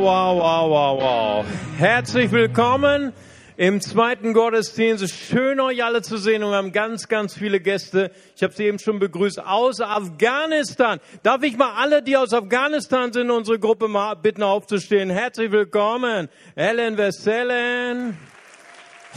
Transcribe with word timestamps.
Wow, 0.00 0.04
wow, 0.04 0.38
wow, 0.38 0.70
wow, 0.70 1.00
wow. 1.00 1.46
Herzlich 1.76 2.30
willkommen 2.30 3.12
im 3.56 3.80
zweiten 3.80 4.32
Gottesdienst. 4.32 5.12
Schön 5.12 5.58
euch 5.58 5.82
alle 5.82 6.02
zu 6.02 6.18
sehen 6.18 6.44
und 6.44 6.52
wir 6.52 6.56
haben 6.56 6.70
ganz, 6.70 7.08
ganz 7.08 7.34
viele 7.36 7.58
Gäste. 7.58 8.12
Ich 8.36 8.44
habe 8.44 8.54
sie 8.54 8.66
eben 8.66 8.78
schon 8.78 9.00
begrüßt 9.00 9.44
aus 9.44 9.80
Afghanistan. 9.80 11.00
Darf 11.24 11.42
ich 11.42 11.56
mal 11.56 11.72
alle, 11.74 12.00
die 12.00 12.16
aus 12.16 12.32
Afghanistan 12.32 13.12
sind, 13.12 13.28
unsere 13.32 13.58
Gruppe 13.58 13.88
mal 13.88 14.14
bitten 14.14 14.44
aufzustehen? 14.44 15.10
Herzlich 15.10 15.50
willkommen. 15.50 16.28
Ellen 16.54 16.96
Veselen, 16.96 18.16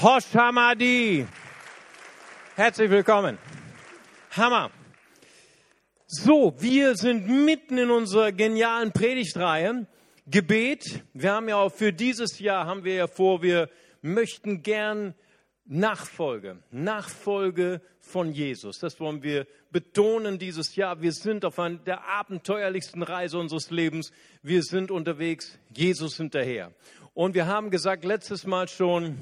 Hosh 0.02 0.34
Hamadi. 0.34 1.28
Herzlich 2.56 2.90
willkommen. 2.90 3.38
Hammer. 4.36 4.72
So, 6.08 6.56
wir 6.58 6.96
sind 6.96 7.28
mitten 7.28 7.78
in 7.78 7.92
unserer 7.92 8.32
genialen 8.32 8.92
Predigtreihe. 8.92 9.86
Gebet. 10.28 11.04
Wir 11.14 11.34
haben 11.34 11.50
ja 11.50 11.58
auch 11.58 11.72
für 11.72 11.92
dieses 11.92 12.40
Jahr 12.40 12.66
haben 12.66 12.84
wir 12.84 12.94
ja 12.94 13.08
vor, 13.08 13.42
wir 13.42 13.70
möchten 14.02 14.62
gern 14.62 15.16
Nachfolge, 15.66 16.60
Nachfolge 16.72 17.82
von 18.00 18.32
Jesus. 18.32 18.80
Das 18.80 19.00
wollen 19.00 19.24
wir 19.24 19.48
betonen 19.72 20.38
dieses 20.38 20.76
Jahr. 20.76 21.02
Wir 21.02 21.14
sind 21.14 21.46
auf 21.46 21.60
einer 21.60 21.78
der 21.78 22.08
abenteuerlichsten 22.08 23.04
Reise 23.04 23.38
unseres 23.38 23.72
Lebens. 23.72 24.12
Wir 24.44 24.64
sind 24.64 24.92
unterwegs, 24.92 25.58
Jesus 25.76 26.18
hinterher. 26.18 26.72
Und 27.14 27.36
wir 27.36 27.48
haben 27.48 27.70
gesagt 27.72 28.04
letztes 28.04 28.46
Mal 28.46 28.68
schon, 28.68 29.18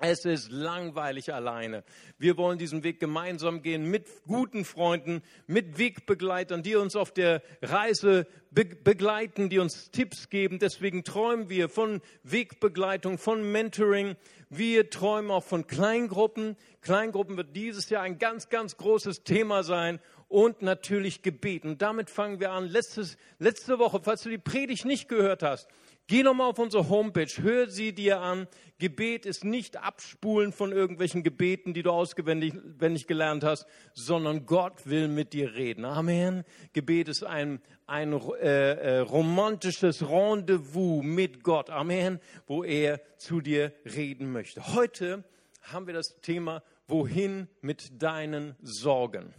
es 0.00 0.24
ist 0.24 0.50
langweilig 0.50 1.32
alleine. 1.32 1.84
Wir 2.18 2.38
wollen 2.38 2.58
diesen 2.58 2.82
Weg 2.84 3.00
gemeinsam 3.00 3.62
gehen 3.62 3.84
mit 3.84 4.06
guten 4.26 4.64
Freunden, 4.64 5.22
mit 5.46 5.78
Wegbegleitern, 5.78 6.62
die 6.62 6.74
uns 6.76 6.96
auf 6.96 7.12
der 7.12 7.42
Reise 7.60 8.26
be 8.50 8.64
begleiten, 8.64 9.50
die 9.50 9.58
uns 9.58 9.90
Tipps 9.90 10.30
geben. 10.30 10.58
Deswegen 10.58 11.04
träumen 11.04 11.50
wir 11.50 11.68
von 11.68 12.00
Wegbegleitung, 12.22 13.18
von 13.18 13.52
Mentoring. 13.52 14.16
Wir 14.48 14.88
träumen 14.88 15.30
auch 15.30 15.44
von 15.44 15.66
Kleingruppen. 15.66 16.56
Kleingruppen 16.80 17.36
wird 17.36 17.54
dieses 17.54 17.90
Jahr 17.90 18.02
ein 18.02 18.18
ganz, 18.18 18.48
ganz 18.48 18.78
großes 18.78 19.22
Thema 19.22 19.62
sein. 19.62 20.00
Und 20.28 20.62
natürlich 20.62 21.22
Gebet. 21.22 21.64
Und 21.64 21.82
damit 21.82 22.08
fangen 22.08 22.38
wir 22.38 22.52
an. 22.52 22.68
Letztes, 22.68 23.16
letzte 23.38 23.80
Woche, 23.80 24.00
falls 24.00 24.22
du 24.22 24.30
die 24.30 24.38
Predigt 24.38 24.84
nicht 24.84 25.08
gehört 25.08 25.42
hast, 25.42 25.68
Geh 26.10 26.24
nochmal 26.24 26.50
auf 26.50 26.58
unsere 26.58 26.88
Homepage, 26.88 27.30
hör 27.40 27.68
sie 27.68 27.92
dir 27.92 28.20
an. 28.20 28.48
Gebet 28.80 29.26
ist 29.26 29.44
nicht 29.44 29.76
Abspulen 29.76 30.50
von 30.50 30.72
irgendwelchen 30.72 31.22
Gebeten, 31.22 31.72
die 31.72 31.84
du 31.84 31.92
auswendig 31.92 33.06
gelernt 33.06 33.44
hast, 33.44 33.64
sondern 33.94 34.44
Gott 34.44 34.88
will 34.88 35.06
mit 35.06 35.32
dir 35.34 35.54
reden. 35.54 35.84
Amen. 35.84 36.42
Gebet 36.72 37.06
ist 37.06 37.22
ein, 37.22 37.60
ein 37.86 38.12
äh, 38.12 38.72
äh, 38.72 38.98
romantisches 38.98 40.02
Rendezvous 40.02 41.04
mit 41.04 41.44
Gott. 41.44 41.70
Amen. 41.70 42.18
Wo 42.48 42.64
er 42.64 43.00
zu 43.16 43.40
dir 43.40 43.72
reden 43.84 44.32
möchte. 44.32 44.74
Heute 44.74 45.22
haben 45.62 45.86
wir 45.86 45.94
das 45.94 46.20
Thema, 46.22 46.64
wohin 46.88 47.46
mit 47.60 48.02
deinen 48.02 48.56
Sorgen? 48.62 49.32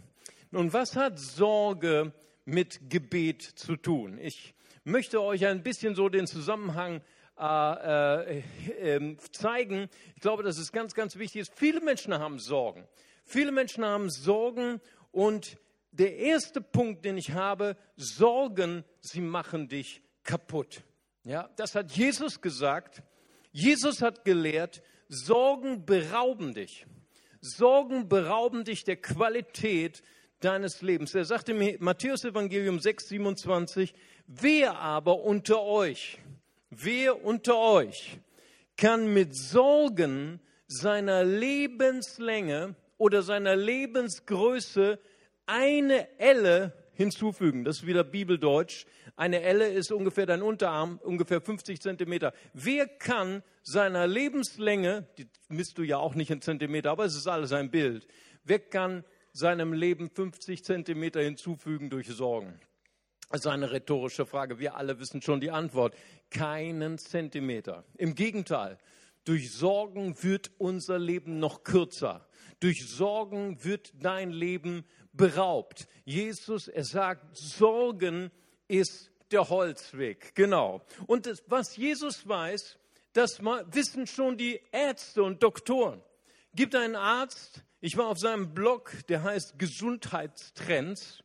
Nun, 0.50 0.72
was 0.72 0.96
hat 0.96 1.18
Sorge 1.18 2.14
mit 2.46 2.88
Gebet 2.88 3.42
zu 3.42 3.76
tun? 3.76 4.16
Ich 4.18 4.54
möchte 4.84 5.22
euch 5.22 5.46
ein 5.46 5.62
bisschen 5.62 5.94
so 5.94 6.08
den 6.08 6.26
Zusammenhang 6.26 7.02
äh, 7.38 8.38
äh, 8.38 8.42
ähm, 8.78 9.18
zeigen. 9.32 9.88
Ich 10.14 10.20
glaube, 10.20 10.42
dass 10.42 10.58
es 10.58 10.72
ganz, 10.72 10.94
ganz 10.94 11.16
wichtig 11.16 11.42
ist. 11.42 11.52
Viele 11.54 11.80
Menschen 11.80 12.14
haben 12.14 12.38
Sorgen. 12.38 12.86
Viele 13.24 13.52
Menschen 13.52 13.84
haben 13.84 14.10
Sorgen 14.10 14.80
und 15.10 15.56
der 15.92 16.16
erste 16.16 16.60
Punkt, 16.60 17.04
den 17.04 17.18
ich 17.18 17.32
habe, 17.32 17.76
Sorgen, 17.96 18.84
sie 19.00 19.20
machen 19.20 19.68
dich 19.68 20.02
kaputt. 20.24 20.82
Ja, 21.24 21.50
das 21.56 21.74
hat 21.74 21.92
Jesus 21.92 22.40
gesagt. 22.40 23.02
Jesus 23.52 24.02
hat 24.02 24.24
gelehrt, 24.24 24.82
Sorgen 25.08 25.84
berauben 25.84 26.54
dich. 26.54 26.86
Sorgen 27.40 28.08
berauben 28.08 28.64
dich 28.64 28.84
der 28.84 28.96
Qualität 28.96 30.02
deines 30.40 30.80
Lebens. 30.80 31.14
Er 31.14 31.24
sagte 31.24 31.52
im 31.52 31.76
Matthäus 31.84 32.24
Evangelium 32.24 32.80
6, 32.80 33.08
27, 33.08 33.94
Wer 34.40 34.78
aber 34.78 35.20
unter 35.24 35.62
euch, 35.62 36.18
wer 36.70 37.22
unter 37.22 37.58
euch 37.58 38.18
kann 38.78 39.12
mit 39.12 39.36
Sorgen 39.36 40.40
seiner 40.66 41.22
Lebenslänge 41.22 42.74
oder 42.96 43.22
seiner 43.22 43.56
Lebensgröße 43.56 44.98
eine 45.44 46.08
Elle 46.18 46.72
hinzufügen. 46.94 47.64
Das 47.64 47.80
ist 47.80 47.86
wieder 47.86 48.04
Bibeldeutsch. 48.04 48.86
Eine 49.16 49.42
Elle 49.42 49.68
ist 49.68 49.92
ungefähr 49.92 50.24
dein 50.24 50.40
Unterarm, 50.40 50.98
ungefähr 51.02 51.42
50 51.42 51.82
Zentimeter. 51.82 52.32
Wer 52.54 52.86
kann 52.86 53.42
seiner 53.62 54.06
Lebenslänge, 54.06 55.06
die 55.18 55.26
misst 55.48 55.76
du 55.76 55.82
ja 55.82 55.98
auch 55.98 56.14
nicht 56.14 56.30
in 56.30 56.40
Zentimeter, 56.40 56.90
aber 56.90 57.04
es 57.04 57.16
ist 57.16 57.26
alles 57.26 57.52
ein 57.52 57.70
Bild. 57.70 58.06
Wer 58.44 58.60
kann 58.60 59.04
seinem 59.34 59.74
Leben 59.74 60.08
50 60.08 60.64
Zentimeter 60.64 61.20
hinzufügen 61.20 61.90
durch 61.90 62.08
Sorgen? 62.08 62.58
Das 63.32 63.46
eine 63.46 63.72
rhetorische 63.72 64.26
Frage. 64.26 64.58
Wir 64.58 64.76
alle 64.76 65.00
wissen 65.00 65.22
schon 65.22 65.40
die 65.40 65.50
Antwort. 65.50 65.96
Keinen 66.28 66.98
Zentimeter. 66.98 67.82
Im 67.96 68.14
Gegenteil. 68.14 68.76
Durch 69.24 69.52
Sorgen 69.52 70.22
wird 70.22 70.50
unser 70.58 70.98
Leben 70.98 71.38
noch 71.38 71.64
kürzer. 71.64 72.28
Durch 72.60 72.86
Sorgen 72.86 73.64
wird 73.64 73.94
dein 74.02 74.32
Leben 74.32 74.84
beraubt. 75.14 75.88
Jesus, 76.04 76.68
er 76.68 76.84
sagt, 76.84 77.34
Sorgen 77.34 78.30
ist 78.68 79.10
der 79.30 79.48
Holzweg. 79.48 80.34
Genau. 80.34 80.82
Und 81.06 81.24
das, 81.24 81.42
was 81.46 81.78
Jesus 81.78 82.28
weiß, 82.28 82.78
das 83.14 83.40
wissen 83.42 84.06
schon 84.06 84.36
die 84.36 84.60
Ärzte 84.72 85.22
und 85.22 85.42
Doktoren. 85.42 86.02
Gibt 86.54 86.74
einen 86.74 86.96
Arzt, 86.96 87.64
ich 87.80 87.96
war 87.96 88.08
auf 88.08 88.18
seinem 88.18 88.52
Blog, 88.52 88.92
der 89.08 89.22
heißt 89.22 89.58
Gesundheitstrends. 89.58 91.21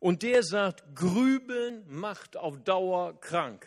Und 0.00 0.22
der 0.22 0.42
sagt, 0.42 0.94
Grübeln 0.94 1.84
macht 1.86 2.36
auf 2.36 2.58
Dauer 2.64 3.20
krank. 3.20 3.66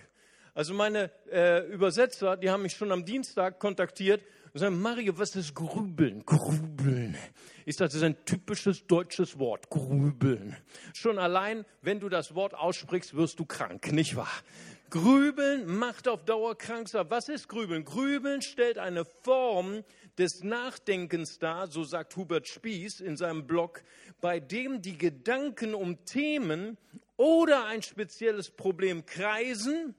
Also 0.55 0.73
meine 0.73 1.11
äh, 1.31 1.65
Übersetzer, 1.67 2.37
die 2.37 2.49
haben 2.49 2.63
mich 2.63 2.73
schon 2.73 2.91
am 2.91 3.05
Dienstag 3.05 3.59
kontaktiert 3.59 4.21
und 4.51 4.59
sagen, 4.59 4.79
Mario, 4.81 5.17
was 5.17 5.35
ist 5.35 5.55
Grübeln? 5.55 6.25
Grübeln. 6.25 7.17
Ich 7.65 7.75
sage, 7.75 7.89
das 7.89 7.95
ist 7.95 8.03
ein 8.03 8.25
typisches 8.25 8.85
deutsches 8.85 9.39
Wort, 9.39 9.69
Grübeln. 9.69 10.57
Schon 10.93 11.17
allein, 11.17 11.65
wenn 11.81 11.99
du 11.99 12.09
das 12.09 12.35
Wort 12.35 12.53
aussprichst, 12.53 13.15
wirst 13.15 13.39
du 13.39 13.45
krank, 13.45 13.91
nicht 13.91 14.15
wahr? 14.15 14.27
Grübeln 14.93 15.65
macht 15.65 16.07
auf 16.07 16.23
Dauer 16.23 16.55
krank. 16.55 16.87
Was 16.93 17.27
ist 17.27 17.49
Grübeln? 17.49 17.83
Grübeln 17.83 18.43
stellt 18.43 18.77
eine 18.77 19.05
Form 19.05 19.83
des 20.19 20.43
Nachdenkens 20.43 21.39
dar, 21.39 21.65
so 21.65 21.83
sagt 21.83 22.15
Hubert 22.15 22.47
Spieß 22.47 22.99
in 22.99 23.17
seinem 23.17 23.47
Blog, 23.47 23.83
bei 24.21 24.39
dem 24.39 24.83
die 24.83 24.95
Gedanken 24.95 25.73
um 25.73 26.05
Themen 26.05 26.77
oder 27.17 27.65
ein 27.65 27.81
spezielles 27.81 28.51
Problem 28.51 29.07
kreisen, 29.07 29.95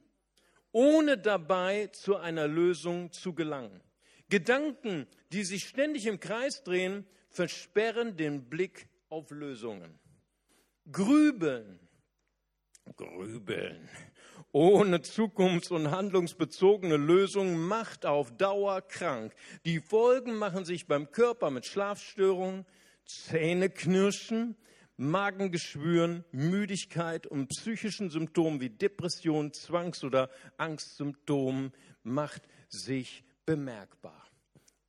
ohne 0.71 1.19
dabei 1.19 1.88
zu 1.88 2.15
einer 2.15 2.47
Lösung 2.47 3.11
zu 3.11 3.34
gelangen. 3.34 3.81
Gedanken, 4.28 5.09
die 5.32 5.43
sich 5.43 5.66
ständig 5.66 6.06
im 6.06 6.21
Kreis 6.21 6.62
drehen, 6.62 7.05
versperren 7.31 8.16
den 8.16 8.49
Blick 8.49 8.88
auf 9.09 9.32
Lösungen. 9.32 9.99
Grübeln, 10.93 11.81
grübeln 12.94 13.88
ohne 14.55 15.03
zukunfts- 15.03 15.73
und 15.73 15.91
handlungsbezogene 15.91 16.97
Lösungen 16.97 17.59
macht 17.59 18.06
auf 18.06 18.31
Dauer 18.37 18.83
krank. 18.83 19.35
Die 19.65 19.81
Folgen 19.81 20.37
machen 20.37 20.65
sich 20.65 20.87
beim 20.87 21.11
Körper 21.11 21.51
mit 21.51 21.67
Schlafstörungen, 21.67 22.65
Zähneknirschen, 23.05 24.56
Magengeschwüren, 24.97 26.25
Müdigkeit 26.31 27.27
und 27.27 27.49
psychischen 27.49 28.11
Symptomen 28.11 28.61
wie 28.61 28.71
Depression, 28.71 29.53
Zwangs- 29.53 30.05
oder 30.05 30.31
Angstsymptomen 30.57 31.73
macht 32.05 32.43
sich 32.69 33.25
bemerkbar. 33.45 34.25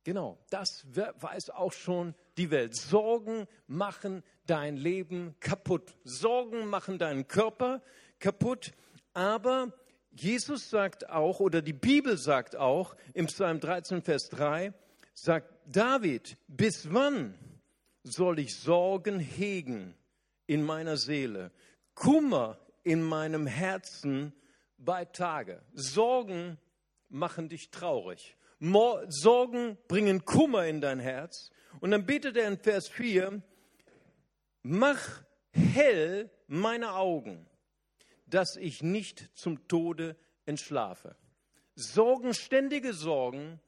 Genau, 0.04 0.38
das 0.50 0.86
weiß 0.92 1.50
auch 1.50 1.72
schon 1.72 2.14
die 2.36 2.52
Welt. 2.52 2.76
Sorgen 2.76 3.48
machen 3.66 4.22
dein 4.46 4.76
Leben 4.76 5.34
kaputt. 5.40 5.96
Sorgen 6.04 6.66
machen 6.66 6.98
deinen 6.98 7.26
Körper 7.26 7.82
kaputt. 8.20 8.72
Aber 9.16 9.72
Jesus 10.10 10.68
sagt 10.68 11.08
auch, 11.08 11.40
oder 11.40 11.62
die 11.62 11.72
Bibel 11.72 12.18
sagt 12.18 12.54
auch 12.54 12.94
im 13.14 13.28
Psalm 13.28 13.60
13, 13.60 14.02
Vers 14.02 14.28
3, 14.28 14.74
sagt 15.14 15.54
David, 15.64 16.36
bis 16.48 16.92
wann 16.92 17.32
soll 18.02 18.38
ich 18.38 18.54
Sorgen 18.60 19.18
hegen 19.18 19.94
in 20.46 20.62
meiner 20.62 20.98
Seele, 20.98 21.50
Kummer 21.94 22.58
in 22.82 23.02
meinem 23.02 23.46
Herzen 23.46 24.34
bei 24.76 25.06
Tage? 25.06 25.62
Sorgen 25.72 26.58
machen 27.08 27.48
dich 27.48 27.70
traurig. 27.70 28.36
Sorgen 29.08 29.78
bringen 29.88 30.26
Kummer 30.26 30.66
in 30.66 30.82
dein 30.82 31.00
Herz. 31.00 31.50
Und 31.80 31.92
dann 31.92 32.04
betet 32.04 32.36
er 32.36 32.48
in 32.48 32.58
Vers 32.58 32.86
4, 32.88 33.40
mach 34.62 35.22
hell 35.52 36.30
meine 36.48 36.92
Augen 36.92 37.46
dass 38.26 38.56
ich 38.56 38.82
nicht 38.82 39.30
zum 39.34 39.66
Tode 39.68 40.16
entschlafe. 40.44 41.16
Sorgen, 41.74 42.34
ständige 42.34 42.92
Sorgen 42.92 43.60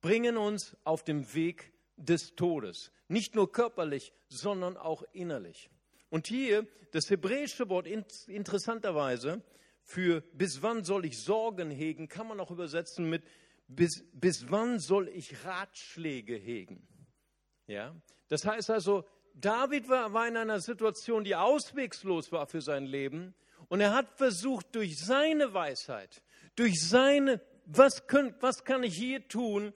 bringen 0.00 0.36
uns 0.36 0.76
auf 0.84 1.04
dem 1.04 1.34
Weg 1.34 1.72
des 1.96 2.34
Todes. 2.36 2.92
Nicht 3.08 3.34
nur 3.34 3.52
körperlich, 3.52 4.12
sondern 4.28 4.76
auch 4.76 5.02
innerlich. 5.12 5.70
Und 6.10 6.26
hier 6.26 6.66
das 6.92 7.10
hebräische 7.10 7.68
Wort 7.68 7.86
interessanterweise 7.86 9.42
für 9.82 10.20
bis 10.32 10.62
wann 10.62 10.84
soll 10.84 11.04
ich 11.04 11.22
Sorgen 11.22 11.70
hegen, 11.70 12.08
kann 12.08 12.28
man 12.28 12.40
auch 12.40 12.50
übersetzen 12.50 13.08
mit 13.08 13.24
bis, 13.66 14.04
bis 14.12 14.50
wann 14.50 14.78
soll 14.78 15.08
ich 15.08 15.44
Ratschläge 15.44 16.34
hegen. 16.34 16.86
Ja? 17.66 17.94
Das 18.28 18.46
heißt 18.46 18.70
also, 18.70 19.04
David 19.34 19.88
war, 19.88 20.12
war 20.12 20.26
in 20.26 20.36
einer 20.36 20.60
Situation, 20.60 21.24
die 21.24 21.36
auswegslos 21.36 22.32
war 22.32 22.46
für 22.46 22.60
sein 22.60 22.86
Leben 22.86 23.34
und 23.68 23.80
er 23.80 23.94
hat 23.94 24.16
versucht, 24.16 24.74
durch 24.74 24.98
seine 24.98 25.52
Weisheit, 25.54 26.22
durch 26.56 26.80
seine, 26.88 27.40
was, 27.64 28.06
könnt, 28.06 28.42
was 28.42 28.64
kann 28.64 28.82
ich 28.82 28.96
hier 28.96 29.26
tun, 29.28 29.72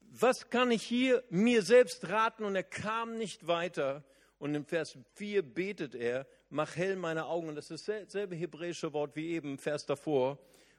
was 0.00 0.50
kann 0.50 0.70
ich 0.70 0.82
hier 0.82 1.22
mir 1.30 1.62
selbst 1.62 2.08
raten 2.08 2.44
und 2.44 2.56
er 2.56 2.64
kam 2.64 3.16
nicht 3.16 3.46
weiter. 3.46 4.04
Und 4.38 4.54
im 4.54 4.64
Vers 4.64 4.96
4 5.14 5.42
betet 5.42 5.94
er, 5.94 6.26
mach 6.48 6.76
hell 6.76 6.96
meine 6.96 7.26
Augen. 7.26 7.48
Und 7.48 7.56
das 7.56 7.70
ist 7.70 7.88
dasselbe 7.88 8.36
hebräische 8.36 8.92
Wort 8.92 9.16
wie 9.16 9.30
eben 9.30 9.52
im 9.52 9.58
Vers 9.58 9.84
davor. 9.84 10.38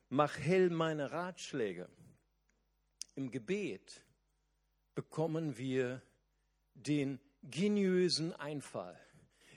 Mach 0.10 0.38
hell 0.38 0.70
meine 0.70 1.12
Ratschläge. 1.12 1.90
Im 3.16 3.32
Gebet 3.32 4.04
bekommen 4.96 5.58
wir 5.58 6.02
den 6.74 7.20
geniösen 7.44 8.34
Einfall. 8.34 8.98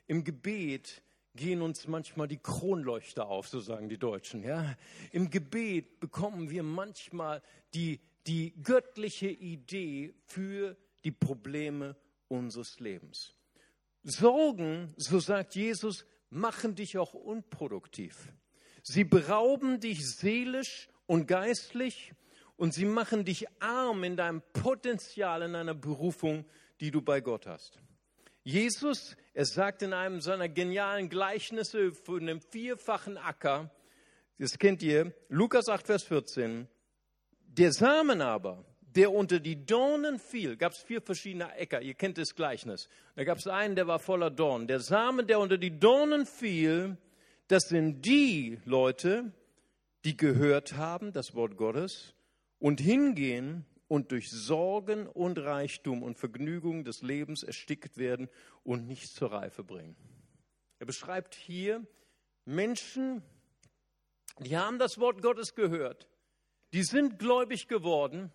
Im 0.06 0.24
Gebet 0.24 1.02
gehen 1.34 1.62
uns 1.62 1.88
manchmal 1.88 2.28
die 2.28 2.38
Kronleuchter 2.38 3.26
auf, 3.26 3.48
so 3.48 3.60
sagen 3.60 3.88
die 3.88 3.98
Deutschen. 3.98 4.42
Ja? 4.42 4.76
Im 5.12 5.30
Gebet 5.30 6.00
bekommen 6.00 6.50
wir 6.50 6.62
manchmal 6.62 7.42
die, 7.74 8.00
die 8.26 8.54
göttliche 8.62 9.28
Idee 9.28 10.14
für 10.26 10.76
die 11.04 11.10
Probleme 11.10 11.96
unseres 12.28 12.80
Lebens. 12.80 13.34
Sorgen, 14.02 14.94
so 14.96 15.20
sagt 15.20 15.54
Jesus, 15.54 16.04
machen 16.30 16.74
dich 16.74 16.98
auch 16.98 17.14
unproduktiv. 17.14 18.32
Sie 18.82 19.04
berauben 19.04 19.80
dich 19.80 20.04
seelisch 20.16 20.88
und 21.06 21.26
geistlich 21.26 22.14
und 22.56 22.74
sie 22.74 22.84
machen 22.84 23.24
dich 23.24 23.46
arm 23.60 24.04
in 24.04 24.16
deinem 24.16 24.42
Potenzial, 24.52 25.42
in 25.42 25.52
deiner 25.52 25.74
Berufung, 25.74 26.44
die 26.80 26.90
du 26.90 27.00
bei 27.00 27.20
Gott 27.20 27.46
hast. 27.46 27.80
Jesus, 28.44 29.16
er 29.34 29.46
sagt 29.46 29.82
in 29.82 29.92
einem 29.92 30.20
seiner 30.20 30.48
genialen 30.48 31.08
Gleichnisse 31.08 31.92
von 31.92 32.22
einem 32.22 32.40
vierfachen 32.40 33.16
Acker, 33.16 33.70
das 34.38 34.58
kennt 34.58 34.82
ihr, 34.82 35.14
Lukas 35.28 35.68
8, 35.68 35.86
Vers 35.86 36.02
14, 36.04 36.66
der 37.46 37.72
Samen 37.72 38.20
aber, 38.20 38.64
der 38.80 39.12
unter 39.12 39.38
die 39.38 39.64
Dornen 39.64 40.18
fiel, 40.18 40.56
gab 40.56 40.72
es 40.72 40.82
vier 40.82 41.00
verschiedene 41.00 41.54
Äcker, 41.54 41.80
ihr 41.80 41.94
kennt 41.94 42.18
das 42.18 42.34
Gleichnis. 42.34 42.88
Da 43.14 43.24
gab 43.24 43.38
es 43.38 43.46
einen, 43.46 43.76
der 43.76 43.86
war 43.86 43.98
voller 44.00 44.30
Dornen. 44.30 44.66
Der 44.66 44.80
Samen, 44.80 45.26
der 45.26 45.38
unter 45.38 45.56
die 45.56 45.78
Dornen 45.78 46.26
fiel, 46.26 46.96
das 47.46 47.68
sind 47.68 48.04
die 48.04 48.58
Leute, 48.64 49.32
die 50.04 50.16
gehört 50.16 50.76
haben, 50.76 51.12
das 51.12 51.34
Wort 51.34 51.56
Gottes, 51.56 52.14
und 52.58 52.80
hingehen 52.80 53.66
und 53.92 54.10
durch 54.10 54.30
Sorgen 54.30 55.06
und 55.06 55.38
Reichtum 55.38 56.02
und 56.02 56.16
Vergnügung 56.16 56.82
des 56.82 57.02
Lebens 57.02 57.42
erstickt 57.42 57.98
werden 57.98 58.30
und 58.64 58.86
nicht 58.86 59.14
zur 59.14 59.32
Reife 59.32 59.62
bringen. 59.62 59.96
Er 60.78 60.86
beschreibt 60.86 61.34
hier 61.34 61.86
Menschen, 62.46 63.22
die 64.38 64.56
haben 64.56 64.78
das 64.78 64.96
Wort 64.96 65.20
Gottes 65.20 65.54
gehört, 65.54 66.08
die 66.72 66.84
sind 66.84 67.18
gläubig 67.18 67.68
geworden, 67.68 68.32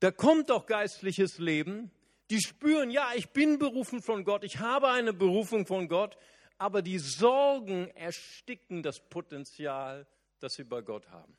da 0.00 0.10
kommt 0.10 0.50
doch 0.50 0.66
geistliches 0.66 1.38
Leben. 1.38 1.90
Die 2.28 2.42
spüren, 2.42 2.90
ja, 2.90 3.12
ich 3.14 3.30
bin 3.30 3.58
berufen 3.58 4.02
von 4.02 4.22
Gott, 4.22 4.44
ich 4.44 4.58
habe 4.58 4.88
eine 4.88 5.14
Berufung 5.14 5.64
von 5.64 5.88
Gott, 5.88 6.18
aber 6.58 6.82
die 6.82 6.98
Sorgen 6.98 7.88
ersticken 7.92 8.82
das 8.82 9.00
Potenzial, 9.00 10.06
das 10.40 10.56
sie 10.56 10.64
bei 10.64 10.82
Gott 10.82 11.08
haben. 11.08 11.34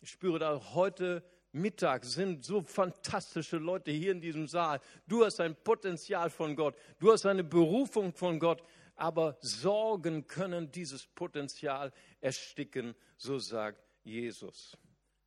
Ich 0.00 0.08
spüre 0.08 0.38
da 0.38 0.72
heute 0.72 1.22
Mittag 1.52 2.04
sind 2.04 2.44
so 2.44 2.62
fantastische 2.62 3.56
Leute 3.56 3.90
hier 3.90 4.12
in 4.12 4.20
diesem 4.20 4.46
Saal. 4.46 4.80
Du 5.06 5.24
hast 5.24 5.40
ein 5.40 5.56
Potenzial 5.56 6.30
von 6.30 6.54
Gott, 6.54 6.76
du 6.98 7.12
hast 7.12 7.26
eine 7.26 7.42
Berufung 7.42 8.12
von 8.12 8.38
Gott, 8.38 8.62
aber 8.94 9.36
Sorgen 9.40 10.26
können 10.26 10.70
dieses 10.70 11.06
Potenzial 11.06 11.92
ersticken, 12.20 12.94
so 13.16 13.38
sagt 13.38 13.82
Jesus. 14.04 14.76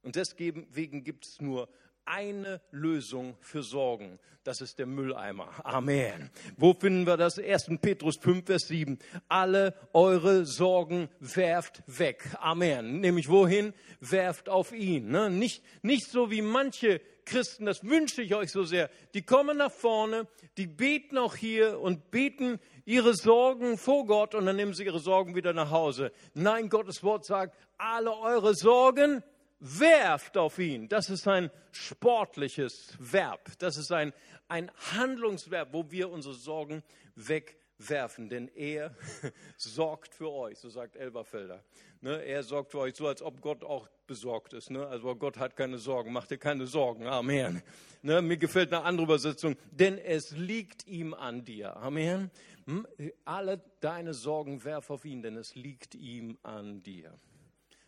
Und 0.01 0.15
deswegen 0.15 1.03
gibt 1.03 1.25
es 1.25 1.41
nur 1.41 1.69
eine 2.05 2.61
Lösung 2.71 3.37
für 3.41 3.63
Sorgen. 3.63 4.19
Das 4.43 4.59
ist 4.59 4.77
der 4.77 4.87
Mülleimer. 4.87 5.49
Amen. 5.63 6.29
Wo 6.57 6.73
finden 6.73 7.07
wir 7.07 7.15
das? 7.15 7.39
1. 7.39 7.79
Petrus 7.81 8.17
5, 8.17 8.45
Vers 8.45 8.67
7. 8.67 8.99
Alle 9.29 9.73
eure 9.93 10.45
Sorgen 10.45 11.07
werft 11.19 11.81
weg. 11.87 12.35
Amen. 12.41 12.99
Nämlich 12.99 13.29
wohin? 13.29 13.73
Werft 14.01 14.49
auf 14.49 14.73
ihn. 14.73 15.09
Ne? 15.09 15.29
Nicht, 15.29 15.63
nicht 15.81 16.09
so 16.11 16.29
wie 16.29 16.41
manche 16.41 16.99
Christen, 17.25 17.65
das 17.65 17.83
wünsche 17.83 18.21
ich 18.21 18.35
euch 18.35 18.51
so 18.51 18.63
sehr. 18.63 18.89
Die 19.13 19.21
kommen 19.21 19.57
nach 19.57 19.71
vorne, 19.71 20.27
die 20.57 20.67
beten 20.67 21.17
auch 21.17 21.35
hier 21.35 21.79
und 21.79 22.11
beten 22.11 22.59
ihre 22.85 23.13
Sorgen 23.13 23.77
vor 23.77 24.05
Gott 24.05 24.35
und 24.35 24.45
dann 24.45 24.55
nehmen 24.55 24.73
sie 24.73 24.83
ihre 24.83 24.99
Sorgen 24.99 25.35
wieder 25.35 25.53
nach 25.53 25.71
Hause. 25.71 26.11
Nein, 26.33 26.69
Gottes 26.69 27.01
Wort 27.03 27.25
sagt, 27.25 27.55
alle 27.77 28.11
eure 28.17 28.55
Sorgen 28.55 29.23
werft 29.63 30.37
auf 30.37 30.59
ihn. 30.59 30.89
Das 30.89 31.09
ist 31.09 31.25
ein 31.27 31.49
sportliches 31.71 32.97
Verb. 32.99 33.49
Das 33.59 33.77
ist 33.77 33.91
ein, 33.93 34.13
ein 34.49 34.69
Handlungsverb, 34.91 35.69
wo 35.71 35.89
wir 35.89 36.09
unsere 36.09 36.33
Sorgen 36.33 36.83
wegwerfen. 37.15 38.29
Denn 38.29 38.49
er 38.49 38.93
sorgt 39.57 40.15
für 40.15 40.29
euch, 40.31 40.59
so 40.59 40.69
sagt 40.69 40.97
Elberfelder. 40.97 41.63
Ne, 42.01 42.21
er 42.25 42.43
sorgt 42.43 42.71
für 42.71 42.79
euch, 42.79 42.95
so 42.95 43.07
als 43.07 43.21
ob 43.21 43.39
Gott 43.39 43.63
auch 43.63 43.87
besorgt 44.05 44.51
ist. 44.51 44.69
Ne? 44.69 44.85
Also 44.85 45.15
Gott 45.15 45.37
hat 45.37 45.55
keine 45.55 45.77
Sorgen, 45.77 46.11
macht 46.11 46.31
dir 46.31 46.37
keine 46.37 46.67
Sorgen. 46.67 47.07
Amen. 47.07 47.63
Ne, 48.01 48.21
mir 48.21 48.35
gefällt 48.35 48.73
eine 48.73 48.83
andere 48.83 49.05
Übersetzung. 49.05 49.55
Denn 49.71 49.97
es 49.97 50.31
liegt 50.31 50.85
ihm 50.87 51.13
an 51.13 51.45
dir. 51.45 51.77
Amen. 51.77 52.29
Hm? 52.65 52.85
Alle 53.23 53.61
deine 53.79 54.13
Sorgen 54.13 54.65
werf 54.65 54.89
auf 54.89 55.05
ihn, 55.05 55.21
denn 55.21 55.37
es 55.37 55.55
liegt 55.55 55.95
ihm 55.95 56.37
an 56.43 56.83
dir. 56.83 57.17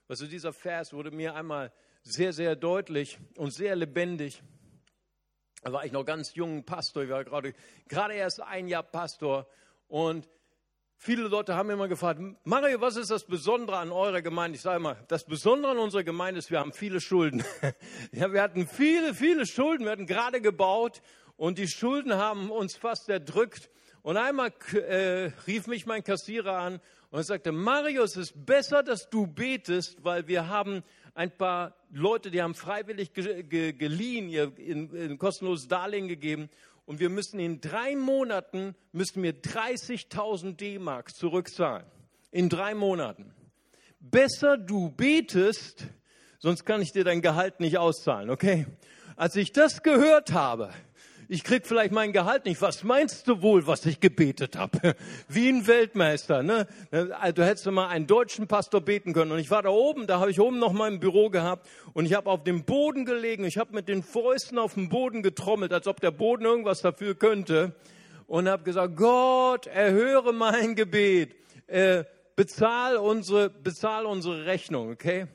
Also 0.07 0.27
dieser 0.27 0.53
Vers 0.53 0.93
wurde 0.93 1.09
mir 1.09 1.33
einmal 1.33 1.71
sehr, 2.03 2.31
sehr 2.31 2.55
deutlich 2.55 3.17
und 3.37 3.51
sehr 3.51 3.75
lebendig. 3.75 4.43
Da 5.63 5.73
war 5.73 5.83
ich 5.83 5.91
noch 5.91 6.05
ganz 6.05 6.35
jung 6.35 6.63
Pastor, 6.63 7.03
ich 7.03 7.09
war 7.09 7.23
gerade, 7.23 7.55
gerade 7.87 8.13
erst 8.13 8.39
ein 8.39 8.67
Jahr 8.67 8.83
Pastor 8.83 9.47
und 9.87 10.29
viele 10.95 11.23
Leute 11.23 11.55
haben 11.55 11.71
immer 11.71 11.87
gefragt, 11.87 12.21
Mario, 12.43 12.81
was 12.81 12.97
ist 12.97 13.09
das 13.09 13.23
Besondere 13.23 13.77
an 13.77 13.91
eurer 13.91 14.21
Gemeinde? 14.21 14.57
Ich 14.57 14.61
sage 14.61 14.77
immer, 14.77 14.93
das 15.07 15.23
Besondere 15.23 15.71
an 15.71 15.79
unserer 15.79 16.03
Gemeinde 16.03 16.37
ist, 16.37 16.51
wir 16.51 16.59
haben 16.59 16.71
viele 16.71 17.01
Schulden. 17.01 17.43
ja, 18.11 18.31
wir 18.31 18.43
hatten 18.43 18.67
viele, 18.67 19.15
viele 19.15 19.47
Schulden, 19.47 19.85
wir 19.85 19.91
hatten 19.91 20.05
gerade 20.05 20.39
gebaut 20.39 21.01
und 21.35 21.57
die 21.57 21.67
Schulden 21.67 22.13
haben 22.13 22.51
uns 22.51 22.75
fast 22.75 23.09
erdrückt. 23.09 23.71
Und 24.03 24.17
einmal 24.17 24.53
äh, 24.73 25.31
rief 25.47 25.65
mich 25.65 25.87
mein 25.87 26.03
Kassierer 26.03 26.59
an 26.59 26.79
und 27.15 27.21
er 27.21 27.23
sagte, 27.23 27.53
Mario, 27.53 28.03
es 28.03 28.17
ist 28.17 28.45
besser, 28.45 28.83
dass 28.83 29.09
du 29.09 29.25
betest, 29.25 30.03
weil 30.03 30.27
wir 30.27 30.49
haben 30.49 30.83
ein 31.13 31.31
paar 31.31 31.73
Leute, 31.89 32.29
die 32.29 32.41
haben 32.41 32.55
freiwillig 32.55 33.13
ge 33.13 33.41
ge 33.43 33.71
geliehen, 33.71 34.27
ihr 34.27 34.51
in, 34.57 34.93
in 34.93 35.17
kostenloses 35.17 35.69
Darlehen 35.69 36.09
gegeben 36.09 36.49
und 36.85 36.99
wir 36.99 37.09
müssen 37.09 37.39
in 37.39 37.61
drei 37.61 37.95
Monaten, 37.95 38.75
müssen 38.91 39.23
wir 39.23 39.33
30.000 39.33 40.57
D-Mark 40.57 41.15
zurückzahlen. 41.15 41.85
In 42.31 42.49
drei 42.49 42.75
Monaten. 42.75 43.33
Besser 44.01 44.57
du 44.57 44.89
betest, 44.89 45.87
sonst 46.39 46.65
kann 46.65 46.81
ich 46.81 46.91
dir 46.91 47.05
dein 47.05 47.21
Gehalt 47.21 47.61
nicht 47.61 47.77
auszahlen, 47.77 48.29
okay? 48.29 48.65
Als 49.15 49.37
ich 49.37 49.53
das 49.53 49.83
gehört 49.83 50.33
habe, 50.33 50.73
ich 51.27 51.43
krieg 51.43 51.65
vielleicht 51.65 51.91
mein 51.91 52.13
Gehalt 52.13 52.45
nicht. 52.45 52.61
Was 52.61 52.83
meinst 52.83 53.27
du 53.27 53.41
wohl, 53.41 53.65
was 53.67 53.85
ich 53.85 53.99
gebetet 53.99 54.57
habe? 54.57 54.95
Wie 55.27 55.49
ein 55.49 55.67
Weltmeister. 55.67 56.43
Ne? 56.43 56.67
Also, 56.91 57.33
du 57.33 57.45
hättest 57.45 57.65
mal 57.67 57.87
einen 57.87 58.07
deutschen 58.07 58.47
Pastor 58.47 58.81
beten 58.81 59.13
können. 59.13 59.31
Und 59.31 59.39
ich 59.39 59.51
war 59.51 59.63
da 59.63 59.69
oben, 59.69 60.07
da 60.07 60.19
habe 60.19 60.31
ich 60.31 60.39
oben 60.39 60.59
noch 60.59 60.73
mein 60.73 60.99
Büro 60.99 61.29
gehabt 61.29 61.67
und 61.93 62.05
ich 62.05 62.13
habe 62.13 62.29
auf 62.29 62.43
dem 62.43 62.63
Boden 62.63 63.05
gelegen. 63.05 63.43
Ich 63.45 63.57
habe 63.57 63.73
mit 63.73 63.87
den 63.87 64.03
Fäusten 64.03 64.59
auf 64.59 64.75
dem 64.75 64.89
Boden 64.89 65.23
getrommelt, 65.23 65.73
als 65.73 65.87
ob 65.87 65.99
der 65.99 66.11
Boden 66.11 66.45
irgendwas 66.45 66.81
dafür 66.81 67.15
könnte. 67.15 67.73
Und 68.27 68.47
habe 68.49 68.63
gesagt, 68.63 68.95
Gott, 68.95 69.67
erhöre 69.67 70.33
mein 70.33 70.75
Gebet. 70.75 71.35
Äh, 71.67 72.05
bezahl 72.35 72.97
unsere, 72.97 73.49
bezahl 73.49 74.05
unsere 74.05 74.45
Rechnung, 74.45 74.91
okay? 74.91 75.27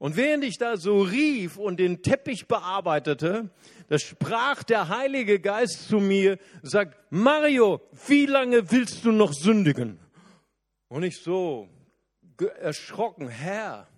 Und 0.00 0.16
während 0.16 0.44
ich 0.44 0.56
da 0.56 0.78
so 0.78 1.02
rief 1.02 1.58
und 1.58 1.78
den 1.78 2.00
Teppich 2.00 2.48
bearbeitete, 2.48 3.50
da 3.88 3.98
sprach 3.98 4.62
der 4.62 4.88
Heilige 4.88 5.40
Geist 5.40 5.88
zu 5.88 5.98
mir, 6.00 6.38
sagt, 6.62 6.96
Mario, 7.10 7.82
wie 8.06 8.24
lange 8.24 8.70
willst 8.70 9.04
du 9.04 9.12
noch 9.12 9.34
sündigen? 9.34 10.00
Und 10.88 11.02
ich 11.02 11.18
so 11.18 11.68
erschrocken, 12.60 13.28
Herr, 13.28 13.88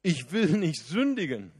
ich 0.00 0.32
will 0.32 0.56
nicht 0.56 0.86
sündigen. 0.86 1.52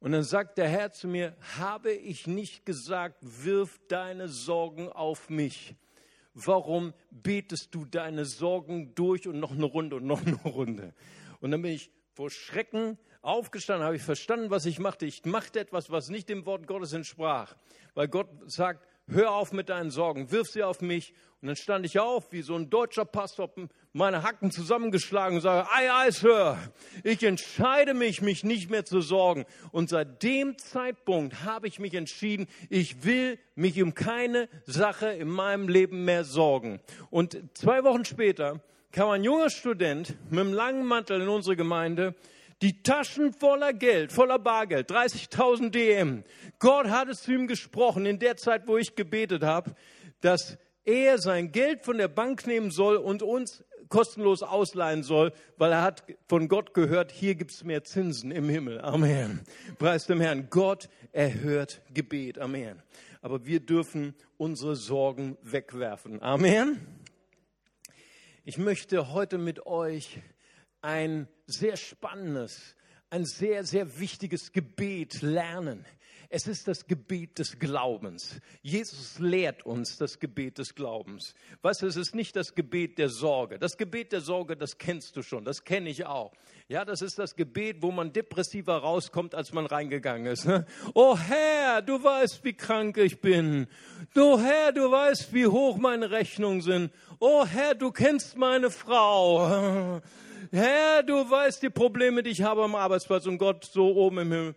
Und 0.00 0.10
dann 0.10 0.24
sagt 0.24 0.58
der 0.58 0.68
Herr 0.68 0.90
zu 0.90 1.06
mir, 1.06 1.36
habe 1.60 1.92
ich 1.92 2.26
nicht 2.26 2.66
gesagt, 2.66 3.18
wirf 3.22 3.78
deine 3.86 4.26
Sorgen 4.26 4.88
auf 4.88 5.30
mich. 5.30 5.76
Warum 6.34 6.92
betest 7.12 7.72
du 7.72 7.84
deine 7.84 8.24
Sorgen 8.24 8.96
durch 8.96 9.28
und 9.28 9.38
noch 9.38 9.52
eine 9.52 9.66
Runde 9.66 9.94
und 9.94 10.06
noch 10.06 10.26
eine 10.26 10.34
Runde? 10.42 10.92
Und 11.38 11.52
dann 11.52 11.62
bin 11.62 11.70
ich 11.70 11.92
vor 12.14 12.28
Schrecken 12.28 12.98
aufgestanden, 13.22 13.86
habe 13.86 13.96
ich 13.96 14.02
verstanden, 14.02 14.50
was 14.50 14.66
ich 14.66 14.78
machte. 14.78 15.06
Ich 15.06 15.24
machte 15.24 15.60
etwas, 15.60 15.90
was 15.90 16.08
nicht 16.08 16.28
dem 16.28 16.44
Wort 16.44 16.66
Gottes 16.66 16.92
entsprach. 16.92 17.54
Weil 17.94 18.08
Gott 18.08 18.28
sagt, 18.46 18.86
hör 19.06 19.32
auf 19.32 19.52
mit 19.52 19.68
deinen 19.68 19.90
Sorgen, 19.90 20.30
wirf 20.30 20.48
sie 20.48 20.62
auf 20.62 20.80
mich. 20.80 21.14
Und 21.40 21.48
dann 21.48 21.56
stand 21.56 21.84
ich 21.84 21.98
auf, 21.98 22.30
wie 22.30 22.42
so 22.42 22.54
ein 22.54 22.70
deutscher 22.70 23.04
Pastor, 23.04 23.50
meine 23.92 24.22
Hacken 24.22 24.52
zusammengeschlagen 24.52 25.36
und 25.36 25.42
sage, 25.42 25.68
ei, 25.72 25.92
ei, 25.92 26.10
Sir, 26.10 26.56
ich 27.02 27.22
entscheide 27.24 27.94
mich, 27.94 28.22
mich 28.22 28.44
nicht 28.44 28.70
mehr 28.70 28.84
zu 28.84 29.00
sorgen. 29.00 29.44
Und 29.72 29.88
seit 29.88 30.22
dem 30.22 30.56
Zeitpunkt 30.56 31.44
habe 31.44 31.66
ich 31.66 31.80
mich 31.80 31.94
entschieden, 31.94 32.46
ich 32.70 33.04
will 33.04 33.38
mich 33.56 33.82
um 33.82 33.94
keine 33.94 34.48
Sache 34.66 35.08
in 35.08 35.28
meinem 35.28 35.68
Leben 35.68 36.04
mehr 36.04 36.24
sorgen. 36.24 36.80
Und 37.10 37.36
zwei 37.54 37.82
Wochen 37.82 38.04
später 38.04 38.60
kam 38.92 39.10
ein 39.10 39.24
junger 39.24 39.50
Student 39.50 40.16
mit 40.30 40.38
einem 40.38 40.52
langen 40.52 40.84
Mantel 40.84 41.22
in 41.22 41.28
unsere 41.28 41.56
Gemeinde, 41.56 42.14
die 42.62 42.82
Taschen 42.82 43.32
voller 43.32 43.72
Geld, 43.72 44.12
voller 44.12 44.38
Bargeld, 44.38 44.90
30.000 44.90 45.70
DM. 45.70 46.24
Gott 46.60 46.88
hat 46.88 47.08
es 47.08 47.22
zu 47.22 47.32
ihm 47.32 47.48
gesprochen 47.48 48.06
in 48.06 48.20
der 48.20 48.36
Zeit, 48.36 48.68
wo 48.68 48.78
ich 48.78 48.94
gebetet 48.94 49.42
habe, 49.42 49.74
dass 50.20 50.56
er 50.84 51.18
sein 51.18 51.50
Geld 51.50 51.84
von 51.84 51.98
der 51.98 52.08
Bank 52.08 52.46
nehmen 52.46 52.70
soll 52.70 52.96
und 52.96 53.22
uns 53.22 53.64
kostenlos 53.88 54.42
ausleihen 54.42 55.02
soll, 55.02 55.32
weil 55.58 55.72
er 55.72 55.82
hat 55.82 56.04
von 56.28 56.48
Gott 56.48 56.72
gehört, 56.72 57.12
hier 57.12 57.34
gibt 57.34 57.50
es 57.50 57.64
mehr 57.64 57.84
Zinsen 57.84 58.30
im 58.30 58.48
Himmel. 58.48 58.80
Amen. 58.80 59.40
Preis 59.78 60.06
dem 60.06 60.20
Herrn. 60.20 60.46
Gott 60.48 60.88
erhört 61.10 61.82
Gebet. 61.92 62.38
Amen. 62.38 62.80
Aber 63.20 63.44
wir 63.44 63.60
dürfen 63.60 64.14
unsere 64.38 64.76
Sorgen 64.76 65.36
wegwerfen. 65.42 66.22
Amen. 66.22 66.80
Ich 68.44 68.56
möchte 68.56 69.12
heute 69.12 69.36
mit 69.36 69.66
euch 69.66 70.20
ein 70.82 71.28
sehr 71.46 71.76
spannendes, 71.76 72.76
ein 73.10 73.24
sehr, 73.24 73.64
sehr 73.64 73.98
wichtiges 73.98 74.52
Gebet 74.52 75.22
lernen. 75.22 75.84
Es 76.34 76.46
ist 76.46 76.66
das 76.66 76.86
Gebet 76.86 77.38
des 77.38 77.58
Glaubens. 77.58 78.40
Jesus 78.62 79.18
lehrt 79.18 79.66
uns 79.66 79.98
das 79.98 80.18
Gebet 80.18 80.56
des 80.56 80.74
Glaubens. 80.74 81.34
Weißt 81.60 81.82
du, 81.82 81.86
es 81.86 81.96
ist 81.96 82.14
nicht 82.14 82.36
das 82.36 82.54
Gebet 82.54 82.96
der 82.96 83.10
Sorge. 83.10 83.58
Das 83.58 83.76
Gebet 83.76 84.12
der 84.12 84.22
Sorge, 84.22 84.56
das 84.56 84.78
kennst 84.78 85.14
du 85.14 85.22
schon, 85.22 85.44
das 85.44 85.62
kenne 85.64 85.90
ich 85.90 86.06
auch. 86.06 86.32
Ja, 86.68 86.86
das 86.86 87.02
ist 87.02 87.18
das 87.18 87.36
Gebet, 87.36 87.82
wo 87.82 87.90
man 87.90 88.14
depressiver 88.14 88.78
rauskommt, 88.78 89.34
als 89.34 89.52
man 89.52 89.66
reingegangen 89.66 90.32
ist. 90.32 90.46
Ne? 90.46 90.64
Oh 90.94 91.18
Herr, 91.18 91.82
du 91.82 92.02
weißt, 92.02 92.42
wie 92.44 92.54
krank 92.54 92.96
ich 92.96 93.20
bin. 93.20 93.66
Du 94.14 94.40
Herr, 94.40 94.72
du 94.72 94.90
weißt, 94.90 95.34
wie 95.34 95.46
hoch 95.46 95.76
meine 95.76 96.10
Rechnungen 96.10 96.62
sind 96.62 96.92
oh 97.22 97.46
Herr, 97.46 97.76
du 97.76 97.92
kennst 97.92 98.36
meine 98.36 98.68
Frau. 98.68 100.00
Herr, 100.54 101.02
du 101.02 101.14
weißt 101.14 101.62
die 101.62 101.70
Probleme, 101.70 102.22
die 102.22 102.28
ich 102.28 102.42
habe 102.42 102.62
am 102.62 102.74
Arbeitsplatz 102.74 103.24
und 103.24 103.38
Gott 103.38 103.64
so 103.64 103.96
oben 103.96 104.18
im 104.18 104.32
Himmel. 104.32 104.54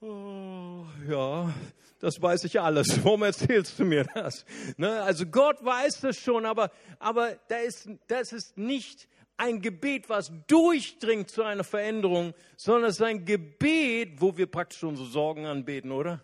Oh, 0.00 0.84
ja, 1.10 1.52
das 1.98 2.22
weiß 2.22 2.44
ich 2.44 2.60
alles. 2.60 3.02
Warum 3.04 3.24
erzählst 3.24 3.76
du 3.80 3.84
mir 3.84 4.04
das? 4.14 4.44
Ne? 4.76 5.02
Also 5.02 5.26
Gott 5.26 5.56
weiß 5.64 6.02
das 6.02 6.16
schon, 6.18 6.46
aber, 6.46 6.70
aber 7.00 7.34
da 7.48 7.56
ist, 7.56 7.88
das 8.06 8.32
ist 8.32 8.56
nicht 8.56 9.08
ein 9.36 9.60
Gebet, 9.60 10.08
was 10.08 10.30
durchdringt 10.46 11.30
zu 11.30 11.42
einer 11.42 11.64
Veränderung, 11.64 12.32
sondern 12.56 12.90
es 12.90 13.00
ist 13.00 13.02
ein 13.02 13.24
Gebet, 13.24 14.20
wo 14.20 14.36
wir 14.36 14.46
praktisch 14.46 14.84
unsere 14.84 15.08
Sorgen 15.08 15.46
anbeten, 15.46 15.90
oder? 15.90 16.22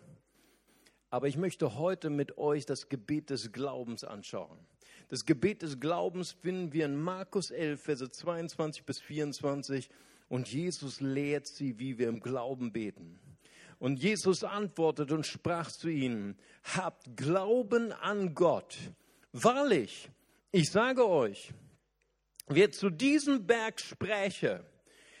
Aber 1.09 1.27
ich 1.27 1.35
möchte 1.35 1.77
heute 1.77 2.09
mit 2.09 2.37
euch 2.37 2.65
das 2.65 2.87
Gebet 2.87 3.29
des 3.29 3.51
Glaubens 3.51 4.05
anschauen. 4.05 4.57
Das 5.11 5.25
Gebet 5.25 5.61
des 5.61 5.81
Glaubens 5.81 6.31
finden 6.31 6.71
wir 6.71 6.85
in 6.85 6.95
Markus 6.95 7.51
11, 7.51 7.81
Verse 7.81 8.09
22 8.09 8.85
bis 8.85 9.01
24. 9.01 9.89
Und 10.29 10.47
Jesus 10.47 11.01
lehrt 11.01 11.47
sie, 11.47 11.77
wie 11.79 11.97
wir 11.97 12.07
im 12.07 12.21
Glauben 12.21 12.71
beten. 12.71 13.19
Und 13.77 14.01
Jesus 14.01 14.45
antwortet 14.45 15.11
und 15.11 15.25
sprach 15.25 15.69
zu 15.69 15.89
ihnen, 15.89 16.37
habt 16.63 17.17
Glauben 17.17 17.91
an 17.91 18.33
Gott. 18.35 18.77
Wahrlich, 19.33 20.09
ich 20.53 20.71
sage 20.71 21.05
euch, 21.05 21.51
wer 22.47 22.71
zu 22.71 22.89
diesem 22.89 23.45
Berg 23.45 23.81
spräche, 23.81 24.63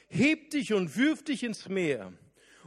hebt 0.07 0.53
dich 0.53 0.71
und 0.71 0.95
wirf 0.95 1.21
dich 1.21 1.43
ins 1.43 1.67
Meer 1.67 2.13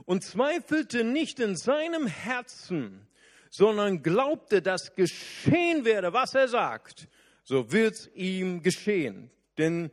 und 0.04 0.24
zweifelte 0.24 1.04
nicht 1.04 1.40
in 1.40 1.56
seinem 1.56 2.06
Herzen, 2.06 3.06
sondern 3.48 4.02
glaubte, 4.02 4.60
dass 4.60 4.94
geschehen 4.94 5.86
werde, 5.86 6.12
was 6.12 6.34
er 6.34 6.48
sagt, 6.48 7.08
so 7.44 7.70
wird's 7.70 8.10
ihm 8.14 8.62
geschehen. 8.62 9.30
Denn 9.58 9.90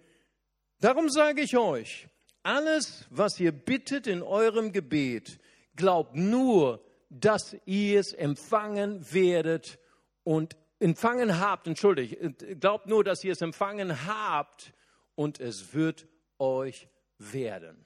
darum 0.79 1.10
sage 1.10 1.41
ich 1.41 1.58
euch, 1.58 2.08
alles, 2.43 3.05
was 3.10 3.39
ihr 3.39 3.51
bittet 3.51 4.08
in 4.08 4.24
eurem 4.24 4.72
Gebet, 4.72 5.39
glaubt 5.75 6.15
nur, 6.15 6.84
dass 7.10 7.55
ihr 7.65 8.00
es 8.00 8.13
empfangen 8.13 9.05
werdet 9.13 9.79
und 10.24 10.55
empfangen 10.79 11.39
habt, 11.39 11.67
entschuldigt, 11.67 12.17
glaubt 12.60 12.88
nur, 12.88 13.03
dass 13.03 13.24
ihr 13.24 13.34
es 13.34 13.41
empfangen 13.41 14.08
habt 14.08 14.74
und 15.15 15.39
es 15.39 15.74
wird 15.74 16.08
euch 16.39 16.88
werden. 17.20 17.86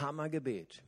Hammergebet. 0.00 0.82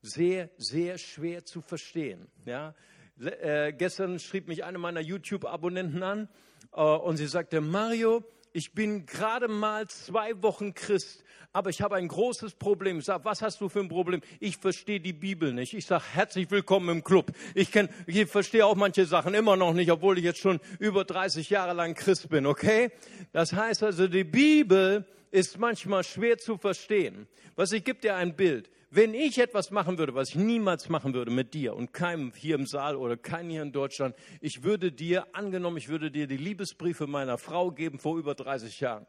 Sehr, 0.00 0.50
sehr 0.56 0.98
schwer 0.98 1.44
zu 1.44 1.60
verstehen. 1.60 2.28
Ja? 2.46 2.74
Äh, 3.20 3.72
gestern 3.72 4.18
schrieb 4.18 4.48
mich 4.48 4.64
eine 4.64 4.78
meiner 4.78 5.00
YouTube-Abonnenten 5.00 6.02
an 6.02 6.28
und 6.74 7.16
sie 7.16 7.26
sagte, 7.26 7.60
Mario, 7.60 8.24
ich 8.52 8.72
bin 8.72 9.06
gerade 9.06 9.48
mal 9.48 9.88
zwei 9.88 10.40
Wochen 10.42 10.74
Christ, 10.74 11.24
aber 11.52 11.70
ich 11.70 11.82
habe 11.82 11.96
ein 11.96 12.08
großes 12.08 12.54
Problem. 12.54 12.98
Ich 12.98 13.04
sage, 13.04 13.24
was 13.24 13.42
hast 13.42 13.60
du 13.60 13.68
für 13.68 13.80
ein 13.80 13.88
Problem? 13.88 14.20
Ich 14.40 14.56
verstehe 14.56 15.00
die 15.00 15.12
Bibel 15.12 15.52
nicht. 15.52 15.74
Ich 15.74 15.86
sage, 15.86 16.04
herzlich 16.12 16.50
willkommen 16.50 16.88
im 16.88 17.04
Club. 17.04 17.32
Ich, 17.54 17.70
kenn, 17.70 17.88
ich 18.06 18.26
verstehe 18.26 18.66
auch 18.66 18.74
manche 18.74 19.06
Sachen 19.06 19.34
immer 19.34 19.56
noch 19.56 19.72
nicht, 19.72 19.90
obwohl 19.90 20.18
ich 20.18 20.24
jetzt 20.24 20.40
schon 20.40 20.60
über 20.78 21.04
30 21.04 21.50
Jahre 21.50 21.74
lang 21.74 21.94
Christ 21.94 22.28
bin, 22.28 22.46
okay? 22.46 22.90
Das 23.32 23.52
heißt 23.52 23.82
also, 23.84 24.08
die 24.08 24.24
Bibel 24.24 25.06
ist 25.30 25.58
manchmal 25.58 26.04
schwer 26.04 26.38
zu 26.38 26.58
verstehen. 26.58 27.28
Was 27.56 27.72
ich 27.72 27.84
gebe 27.84 28.00
dir 28.00 28.16
ein 28.16 28.34
Bild. 28.34 28.70
Wenn 28.96 29.12
ich 29.12 29.38
etwas 29.38 29.72
machen 29.72 29.98
würde, 29.98 30.14
was 30.14 30.28
ich 30.28 30.34
niemals 30.36 30.88
machen 30.88 31.14
würde 31.14 31.32
mit 31.32 31.52
dir 31.52 31.74
und 31.74 31.92
keinem 31.92 32.32
hier 32.32 32.54
im 32.54 32.64
Saal 32.64 32.94
oder 32.94 33.16
keinem 33.16 33.50
hier 33.50 33.62
in 33.62 33.72
Deutschland, 33.72 34.14
ich 34.40 34.62
würde 34.62 34.92
dir, 34.92 35.26
angenommen, 35.34 35.78
ich 35.78 35.88
würde 35.88 36.12
dir 36.12 36.28
die 36.28 36.36
Liebesbriefe 36.36 37.08
meiner 37.08 37.36
Frau 37.36 37.72
geben 37.72 37.98
vor 37.98 38.18
über 38.18 38.36
30 38.36 38.78
Jahren. 38.78 39.04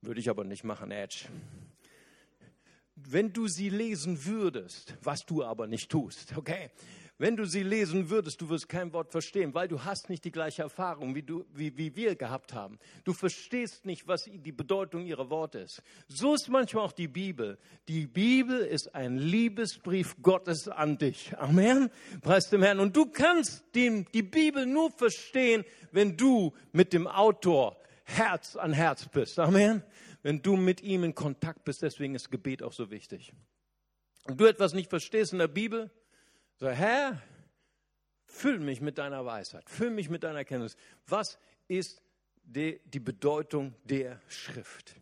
Würde 0.00 0.20
ich 0.20 0.30
aber 0.30 0.44
nicht 0.44 0.64
machen, 0.64 0.90
Edge. 0.90 1.26
Wenn 2.94 3.30
du 3.34 3.46
sie 3.46 3.68
lesen 3.68 4.24
würdest, 4.24 4.96
was 5.02 5.26
du 5.26 5.44
aber 5.44 5.66
nicht 5.66 5.90
tust, 5.90 6.34
okay? 6.38 6.70
Wenn 7.24 7.38
du 7.38 7.46
sie 7.46 7.62
lesen 7.62 8.10
würdest, 8.10 8.42
du 8.42 8.50
wirst 8.50 8.68
kein 8.68 8.92
Wort 8.92 9.10
verstehen, 9.10 9.54
weil 9.54 9.66
du 9.66 9.82
hast 9.82 10.10
nicht 10.10 10.26
die 10.26 10.30
gleiche 10.30 10.60
Erfahrung, 10.60 11.14
wie, 11.14 11.22
du, 11.22 11.46
wie, 11.54 11.74
wie 11.78 11.96
wir 11.96 12.16
gehabt 12.16 12.52
haben. 12.52 12.78
Du 13.04 13.14
verstehst 13.14 13.86
nicht, 13.86 14.06
was 14.06 14.24
die 14.30 14.52
Bedeutung 14.52 15.06
ihrer 15.06 15.30
Worte 15.30 15.60
ist. 15.60 15.82
So 16.06 16.34
ist 16.34 16.50
manchmal 16.50 16.84
auch 16.84 16.92
die 16.92 17.08
Bibel. 17.08 17.56
Die 17.88 18.06
Bibel 18.06 18.60
ist 18.60 18.94
ein 18.94 19.16
Liebesbrief 19.16 20.16
Gottes 20.20 20.68
an 20.68 20.98
dich. 20.98 21.34
Amen. 21.38 21.88
Preis 22.20 22.50
dem 22.50 22.62
Herrn. 22.62 22.78
Und 22.78 22.94
du 22.94 23.06
kannst 23.06 23.64
den, 23.74 24.04
die 24.12 24.22
Bibel 24.22 24.66
nur 24.66 24.90
verstehen, 24.90 25.64
wenn 25.92 26.18
du 26.18 26.52
mit 26.72 26.92
dem 26.92 27.06
Autor 27.06 27.78
Herz 28.04 28.54
an 28.54 28.74
Herz 28.74 29.08
bist. 29.08 29.38
Amen. 29.38 29.82
Wenn 30.22 30.42
du 30.42 30.56
mit 30.56 30.82
ihm 30.82 31.04
in 31.04 31.14
Kontakt 31.14 31.64
bist. 31.64 31.80
Deswegen 31.80 32.16
ist 32.16 32.30
Gebet 32.30 32.62
auch 32.62 32.74
so 32.74 32.90
wichtig. 32.90 33.32
Und 34.24 34.38
du 34.38 34.44
etwas 34.44 34.74
nicht 34.74 34.90
verstehst 34.90 35.32
in 35.32 35.38
der 35.38 35.48
Bibel, 35.48 35.90
so, 36.56 36.68
Herr, 36.68 37.20
füll 38.24 38.58
mich 38.58 38.80
mit 38.80 38.98
deiner 38.98 39.24
Weisheit, 39.24 39.68
füll 39.68 39.90
mich 39.90 40.08
mit 40.08 40.24
deiner 40.24 40.44
Kenntnis. 40.44 40.76
Was 41.06 41.38
ist 41.68 42.02
die, 42.42 42.80
die 42.84 43.00
Bedeutung 43.00 43.74
der 43.84 44.20
Schrift? 44.28 44.96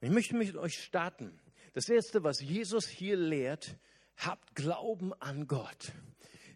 Und 0.00 0.08
ich 0.08 0.14
möchte 0.14 0.36
mit 0.36 0.56
euch 0.56 0.82
starten. 0.82 1.38
Das 1.72 1.88
erste, 1.88 2.24
was 2.24 2.40
Jesus 2.40 2.86
hier 2.86 3.16
lehrt, 3.16 3.76
habt 4.16 4.54
Glauben 4.54 5.12
an 5.14 5.46
Gott. 5.46 5.92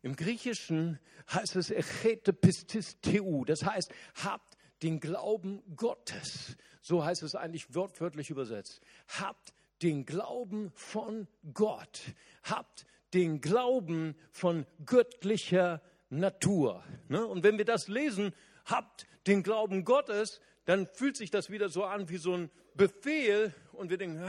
Im 0.03 0.17
Griechischen 0.17 0.99
heißt 1.33 1.57
es 1.57 1.71
echete 1.71 2.33
pistis 2.33 3.01
teu. 3.01 3.45
Das 3.45 3.65
heißt, 3.65 3.93
habt 4.25 4.57
den 4.83 4.99
Glauben 4.99 5.63
Gottes. 5.77 6.57
So 6.81 7.05
heißt 7.05 7.23
es 7.23 7.37
eigentlich 7.37 7.75
wortwörtlich 7.75 8.31
übersetzt. 8.31 8.81
Habt 9.07 9.55
den 9.83 10.05
Glauben 10.05 10.73
von 10.73 11.29
Gott. 11.55 12.01
Habt 12.43 12.87
den 13.15 13.41
Glauben 13.41 14.15
von 14.31 14.67
göttlicher 14.85 15.83
Natur. 16.09 16.85
Ne? 17.09 17.27
Und 17.27 17.43
wenn 17.43 17.59
wir 17.59 17.65
das 17.65 17.89
lesen, 17.89 18.35
habt 18.65 19.07
den 19.27 19.43
Glauben 19.43 19.85
Gottes, 19.85 20.41
dann 20.65 20.87
fühlt 20.87 21.17
sich 21.17 21.31
das 21.31 21.51
wieder 21.51 21.69
so 21.69 21.85
an 21.85 22.09
wie 22.09 22.19
so 22.19 22.35
ein 22.35 22.51
Befehl 22.75 23.55
und 23.73 23.91
wir 23.91 23.99
denken, 23.99 24.23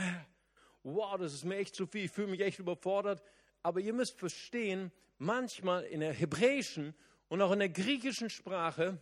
wow, 0.83 1.17
das 1.17 1.33
ist 1.33 1.45
mir 1.45 1.57
echt 1.57 1.75
zu 1.75 1.85
viel, 1.85 2.05
ich 2.05 2.11
fühle 2.11 2.27
mich 2.27 2.41
echt 2.41 2.59
überfordert. 2.59 3.21
Aber 3.61 3.79
ihr 3.79 3.93
müsst 3.93 4.19
verstehen, 4.19 4.91
manchmal 5.17 5.83
in 5.83 6.01
der 6.01 6.13
hebräischen 6.13 6.93
und 7.29 7.41
auch 7.41 7.51
in 7.51 7.59
der 7.59 7.69
griechischen 7.69 8.29
Sprache, 8.29 8.97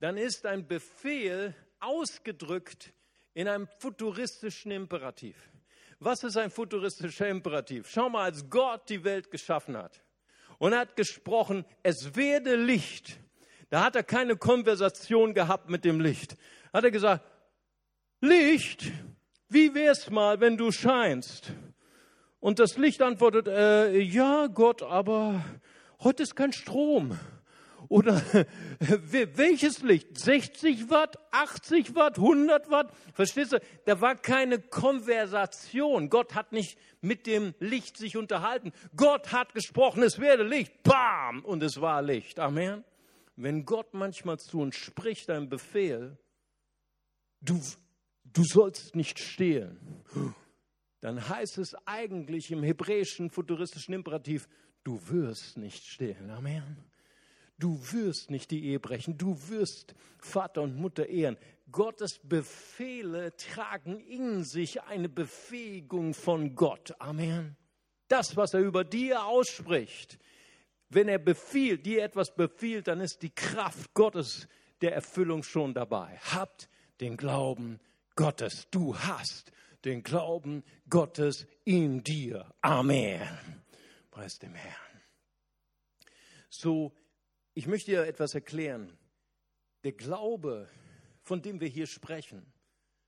dann 0.00 0.16
ist 0.16 0.46
ein 0.46 0.66
Befehl 0.66 1.54
ausgedrückt 1.80 2.92
in 3.34 3.48
einem 3.48 3.66
futuristischen 3.66 4.70
Imperativ. 4.70 5.36
Was 6.00 6.22
ist 6.22 6.36
ein 6.36 6.50
futuristischer 6.50 7.28
Imperativ? 7.28 7.88
Schau 7.90 8.08
mal, 8.08 8.24
als 8.24 8.48
Gott 8.48 8.88
die 8.88 9.02
Welt 9.02 9.30
geschaffen 9.30 9.76
hat 9.76 10.00
und 10.58 10.74
hat 10.74 10.94
gesprochen, 10.94 11.64
es 11.82 12.14
werde 12.14 12.54
Licht. 12.54 13.18
Da 13.70 13.84
hat 13.84 13.96
er 13.96 14.04
keine 14.04 14.36
Konversation 14.36 15.34
gehabt 15.34 15.68
mit 15.68 15.84
dem 15.84 16.00
Licht. 16.00 16.36
Hat 16.72 16.84
er 16.84 16.90
gesagt, 16.90 17.24
Licht, 18.20 18.92
wie 19.48 19.74
wär's 19.74 20.08
mal, 20.08 20.40
wenn 20.40 20.56
du 20.56 20.70
scheinst? 20.70 21.52
Und 22.40 22.60
das 22.60 22.76
Licht 22.76 23.02
antwortet, 23.02 23.48
äh, 23.48 23.98
ja 23.98 24.46
Gott, 24.46 24.82
aber 24.82 25.44
heute 26.00 26.22
ist 26.22 26.36
kein 26.36 26.52
Strom. 26.52 27.18
Oder 27.88 28.22
welches 28.80 29.82
Licht? 29.82 30.18
60 30.18 30.90
Watt, 30.90 31.18
80 31.30 31.94
Watt, 31.94 32.18
100 32.18 32.70
Watt? 32.70 32.92
Verstehst 33.14 33.52
du? 33.52 33.60
Da 33.86 34.00
war 34.00 34.16
keine 34.16 34.58
Konversation. 34.58 36.10
Gott 36.10 36.34
hat 36.34 36.52
nicht 36.52 36.78
mit 37.00 37.26
dem 37.26 37.54
Licht 37.60 37.96
sich 37.96 38.16
unterhalten. 38.16 38.72
Gott 38.94 39.32
hat 39.32 39.54
gesprochen, 39.54 40.02
es 40.02 40.18
werde 40.18 40.42
Licht. 40.42 40.82
Bam! 40.82 41.44
Und 41.44 41.62
es 41.62 41.80
war 41.80 42.02
Licht. 42.02 42.38
Amen. 42.38 42.84
Wenn 43.36 43.64
Gott 43.64 43.94
manchmal 43.94 44.38
zu 44.38 44.60
uns 44.60 44.76
spricht, 44.76 45.30
ein 45.30 45.48
Befehl, 45.48 46.18
du, 47.40 47.60
du 48.24 48.42
sollst 48.42 48.96
nicht 48.96 49.18
stehlen, 49.18 49.78
dann 51.00 51.28
heißt 51.28 51.58
es 51.58 51.74
eigentlich 51.86 52.50
im 52.50 52.62
hebräischen 52.62 53.30
futuristischen 53.30 53.94
Imperativ, 53.94 54.48
du 54.82 55.00
wirst 55.08 55.56
nicht 55.56 55.86
stehlen. 55.86 56.30
Amen. 56.30 56.78
Du 57.58 57.80
wirst 57.92 58.30
nicht 58.30 58.50
die 58.50 58.64
Ehe 58.64 58.78
brechen. 58.78 59.18
Du 59.18 59.36
wirst 59.48 59.94
Vater 60.18 60.62
und 60.62 60.76
Mutter 60.76 61.08
ehren. 61.08 61.36
Gottes 61.72 62.20
Befehle 62.22 63.36
tragen 63.36 63.98
in 64.00 64.44
sich 64.44 64.82
eine 64.82 65.08
Befähigung 65.08 66.14
von 66.14 66.54
Gott. 66.54 66.94
Amen. 67.00 67.56
Das, 68.06 68.36
was 68.36 68.54
er 68.54 68.60
über 68.60 68.84
dir 68.84 69.24
ausspricht, 69.24 70.18
wenn 70.88 71.08
er 71.08 71.18
befiehlt, 71.18 71.84
dir 71.84 72.02
etwas 72.02 72.34
befiehlt, 72.34 72.88
dann 72.88 73.00
ist 73.00 73.22
die 73.22 73.34
Kraft 73.34 73.92
Gottes 73.92 74.48
der 74.80 74.94
Erfüllung 74.94 75.42
schon 75.42 75.74
dabei. 75.74 76.18
Habt 76.32 76.70
den 77.00 77.16
Glauben 77.16 77.80
Gottes. 78.14 78.68
Du 78.70 78.96
hast 78.96 79.52
den 79.84 80.02
Glauben 80.02 80.64
Gottes 80.88 81.46
in 81.64 82.02
dir. 82.02 82.46
Amen. 82.62 83.28
Preis 84.10 84.38
dem 84.38 84.54
Herrn. 84.54 85.02
So 86.48 86.92
ich 87.58 87.66
möchte 87.66 87.90
dir 87.90 88.06
etwas 88.06 88.34
erklären. 88.34 88.96
Der 89.82 89.90
Glaube, 89.90 90.68
von 91.22 91.42
dem 91.42 91.60
wir 91.60 91.66
hier 91.66 91.88
sprechen, 91.88 92.46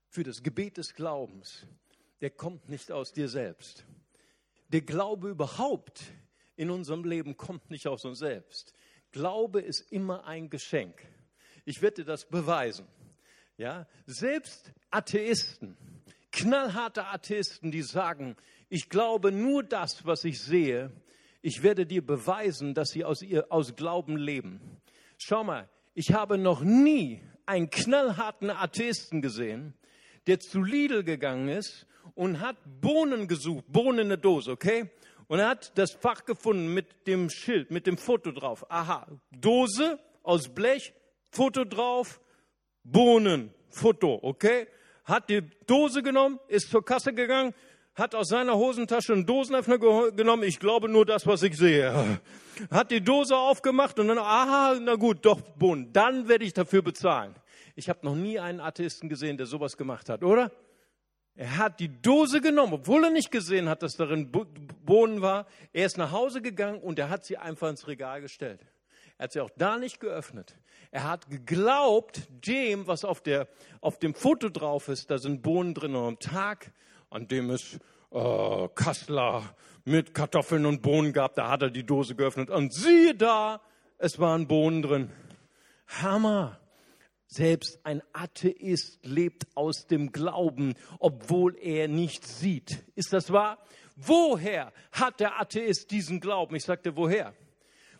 für 0.09 0.25
das 0.25 0.43
Gebet 0.43 0.77
des 0.77 0.95
Glaubens, 0.95 1.69
der 2.21 2.31
kommt 2.31 2.69
nicht 2.69 2.91
aus 2.91 3.13
dir 3.13 3.29
selbst. 3.29 3.85
Der 4.71 4.81
Glaube 4.81 5.29
überhaupt 5.29 6.03
in 6.57 6.69
unserem 6.69 7.05
Leben 7.05 7.37
kommt 7.37 7.71
nicht 7.71 7.87
aus 7.87 8.05
uns 8.05 8.19
selbst. 8.19 8.75
Glaube 9.13 9.61
ist 9.61 9.93
immer 9.93 10.25
ein 10.25 10.51
Geschenk. 10.51 11.01
Ich 11.65 11.81
werde 11.81 12.03
dir 12.03 12.07
das 12.07 12.29
beweisen. 12.29 12.89
Ja, 13.57 13.87
selbst 14.07 14.73
Atheisten, 14.91 15.77
knallharte 16.33 17.07
Atheisten, 17.07 17.71
die 17.71 17.83
sagen, 17.83 18.37
ich 18.69 18.89
glaube 18.89 19.31
nur 19.31 19.63
das, 19.63 20.05
was 20.07 20.25
ich 20.25 20.41
sehe, 20.41 20.91
ich 21.43 21.63
werde 21.63 21.87
dir 21.87 22.05
beweisen, 22.05 22.75
dass 22.75 22.91
sie 22.91 23.05
aus, 23.05 23.23
ihr, 23.23 23.47
aus 23.51 23.77
Glauben 23.77 24.17
leben. 24.17 24.61
Schau 25.19 25.45
mal, 25.45 25.69
ich 25.95 26.13
habe 26.13 26.39
noch 26.39 26.63
nie 26.63 27.23
einen 27.47 27.71
knallharten 27.71 28.51
Atheisten 28.51 29.23
gesehen, 29.23 29.75
der 30.27 30.41
zu 30.41 30.63
Lidl 30.63 31.03
gegangen 31.03 31.49
ist 31.49 31.87
und 32.15 32.41
hat 32.41 32.57
Bohnen 32.81 33.27
gesucht, 33.27 33.65
Bohnen 33.69 34.01
in 34.01 34.09
der 34.09 34.19
Dose, 34.19 34.51
okay? 34.51 34.91
Und 35.27 35.39
er 35.39 35.49
hat 35.49 35.77
das 35.79 35.93
Fach 35.93 36.25
gefunden 36.25 36.75
mit 36.75 37.07
dem 37.07 37.31
Schild, 37.31 37.71
mit 37.71 37.87
dem 37.87 37.97
Foto 37.97 38.33
drauf. 38.33 38.67
Aha, 38.71 39.07
Dose 39.31 39.99
aus 40.23 40.49
Blech, 40.49 40.93
Foto 41.31 41.65
drauf, 41.65 42.21
Bohnen, 42.85 43.55
Foto, 43.69 44.19
okay? 44.23 44.67
Hat 45.05 45.31
die 45.31 45.43
Dose 45.67 46.03
genommen, 46.03 46.39
ist 46.49 46.71
zur 46.71 46.85
Kasse 46.85 47.13
gegangen, 47.13 47.55
hat 48.01 48.15
aus 48.15 48.29
seiner 48.29 48.57
Hosentasche 48.57 49.13
einen 49.13 49.27
Dosenöffner 49.27 49.79
genommen. 49.79 50.43
Ich 50.43 50.59
glaube 50.59 50.89
nur 50.89 51.07
das, 51.07 51.27
was 51.27 51.43
ich 51.43 51.57
sehe. 51.57 52.21
Hat 52.71 52.91
die 52.91 53.01
Dose 53.01 53.37
aufgemacht 53.37 53.99
und 53.99 54.09
dann, 54.09 54.19
aha, 54.19 54.79
na 54.81 54.97
gut, 54.97 55.19
doch, 55.25 55.41
Bohnen. 55.41 55.93
Dann 55.93 56.27
werde 56.27 56.45
ich 56.45 56.53
dafür 56.53 56.83
bezahlen. 56.83 57.35
Ich 57.77 57.89
habe 57.89 58.01
noch 58.03 58.15
nie 58.15 58.39
einen 58.39 58.61
Atheisten 58.61 59.09
gesehen, 59.09 59.37
der 59.37 59.47
sowas 59.47 59.77
gemacht 59.77 60.09
hat, 60.09 60.25
oder? 60.25 60.51
Er 61.35 61.59
hat 61.59 61.81
die 61.81 61.89
Dose 62.03 62.41
genommen, 62.41 62.75
obwohl 62.75 63.05
er 63.05 63.11
nicht 63.11 63.31
gesehen 63.31 63.69
hat, 63.69 63.83
dass 63.83 63.97
darin 63.97 64.31
Bohnen 64.31 65.23
war. 65.23 65.47
Er 65.73 65.87
ist 65.87 65.97
nach 65.97 66.11
Hause 66.11 66.43
gegangen 66.43 66.81
und 66.81 66.99
er 66.99 67.09
hat 67.09 67.25
sie 67.25 67.37
einfach 67.37 67.69
ins 67.69 67.87
Regal 67.87 68.21
gestellt. 68.21 68.61
Er 69.17 69.25
hat 69.25 69.33
sie 69.33 69.41
auch 69.41 69.51
da 69.57 69.79
nicht 69.79 70.01
geöffnet. 70.01 70.57
Er 70.91 71.05
hat 71.05 71.31
geglaubt, 71.31 72.29
dem, 72.47 72.87
was 72.87 73.05
auf, 73.05 73.21
der, 73.21 73.49
auf 73.81 73.99
dem 73.99 74.15
Foto 74.15 74.49
drauf 74.49 74.89
ist, 74.89 75.11
da 75.11 75.19
sind 75.19 75.43
Bohnen 75.43 75.75
drin. 75.75 75.95
Und 75.95 76.07
am 76.07 76.19
Tag 76.19 76.73
an 77.11 77.29
dem 77.29 77.51
es 77.51 77.79
äh, 78.13 78.69
Kassler 78.75 79.55
mit 79.85 80.15
Kartoffeln 80.15 80.67
und 80.67 80.83
Bohnen 80.83 81.13
gab. 81.13 81.35
Da 81.35 81.51
hat 81.51 81.63
er 81.63 81.71
die 81.71 81.85
Dose 81.85 82.15
geöffnet 82.15 82.51
und 82.51 82.73
siehe 82.73 83.15
da, 83.15 83.61
es 83.99 84.19
waren 84.19 84.47
Bohnen 84.47 84.83
drin. 84.83 85.11
Hammer. 85.87 86.57
Selbst 87.33 87.79
ein 87.85 88.03
Atheist 88.13 88.99
lebt 89.07 89.47
aus 89.55 89.87
dem 89.87 90.11
Glauben, 90.11 90.75
obwohl 90.99 91.57
er 91.57 91.87
nicht 91.87 92.27
sieht. 92.27 92.83
Ist 92.97 93.13
das 93.13 93.33
wahr? 93.33 93.59
Woher 93.95 94.73
hat 94.91 95.21
der 95.21 95.41
Atheist 95.41 95.93
diesen 95.93 96.19
Glauben? 96.19 96.57
Ich 96.57 96.65
sagte, 96.65 96.97
woher? 96.97 97.33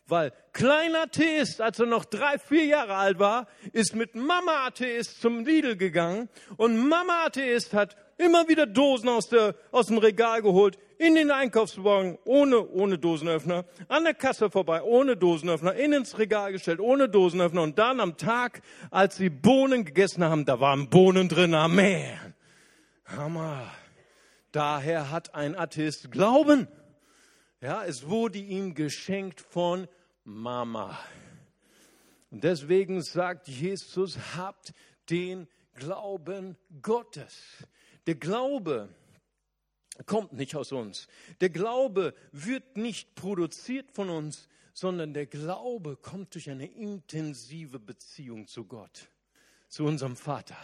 Weil 0.09 0.33
kleiner 0.53 1.03
Atheist, 1.03 1.61
als 1.61 1.79
er 1.79 1.87
noch 1.87 2.05
drei, 2.05 2.39
vier 2.39 2.65
Jahre 2.65 2.97
alt 2.97 3.21
war, 3.21 3.47
ist 3.73 3.95
mit 3.95 4.17
Mama 4.17 4.67
Atheist 4.67 5.21
zum 5.21 5.45
Lidl 5.45 5.77
gegangen 5.77 6.29
und 6.57 6.89
Mama 6.89 7.27
Atheist 7.27 7.73
hat 7.73 7.97
immer 8.21 8.49
wieder 8.49 8.67
Dosen 8.67 9.09
aus, 9.09 9.29
der, 9.29 9.55
aus 9.73 9.87
dem 9.87 9.99
Regal 9.99 10.43
geholt, 10.43 10.79
in 10.99 11.15
den 11.15 11.31
Einkaufswagen, 11.31 12.19
ohne, 12.25 12.69
ohne 12.69 12.99
Dosenöffner, 12.99 13.65
an 13.89 14.05
der 14.05 14.15
Kasse 14.15 14.51
vorbei, 14.51 14.83
ohne 14.83 15.17
Dosenöffner, 15.17 15.75
in 15.75 15.93
ins 15.93 16.19
Regal 16.19 16.53
gestellt, 16.53 16.81
ohne 16.81 17.09
Dosenöffner. 17.09 17.63
Und 17.63 17.79
dann 17.79 18.01
am 18.01 18.17
Tag, 18.17 18.63
als 18.91 19.17
sie 19.17 19.31
Bohnen 19.31 19.85
gegessen 19.85 20.23
haben, 20.25 20.45
da 20.45 20.61
waren 20.61 20.91
Bohnen 20.91 21.29
drin. 21.29 21.55
Amen. 21.55 22.19
Hammer. 23.07 23.71
Daher 24.53 25.11
hat 25.11 25.35
ein 25.35 25.57
Atheist 25.57 26.11
Glauben. 26.11 26.69
Ja, 27.61 27.85
es 27.85 28.09
wurde 28.09 28.39
ihm 28.39 28.75
geschenkt 28.75 29.41
von 29.41 29.89
Mama. 30.25 30.99
Und 32.31 32.45
deswegen 32.45 33.03
sagt 33.03 33.49
Jesus, 33.49 34.19
habt 34.37 34.73
den 35.09 35.49
Glauben 35.75 36.57
Gottes. 36.83 37.67
Der 38.11 38.17
Glaube 38.17 38.89
kommt 40.05 40.33
nicht 40.33 40.57
aus 40.57 40.73
uns. 40.73 41.07
Der 41.41 41.49
Glaube 41.49 42.13
wird 42.33 42.77
nicht 42.77 43.15
produziert 43.15 43.93
von 43.93 44.11
uns, 44.11 44.49
sondern 44.75 45.15
der 45.15 45.27
Glaube 45.27 45.95
kommt 45.95 46.35
durch 46.35 46.51
eine 46.51 46.67
intensive 46.67 47.79
Beziehung 47.79 48.49
zu 48.49 48.65
Gott, 48.65 49.13
zu 49.69 49.85
unserem 49.85 50.17
Vater. 50.17 50.57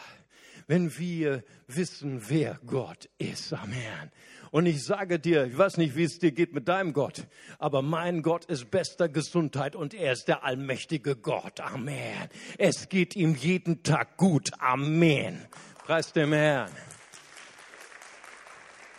Wenn 0.67 0.99
wir 0.99 1.45
wissen, 1.69 2.29
wer 2.29 2.59
Gott 2.67 3.09
ist. 3.19 3.53
Amen. 3.53 4.11
Und 4.51 4.67
ich 4.67 4.83
sage 4.83 5.21
dir, 5.21 5.45
ich 5.45 5.57
weiß 5.57 5.77
nicht, 5.77 5.95
wie 5.95 6.03
es 6.03 6.19
dir 6.19 6.33
geht 6.33 6.53
mit 6.53 6.67
deinem 6.67 6.93
Gott, 6.93 7.29
aber 7.61 7.81
mein 7.81 8.23
Gott 8.23 8.47
ist 8.47 8.73
bester 8.73 9.09
Gesundheit 9.09 9.77
und 9.77 9.95
er 9.95 10.15
ist 10.15 10.27
der 10.27 10.43
allmächtige 10.43 11.15
Gott. 11.15 11.61
Amen. 11.61 12.29
Es 12.59 12.89
geht 12.89 13.15
ihm 13.15 13.37
jeden 13.37 13.85
Tag 13.85 14.17
gut. 14.17 14.51
Amen. 14.59 15.47
Preis 15.85 16.13
dem 16.13 16.33
Herrn. 16.33 16.73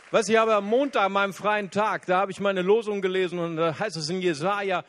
Was 0.09 0.29
ich 0.29 0.37
habe 0.37 0.55
am 0.55 0.65
Montag, 0.65 1.09
meinem 1.11 1.33
freien 1.33 1.69
Tag, 1.69 2.05
da 2.05 2.19
habe 2.19 2.31
ich 2.31 2.39
meine 2.39 2.61
Losung 2.61 3.01
gelesen 3.01 3.39
und 3.39 3.57
da 3.57 3.77
heißt 3.77 3.97
es 3.97 4.09
in 4.09 4.21
Jesaja, 4.21 4.85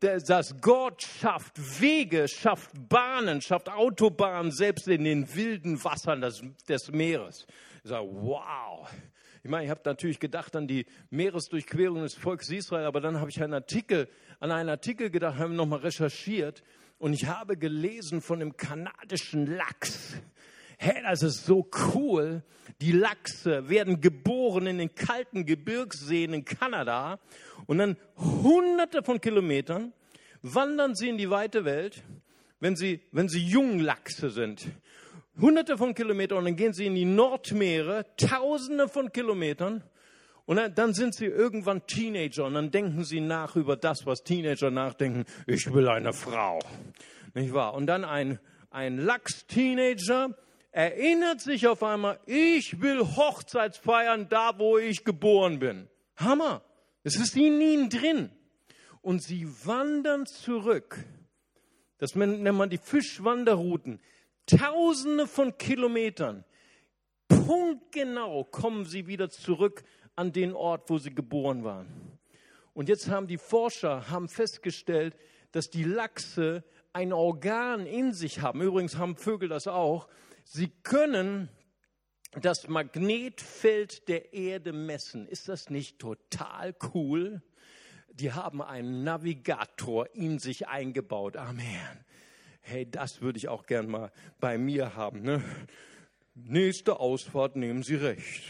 dass 0.00 0.58
Gott 0.62 1.02
schafft 1.02 1.82
Wege, 1.82 2.26
schafft 2.28 2.70
Bahnen, 2.88 3.42
schafft 3.42 3.68
Autobahnen, 3.68 4.52
selbst 4.52 4.88
in 4.88 5.04
den 5.04 5.34
wilden 5.34 5.84
Wassern 5.84 6.22
des, 6.22 6.42
des 6.66 6.90
Meeres. 6.90 7.46
Ich 7.82 7.90
sage, 7.90 8.06
wow. 8.10 8.88
Ich 9.42 9.50
meine, 9.50 9.64
ich 9.64 9.70
habe 9.70 9.82
natürlich 9.84 10.18
gedacht 10.18 10.56
an 10.56 10.66
die 10.66 10.86
Meeresdurchquerung 11.10 12.00
des 12.00 12.14
Volkes 12.14 12.48
Israel, 12.48 12.86
aber 12.86 13.02
dann 13.02 13.20
habe 13.20 13.28
ich 13.28 13.42
einen 13.42 13.52
Artikel, 13.52 14.08
an 14.40 14.50
einen 14.50 14.70
Artikel 14.70 15.10
gedacht, 15.10 15.36
habe 15.36 15.52
nochmal 15.52 15.80
recherchiert 15.80 16.62
und 16.98 17.12
ich 17.12 17.26
habe 17.26 17.58
gelesen 17.58 18.22
von 18.22 18.40
dem 18.40 18.56
kanadischen 18.56 19.44
Lachs. 19.44 20.14
Hey, 20.78 21.02
das 21.02 21.22
ist 21.22 21.44
so 21.44 21.68
cool. 21.94 22.42
Die 22.80 22.92
Lachse 22.92 23.68
werden 23.68 24.00
geboren 24.00 24.66
in 24.66 24.78
den 24.78 24.94
kalten 24.94 25.46
Gebirgsseen 25.46 26.34
in 26.34 26.44
Kanada 26.44 27.18
und 27.66 27.78
dann 27.78 27.96
hunderte 28.16 29.02
von 29.02 29.20
Kilometern 29.20 29.92
wandern 30.42 30.94
sie 30.94 31.08
in 31.08 31.18
die 31.18 31.30
weite 31.30 31.64
Welt, 31.64 32.02
wenn 32.60 32.76
sie, 32.76 33.00
wenn 33.12 33.28
sie 33.28 33.44
Junglachse 33.44 34.30
sind. 34.30 34.66
Hunderte 35.40 35.78
von 35.78 35.94
Kilometern 35.94 36.38
und 36.38 36.44
dann 36.44 36.56
gehen 36.56 36.72
sie 36.72 36.86
in 36.86 36.94
die 36.94 37.04
Nordmeere, 37.04 38.06
tausende 38.16 38.88
von 38.88 39.10
Kilometern 39.10 39.82
und 40.46 40.60
dann, 40.76 40.92
sind 40.92 41.14
sie 41.14 41.24
irgendwann 41.24 41.86
Teenager 41.86 42.44
und 42.44 42.54
dann 42.54 42.70
denken 42.70 43.04
sie 43.04 43.20
nach 43.20 43.56
über 43.56 43.76
das, 43.76 44.04
was 44.04 44.22
Teenager 44.22 44.70
nachdenken. 44.70 45.24
Ich 45.46 45.72
will 45.72 45.88
eine 45.88 46.12
Frau. 46.12 46.58
Nicht 47.32 47.54
wahr? 47.54 47.74
Und 47.74 47.86
dann 47.86 48.04
ein, 48.04 48.38
ein 48.70 48.98
Lachs-Teenager 48.98 50.36
erinnert 50.74 51.40
sich 51.40 51.68
auf 51.68 51.84
einmal, 51.84 52.18
ich 52.26 52.80
will 52.80 53.00
Hochzeits 53.00 53.78
feiern, 53.78 54.28
da 54.28 54.58
wo 54.58 54.76
ich 54.76 55.04
geboren 55.04 55.60
bin. 55.60 55.88
Hammer. 56.16 56.62
Es 57.04 57.14
ist 57.16 57.36
in 57.36 57.60
ihnen 57.60 57.90
drin. 57.90 58.30
Und 59.00 59.22
sie 59.22 59.46
wandern 59.64 60.26
zurück. 60.26 61.04
Das 61.98 62.16
nennt 62.16 62.42
man 62.42 62.70
die 62.70 62.78
Fischwanderrouten. 62.78 64.00
Tausende 64.46 65.28
von 65.28 65.56
Kilometern. 65.58 66.44
Punktgenau 67.28 68.42
kommen 68.44 68.84
sie 68.84 69.06
wieder 69.06 69.30
zurück 69.30 69.84
an 70.16 70.32
den 70.32 70.54
Ort, 70.54 70.90
wo 70.90 70.98
sie 70.98 71.14
geboren 71.14 71.62
waren. 71.62 71.86
Und 72.72 72.88
jetzt 72.88 73.08
haben 73.08 73.28
die 73.28 73.38
Forscher 73.38 74.10
haben 74.10 74.28
festgestellt, 74.28 75.16
dass 75.52 75.70
die 75.70 75.84
Lachse 75.84 76.64
ein 76.92 77.12
Organ 77.12 77.86
in 77.86 78.12
sich 78.12 78.40
haben. 78.40 78.60
Übrigens 78.60 78.98
haben 78.98 79.16
Vögel 79.16 79.48
das 79.48 79.68
auch. 79.68 80.08
Sie 80.44 80.68
können 80.82 81.48
das 82.40 82.68
Magnetfeld 82.68 84.08
der 84.08 84.32
Erde 84.32 84.72
messen. 84.72 85.26
Ist 85.26 85.48
das 85.48 85.70
nicht 85.70 85.98
total 85.98 86.74
cool? 86.94 87.42
Die 88.12 88.32
haben 88.32 88.62
einen 88.62 89.02
Navigator 89.02 90.14
in 90.14 90.38
sich 90.38 90.68
eingebaut. 90.68 91.36
Amen. 91.36 92.04
Hey, 92.60 92.88
das 92.88 93.20
würde 93.20 93.38
ich 93.38 93.48
auch 93.48 93.66
gern 93.66 93.88
mal 93.88 94.12
bei 94.40 94.56
mir 94.58 94.94
haben. 94.94 95.22
Ne? 95.22 95.42
Nächste 96.34 97.00
Ausfahrt 97.00 97.56
nehmen 97.56 97.82
Sie 97.82 97.96
rechts 97.96 98.48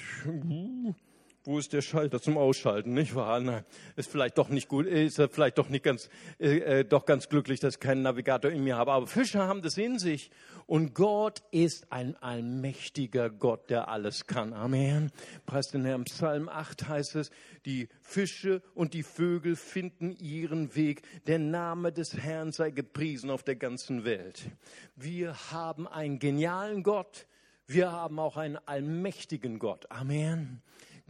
wo 1.45 1.59
ist 1.59 1.73
der 1.75 1.83
Schalter 1.83 2.21
zum 2.21 2.39
Ausschalten, 2.39 2.95
nicht 2.95 3.15
wahr? 3.15 3.39
Na, 3.41 3.65
ist 3.97 4.11
vielleicht 4.11 4.39
doch 4.39 4.49
nicht 4.49 4.69
gut, 4.69 4.87
ist 4.87 5.21
vielleicht 5.31 5.59
doch 5.59 5.69
nicht 5.69 5.85
ganz, 5.85 6.09
äh, 6.41 6.81
äh, 6.81 6.85
doch 6.85 7.05
ganz 7.05 7.29
glücklich, 7.29 7.61
dass 7.61 7.75
ich 7.75 7.81
keinen 7.81 8.03
Navigator 8.03 8.51
in 8.51 8.65
mir 8.65 8.77
habe. 8.77 8.93
Aber 8.93 9.07
Fischer 9.07 9.47
haben 9.47 9.61
das 9.61 9.77
in 9.77 9.99
sich. 9.99 10.31
Und 10.67 10.95
Gott 10.95 11.43
ist 11.51 11.93
ein 11.93 12.17
allmächtiger 12.17 13.29
Gott, 13.29 13.69
der 13.69 13.89
alles 13.89 14.27
kann. 14.27 14.55
Amen. 14.55 15.13
Preis 15.45 15.69
den 15.69 15.85
Herrn. 15.85 16.05
Psalm 16.05 16.49
8 16.49 16.89
heißt 16.89 17.17
es, 17.17 17.31
die 17.67 17.89
Fische 18.03 18.63
und 18.75 18.95
die 18.95 19.03
Vögel 19.03 19.57
finden 19.57 20.13
ihren 20.13 20.75
Weg. 20.75 21.03
Der 21.27 21.39
Name 21.39 21.93
des 21.93 22.17
Herrn 22.17 22.53
sei 22.53 22.71
gepriesen 22.71 23.31
auf 23.31 23.43
der 23.43 23.57
ganzen 23.57 24.05
Welt. 24.05 24.51
Wir 24.97 25.53
haben 25.53 25.87
einen 25.87 26.19
genialen 26.19 26.83
Gott. 26.83 27.27
Wir 27.67 27.93
haben 27.93 28.19
auch 28.19 28.37
einen 28.39 28.57
allmächtigen 28.57 29.59
Gott. 29.59 29.91
Amen. 29.91 30.63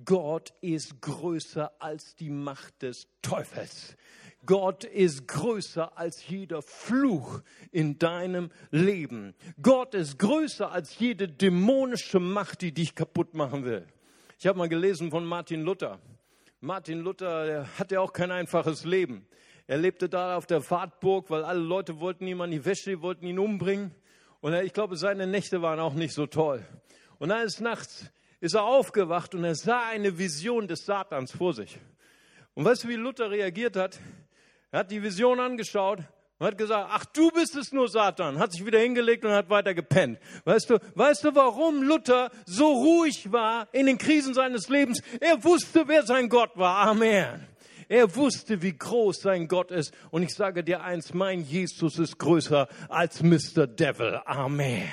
Gott 0.03 0.53
ist 0.61 1.01
größer 1.01 1.73
als 1.79 2.17
die 2.17 2.31
Macht 2.31 2.83
des 2.83 3.07
Teufels. 3.23 3.97
Gott 4.47 4.85
ist 4.85 5.29
größer 5.29 5.97
als 5.97 6.27
jeder 6.29 6.63
Fluch 6.63 7.41
in 7.71 7.99
deinem 7.99 8.51
Leben. 8.71 9.35
Gott 9.63 9.95
ist 9.95 10.19
größer 10.19 10.71
als 10.71 10.99
jede 10.99 11.29
dämonische 11.29 12.21
Macht, 12.21 12.61
die 12.61 12.73
dich 12.73 12.95
kaputt 12.95 13.35
machen 13.35 13.65
will. 13.65 13.87
Ich 14.39 14.47
habe 14.47 14.59
mal 14.59 14.69
gelesen 14.69 15.11
von 15.11 15.25
Martin 15.25 15.63
Luther. 15.63 16.01
Martin 16.61 17.01
Luther 17.01 17.67
hatte 17.79 18.01
auch 18.01 18.13
kein 18.13 18.31
einfaches 18.31 18.85
Leben. 18.85 19.27
Er 19.67 19.79
lebte 19.79 20.09
da 20.09 20.37
auf 20.37 20.47
der 20.47 20.69
Wartburg, 20.71 21.31
weil 21.31 21.45
alle 21.45 21.61
Leute 21.61 22.01
wollten 22.01 22.27
ihm 22.27 22.41
an 22.41 22.51
die 22.51 22.65
Wäsche, 22.65 23.01
wollten 23.01 23.27
ihn 23.27 23.39
umbringen. 23.39 23.95
Und 24.41 24.53
ich 24.55 24.75
glaube, 24.75 24.97
seine 24.97 25.27
Nächte 25.27 25.63
waren 25.63 25.81
auch 25.81 25.95
nicht 25.95 26.13
so 26.13 26.27
toll. 26.27 26.63
Und 27.19 27.31
eines 27.31 27.61
Nachts 27.61 28.11
ist 28.45 28.53
er 28.53 28.65
aufgewacht 28.65 29.35
und 29.35 29.43
er 29.43 29.55
sah 29.55 29.89
eine 29.89 30.19
Vision 30.19 30.69
des 30.69 30.85
Satans 30.85 31.33
vor 31.33 31.55
sich. 31.55 31.79
Und 32.53 32.67
weißt 32.67 32.85
du, 32.85 32.89
wie 32.89 32.97
Luther 32.97 33.31
reagiert 33.31 33.75
hat? 33.75 33.99
Er 34.71 34.81
hat 34.81 34.91
die 34.91 35.03
Vision 35.03 35.41
angeschaut 35.41 36.01
und 36.39 36.47
hat 36.47 36.59
gesagt, 36.59 36.91
ach, 36.93 37.07
du 37.07 37.31
bist 37.31 37.57
es 37.57 37.73
nur 37.73 37.89
Satan, 37.89 38.39
hat 38.39 38.53
sich 38.53 38.67
wieder 38.67 38.81
hingelegt 38.81 39.25
und 39.25 39.33
hat 39.33 39.49
weiter 39.49 39.73
gepennt. 39.73 40.19
Weißt 40.45 40.69
du, 40.69 40.79
weißt 40.95 41.25
du, 41.25 41.35
warum 41.35 41.83
Luther 41.83 42.31
so 42.45 42.71
ruhig 42.71 43.33
war 43.33 43.67
in 43.73 43.87
den 43.87 43.97
Krisen 43.97 44.35
seines 44.35 44.69
Lebens? 44.69 45.01
Er 45.21 45.43
wusste, 45.43 45.89
wer 45.89 46.03
sein 46.03 46.29
Gott 46.29 46.51
war. 46.55 46.87
Amen. 46.87 47.49
Er 47.89 48.15
wusste, 48.15 48.61
wie 48.61 48.77
groß 48.77 49.23
sein 49.23 49.49
Gott 49.49 49.71
ist. 49.71 49.95
Und 50.11 50.23
ich 50.23 50.35
sage 50.35 50.63
dir 50.63 50.83
eins, 50.85 51.15
mein 51.15 51.45
Jesus 51.45 51.99
ist 51.99 52.19
größer 52.19 52.69
als 52.91 53.23
Mr. 53.23 53.67
Devil. 53.67 54.21
Amen. 54.27 54.87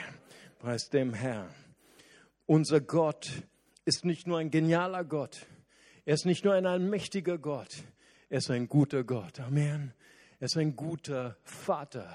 Preis 0.57 0.89
dem 0.89 1.13
Herrn. 1.13 1.60
Unser 2.51 2.81
Gott 2.81 3.31
ist 3.85 4.03
nicht 4.03 4.27
nur 4.27 4.37
ein 4.37 4.51
genialer 4.51 5.05
Gott. 5.05 5.47
Er 6.03 6.15
ist 6.15 6.25
nicht 6.25 6.43
nur 6.43 6.53
ein 6.53 6.65
allmächtiger 6.65 7.37
Gott. 7.37 7.73
Er 8.27 8.39
ist 8.39 8.51
ein 8.51 8.67
guter 8.67 9.05
Gott. 9.05 9.39
Amen. 9.39 9.93
Er 10.41 10.47
ist 10.47 10.57
ein 10.57 10.75
guter 10.75 11.37
Vater. 11.43 12.13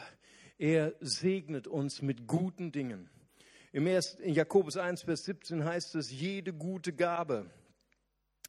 Er 0.59 0.93
segnet 1.01 1.67
uns 1.67 2.03
mit 2.03 2.27
guten 2.27 2.71
Dingen. 2.71 3.09
Im 3.73 3.87
1. 3.87 4.17
in 4.17 4.35
Jakobus 4.35 4.77
1, 4.77 5.05
Vers 5.05 5.25
17 5.25 5.65
heißt 5.65 5.95
es, 5.95 6.11
jede 6.11 6.53
gute 6.53 6.93
Gabe, 6.93 7.51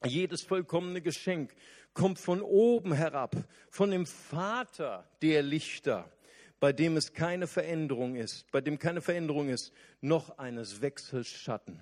jedes 0.06 0.42
vollkommene 0.42 1.02
Geschenk 1.02 1.56
kommt 1.94 2.20
von 2.20 2.42
oben 2.42 2.92
herab, 2.92 3.48
von 3.70 3.92
dem 3.92 4.06
Vater 4.06 5.10
der 5.22 5.42
Lichter, 5.42 6.12
bei 6.60 6.74
dem 6.74 6.98
es 6.98 7.14
keine 7.14 7.48
Veränderung 7.48 8.16
ist, 8.16 8.50
bei 8.52 8.62
dem 8.62 8.80
keine 8.80 9.02
Veränderung 9.02 9.50
ist, 9.50 9.72
noch 10.02 10.38
eines 10.38 10.82
Wechselschatten. 10.82 11.80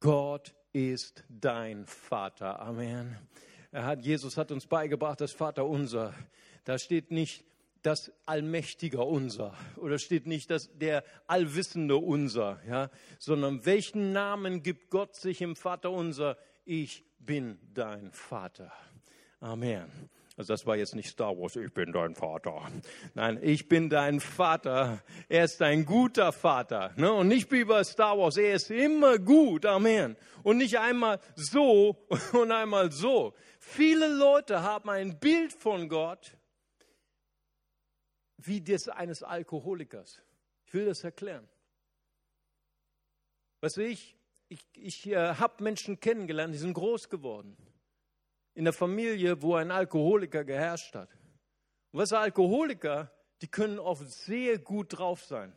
Gott 0.00 0.54
ist 0.72 1.24
dein 1.28 1.86
Vater. 1.86 2.60
Amen. 2.60 3.16
Hat, 3.72 4.02
Jesus 4.02 4.36
hat 4.36 4.52
uns 4.52 4.66
beigebracht, 4.66 5.20
das 5.20 5.32
Vater 5.32 5.66
unser. 5.66 6.14
Da 6.64 6.78
steht 6.78 7.10
nicht 7.10 7.44
das 7.82 8.12
allmächtige 8.26 9.00
unser 9.00 9.56
oder 9.76 9.98
steht 9.98 10.26
nicht 10.26 10.50
das, 10.50 10.70
der 10.78 11.04
allwissende 11.26 11.96
unser, 11.96 12.60
ja, 12.68 12.90
sondern 13.18 13.66
welchen 13.66 14.12
Namen 14.12 14.62
gibt 14.62 14.90
Gott 14.90 15.16
sich 15.16 15.40
im 15.40 15.56
Vater 15.56 15.90
unser? 15.90 16.38
Ich 16.64 17.04
bin 17.18 17.58
dein 17.74 18.12
Vater. 18.12 18.72
Amen. 19.40 19.90
Also 20.36 20.54
das 20.54 20.64
war 20.64 20.76
jetzt 20.76 20.94
nicht 20.94 21.10
Star 21.10 21.36
Wars, 21.36 21.56
ich 21.56 21.72
bin 21.74 21.92
dein 21.92 22.14
Vater. 22.14 22.70
Nein, 23.12 23.38
ich 23.42 23.68
bin 23.68 23.90
dein 23.90 24.18
Vater. 24.18 25.02
Er 25.28 25.44
ist 25.44 25.60
ein 25.60 25.84
guter 25.84 26.32
Vater. 26.32 26.92
Ne? 26.96 27.12
Und 27.12 27.28
nicht 27.28 27.52
wie 27.52 27.64
bei 27.64 27.84
Star 27.84 28.18
Wars, 28.18 28.38
er 28.38 28.54
ist 28.54 28.70
immer 28.70 29.18
gut. 29.18 29.66
Amen. 29.66 30.16
Und 30.42 30.56
nicht 30.56 30.78
einmal 30.78 31.20
so 31.34 32.06
und 32.32 32.50
einmal 32.50 32.90
so. 32.90 33.34
Viele 33.58 34.08
Leute 34.08 34.62
haben 34.62 34.88
ein 34.88 35.18
Bild 35.20 35.52
von 35.52 35.88
Gott 35.88 36.36
wie 38.38 38.60
das 38.62 38.88
eines 38.88 39.22
Alkoholikers. 39.22 40.20
Ich 40.64 40.72
will 40.72 40.86
das 40.86 41.04
erklären. 41.04 41.46
Was 43.60 43.76
ich, 43.76 44.16
ich, 44.48 44.66
ich 44.74 45.06
äh, 45.06 45.34
habe 45.34 45.62
Menschen 45.62 46.00
kennengelernt, 46.00 46.54
die 46.54 46.58
sind 46.58 46.72
groß 46.72 47.10
geworden 47.10 47.56
in 48.54 48.64
der 48.64 48.72
Familie, 48.72 49.40
wo 49.42 49.54
ein 49.54 49.70
Alkoholiker 49.70 50.44
geherrscht 50.44 50.94
hat. 50.94 51.08
Und 51.90 52.00
was 52.00 52.12
Alkoholiker, 52.12 53.10
die 53.40 53.48
können 53.48 53.78
oft 53.78 54.08
sehr 54.10 54.58
gut 54.58 54.98
drauf 54.98 55.22
sein, 55.24 55.52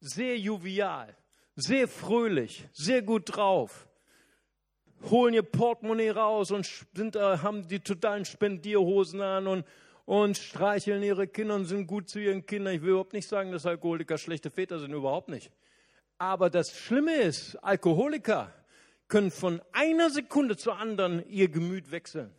sehr 0.00 0.38
jovial, 0.38 1.16
sehr 1.54 1.88
fröhlich, 1.88 2.68
sehr 2.72 3.02
gut 3.02 3.36
drauf, 3.36 3.88
holen 5.10 5.34
ihr 5.34 5.42
Portemonnaie 5.42 6.10
raus 6.10 6.50
und 6.50 6.66
sind, 6.94 7.16
äh, 7.16 7.38
haben 7.38 7.68
die 7.68 7.80
totalen 7.80 8.24
Spendierhosen 8.24 9.20
an 9.20 9.46
und, 9.46 9.66
und 10.04 10.36
streicheln 10.36 11.02
ihre 11.02 11.26
Kinder 11.26 11.54
und 11.54 11.66
sind 11.66 11.86
gut 11.86 12.08
zu 12.08 12.18
ihren 12.18 12.46
Kindern. 12.46 12.74
Ich 12.74 12.82
will 12.82 12.90
überhaupt 12.90 13.12
nicht 13.12 13.28
sagen, 13.28 13.52
dass 13.52 13.66
Alkoholiker 13.66 14.18
schlechte 14.18 14.50
Väter 14.50 14.78
sind, 14.78 14.92
überhaupt 14.92 15.28
nicht. 15.28 15.50
Aber 16.18 16.48
das 16.48 16.70
Schlimme 16.70 17.14
ist, 17.14 17.56
Alkoholiker, 17.56 18.52
können 19.08 19.30
von 19.30 19.62
einer 19.72 20.10
Sekunde 20.10 20.56
zur 20.56 20.78
anderen 20.78 21.28
ihr 21.28 21.48
Gemüt 21.48 21.90
wechseln. 21.90 22.34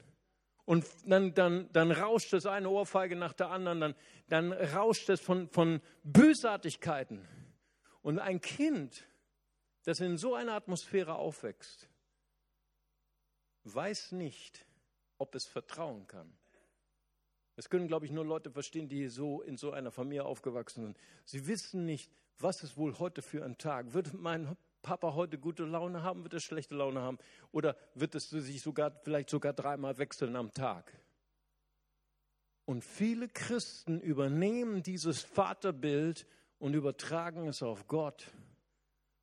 Und 0.66 0.86
dann, 1.06 1.34
dann, 1.34 1.72
dann 1.72 1.92
rauscht 1.92 2.34
es 2.34 2.46
eine 2.46 2.70
Ohrfeige 2.70 3.16
nach 3.16 3.32
der 3.32 3.52
anderen, 3.52 3.80
dann, 3.80 3.96
dann 4.28 4.52
rauscht 4.52 5.10
es 5.10 5.22
von, 5.22 5.50
von 5.50 5.82
Bösartigkeiten. 6.04 7.26
Und 8.02 8.20
ein 8.20 8.42
Kind, 8.42 9.08
das 9.86 10.02
in 10.02 10.18
so 10.18 10.36
einer 10.36 10.54
Atmosphäre 10.54 11.16
aufwächst, 11.16 11.90
weiß 13.64 14.12
nicht, 14.12 14.66
ob 15.18 15.36
es 15.36 15.46
vertrauen 15.46 16.06
kann. 16.08 16.38
Das 17.56 17.70
können, 17.70 17.88
glaube 17.88 18.06
ich, 18.06 18.12
nur 18.12 18.26
Leute 18.26 18.52
verstehen, 18.52 18.88
die 18.88 19.08
so 19.08 19.42
in 19.42 19.58
so 19.58 19.72
einer 19.72 19.92
Familie 19.92 20.26
aufgewachsen 20.26 20.84
sind. 20.84 20.98
Sie 21.26 21.48
wissen 21.48 21.86
nicht, 21.86 22.12
was 22.40 22.62
ist 22.62 22.78
wohl 22.78 23.00
heute 23.00 23.22
für 23.22 23.44
ein 23.44 23.58
Tag. 23.58 23.94
Wird 23.94 24.14
mein 24.14 24.56
Papa 24.82 25.14
heute 25.14 25.38
gute 25.38 25.66
Laune 25.66 26.04
haben, 26.04 26.24
wird 26.24 26.34
er 26.34 26.40
schlechte 26.40 26.76
Laune 26.76 27.02
haben? 27.02 27.18
Oder 27.52 27.76
wird 27.94 28.16
es 28.16 28.30
sich 28.30 28.62
sogar, 28.62 28.92
vielleicht 29.04 29.30
sogar 29.30 29.54
dreimal 29.54 29.98
wechseln 29.98 30.36
am 30.36 30.54
Tag? 30.54 30.92
Und 32.66 32.84
viele 32.84 33.30
Christen 33.30 34.02
übernehmen 34.02 34.84
dieses 34.84 35.24
Vaterbild 35.24 36.28
und 36.60 36.74
übertragen 36.74 37.48
es 37.48 37.64
auf 37.64 37.88
Gott 37.88 38.32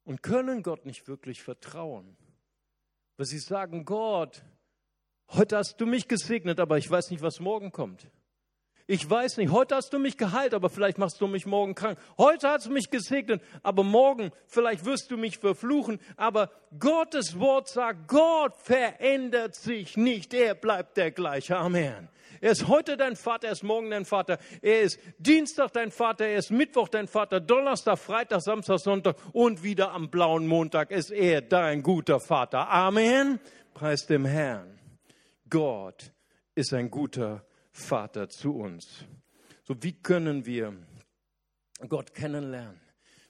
und 0.04 0.22
können 0.22 0.62
Gott 0.62 0.86
nicht 0.86 1.08
wirklich 1.08 1.42
vertrauen. 1.42 2.16
Weil 3.16 3.26
sie 3.26 3.38
sagen, 3.38 3.84
Gott, 3.84 4.42
heute 5.28 5.58
hast 5.58 5.80
du 5.80 5.86
mich 5.86 6.08
gesegnet, 6.08 6.58
aber 6.58 6.78
ich 6.78 6.90
weiß 6.90 7.10
nicht, 7.10 7.22
was 7.22 7.40
morgen 7.40 7.70
kommt. 7.70 8.10
Ich 8.86 9.08
weiß 9.08 9.38
nicht, 9.38 9.50
heute 9.50 9.76
hast 9.76 9.94
du 9.94 9.98
mich 9.98 10.18
geheilt, 10.18 10.52
aber 10.52 10.68
vielleicht 10.68 10.98
machst 10.98 11.18
du 11.18 11.26
mich 11.26 11.46
morgen 11.46 11.74
krank. 11.74 11.98
Heute 12.18 12.50
hast 12.50 12.66
du 12.66 12.70
mich 12.70 12.90
gesegnet, 12.90 13.42
aber 13.62 13.82
morgen 13.82 14.30
vielleicht 14.46 14.84
wirst 14.84 15.10
du 15.10 15.16
mich 15.16 15.38
verfluchen. 15.38 15.98
Aber 16.18 16.50
Gottes 16.78 17.40
Wort 17.40 17.66
sagt, 17.68 18.08
Gott 18.08 18.54
verändert 18.62 19.54
sich 19.54 19.96
nicht. 19.96 20.34
Er 20.34 20.54
bleibt 20.54 20.98
der 20.98 21.12
gleiche. 21.12 21.56
Amen. 21.56 22.10
Er 22.42 22.50
ist 22.50 22.68
heute 22.68 22.98
dein 22.98 23.16
Vater, 23.16 23.46
er 23.46 23.52
ist 23.54 23.62
morgen 23.62 23.88
dein 23.88 24.04
Vater. 24.04 24.36
Er 24.60 24.82
ist 24.82 24.98
Dienstag 25.16 25.72
dein 25.72 25.90
Vater, 25.90 26.26
er 26.26 26.40
ist 26.40 26.50
Mittwoch 26.50 26.88
dein 26.88 27.08
Vater, 27.08 27.40
Donnerstag, 27.40 27.98
Freitag, 27.98 28.42
Samstag, 28.42 28.80
Sonntag 28.80 29.16
und 29.32 29.62
wieder 29.62 29.92
am 29.92 30.10
blauen 30.10 30.46
Montag 30.46 30.90
ist 30.90 31.10
er 31.10 31.40
dein 31.40 31.82
guter 31.82 32.20
Vater. 32.20 32.68
Amen. 32.68 33.40
Preis 33.72 34.04
dem 34.04 34.26
Herrn. 34.26 34.78
Gott 35.48 36.12
ist 36.54 36.74
ein 36.74 36.90
guter 36.90 37.38
Vater. 37.38 37.53
Vater 37.74 38.28
zu 38.28 38.54
uns. 38.54 39.04
So, 39.64 39.74
wie 39.82 40.00
können 40.00 40.46
wir 40.46 40.76
Gott 41.88 42.14
kennenlernen? 42.14 42.80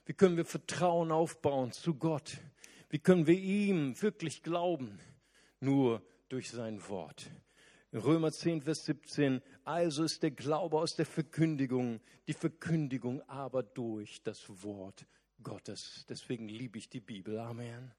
Wie 0.05 0.13
können 0.13 0.37
wir 0.37 0.45
Vertrauen 0.45 1.11
aufbauen 1.11 1.73
zu 1.73 1.95
Gott? 1.95 2.37
Wie 2.91 2.99
können 2.99 3.27
wir 3.27 3.39
ihm 3.39 4.01
wirklich 4.03 4.43
glauben? 4.43 5.01
Nur 5.61 6.07
durch 6.29 6.51
sein 6.51 6.87
Wort. 6.91 7.31
In 7.91 8.01
Römer 8.01 8.33
10, 8.33 8.61
Vers 8.61 8.85
17, 8.85 9.41
also 9.65 10.05
ist 10.05 10.23
der 10.23 10.33
Glaube 10.33 10.79
aus 10.79 10.95
der 10.95 11.07
Verkündigung, 11.07 12.01
die 12.29 12.35
Verkündigung 12.35 13.23
aber 13.23 13.63
durch 13.63 14.23
das 14.25 14.45
Wort 14.63 15.07
Gottes. 15.43 16.05
Deswegen 16.07 16.49
liebe 16.49 16.77
ich 16.77 16.91
die 16.91 17.01
Bibel. 17.01 17.39
Amen. 17.39 17.95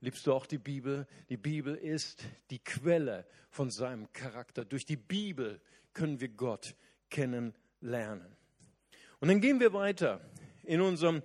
Liebst 0.00 0.28
du 0.28 0.32
auch 0.32 0.46
die 0.46 0.58
Bibel? 0.58 1.08
Die 1.28 1.36
Bibel 1.36 1.74
ist 1.74 2.24
die 2.50 2.60
Quelle 2.60 3.26
von 3.50 3.68
seinem 3.70 4.12
Charakter. 4.12 4.64
Durch 4.64 4.84
die 4.86 4.96
Bibel 4.96 5.60
können 5.98 6.20
wir 6.20 6.28
Gott 6.28 6.76
kennenlernen. 7.10 8.36
Und 9.18 9.26
dann 9.26 9.40
gehen 9.40 9.58
wir 9.58 9.72
weiter 9.72 10.20
in 10.62 10.80
unserem 10.80 11.22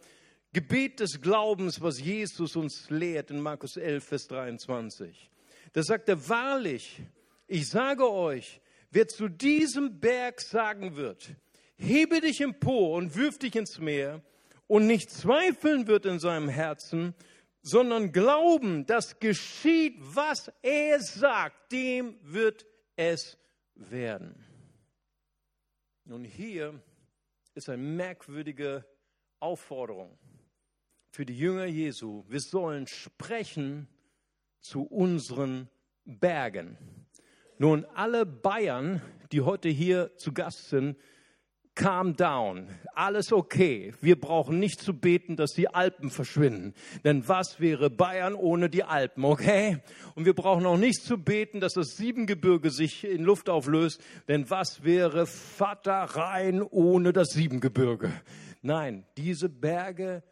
Gebet 0.51 0.99
des 0.99 1.21
Glaubens, 1.21 1.79
was 1.79 1.99
Jesus 1.99 2.55
uns 2.55 2.89
lehrt 2.89 3.29
in 3.29 3.39
Markus 3.39 3.77
11, 3.77 4.03
Vers 4.03 4.27
23. 4.29 5.29
Da 5.73 5.83
sagt 5.83 6.09
er, 6.09 6.27
wahrlich, 6.27 7.03
ich 7.45 7.69
sage 7.69 8.11
euch, 8.11 8.61
wer 8.89 9.07
zu 9.07 9.29
diesem 9.29 9.99
Berg 9.99 10.41
sagen 10.41 10.95
wird, 10.95 11.35
hebe 11.75 12.19
dich 12.19 12.41
empor 12.41 12.93
und 12.97 13.15
wirf 13.15 13.37
dich 13.37 13.55
ins 13.55 13.77
Meer 13.77 14.23
und 14.65 14.87
nicht 14.87 15.11
zweifeln 15.11 15.85
wird 15.85 16.07
in 16.07 16.17
seinem 16.17 16.49
Herzen, 16.49 17.13
sondern 17.61 18.11
glauben, 18.11 18.87
dass 18.87 19.19
geschieht, 19.19 19.97
was 19.99 20.51
er 20.63 20.99
sagt, 20.99 21.71
dem 21.71 22.17
wird 22.23 22.65
es 22.95 23.37
werden. 23.75 24.52
Nun 26.05 26.25
hier 26.25 26.81
ist 27.55 27.69
eine 27.69 27.81
merkwürdige 27.81 28.85
Aufforderung 29.39 30.17
für 31.09 31.25
die 31.25 31.37
Jünger 31.37 31.65
Jesu. 31.65 32.25
Wir 32.27 32.41
sollen 32.41 32.87
sprechen 32.87 33.87
zu 34.59 34.83
unseren 34.83 35.69
Bergen. 36.03 36.77
Nun, 37.57 37.85
alle 37.85 38.25
Bayern, 38.25 39.01
die 39.31 39.41
heute 39.41 39.69
hier 39.69 40.17
zu 40.17 40.33
Gast 40.33 40.69
sind, 40.69 40.97
calm 41.75 42.15
down, 42.15 42.67
alles 42.93 43.31
okay. 43.31 43.93
Wir 44.01 44.19
brauchen 44.19 44.59
nicht 44.59 44.79
zu 44.81 44.93
beten, 44.93 45.35
dass 45.35 45.51
die 45.51 45.67
Alpen 45.67 46.09
verschwinden. 46.09 46.73
Denn 47.03 47.27
was 47.27 47.59
wäre 47.59 47.89
Bayern 47.89 48.35
ohne 48.35 48.69
die 48.69 48.83
Alpen, 48.83 49.25
okay? 49.25 49.79
Und 50.15 50.25
wir 50.25 50.33
brauchen 50.33 50.65
auch 50.65 50.77
nicht 50.77 51.01
zu 51.03 51.17
beten, 51.17 51.59
dass 51.59 51.73
das 51.73 51.95
Siebengebirge 51.95 52.69
sich 52.69 53.03
in 53.03 53.23
Luft 53.23 53.49
auflöst. 53.49 54.01
Denn 54.27 54.49
was 54.49 54.83
wäre 54.83 55.25
Vater 55.25 56.03
Rhein 56.03 56.61
ohne 56.61 57.13
das 57.13 57.29
Siebengebirge? 57.29 58.11
Nein, 58.61 59.05
diese 59.17 59.49
Berge, 59.49 60.23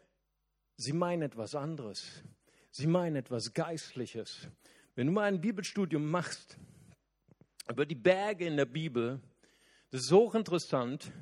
sie 0.76 0.92
meinen 0.92 1.22
etwas 1.22 1.54
anderes. 1.54 2.22
Sie 2.70 2.86
meinen 2.86 3.16
etwas 3.16 3.52
Geistliches. 3.52 4.48
Wenn 4.94 5.08
du 5.08 5.12
mal 5.12 5.24
ein 5.24 5.40
Bibelstudium 5.40 6.10
machst 6.10 6.56
über 7.68 7.84
die 7.84 7.94
Berge 7.94 8.46
in 8.46 8.56
der 8.56 8.66
Bibel, 8.66 9.20
das 9.90 10.02
ist 10.02 10.12
hochinteressant 10.12 11.12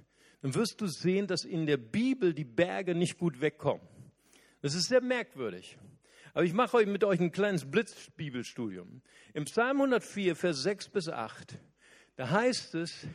dann 0.42 0.55
wirst 0.55 0.81
du 0.81 0.87
sehen, 0.87 1.26
dass 1.26 1.44
in 1.44 1.66
der 1.66 1.76
Bibel 1.76 2.33
die 2.33 2.44
Berge 2.44 2.94
nicht 2.94 3.18
gut 3.18 3.40
wegkommen. 3.40 3.87
Das 4.62 4.74
ist 4.74 4.88
sehr 4.88 5.03
merkwürdig. 5.03 5.79
Aber 6.33 6.44
ich 6.44 6.53
mache 6.53 6.85
mit 6.87 7.05
euch 7.05 7.20
ein 7.20 7.33
kleines 7.33 7.70
Blitzbibelstudium. 7.70 9.03
Im 9.35 9.44
Psalm 9.44 9.79
104, 9.79 10.37
Vers 10.37 10.62
6 10.62 10.88
bis 10.90 11.09
8, 11.09 11.59
da 12.16 12.31
heißt 12.31 12.74
es, 12.76 13.07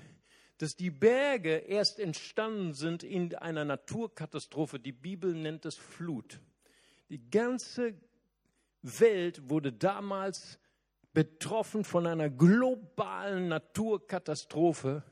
dass 0.57 0.75
die 0.75 0.89
Berge 0.89 1.55
erst 1.55 1.99
entstanden 1.99 2.73
sind 2.73 3.03
in 3.03 3.35
einer 3.35 3.65
Naturkatastrophe. 3.65 4.79
Die 4.79 4.91
Bibel 4.91 5.33
nennt 5.33 5.65
es 5.65 5.75
Flut. 5.75 6.39
Die 7.09 7.29
ganze 7.29 7.93
Welt 8.81 9.49
wurde 9.49 9.73
damals 9.73 10.59
betroffen 11.13 11.83
von 11.83 12.07
einer 12.07 12.29
globalen 12.29 13.47
Naturkatastrophe 13.47 15.03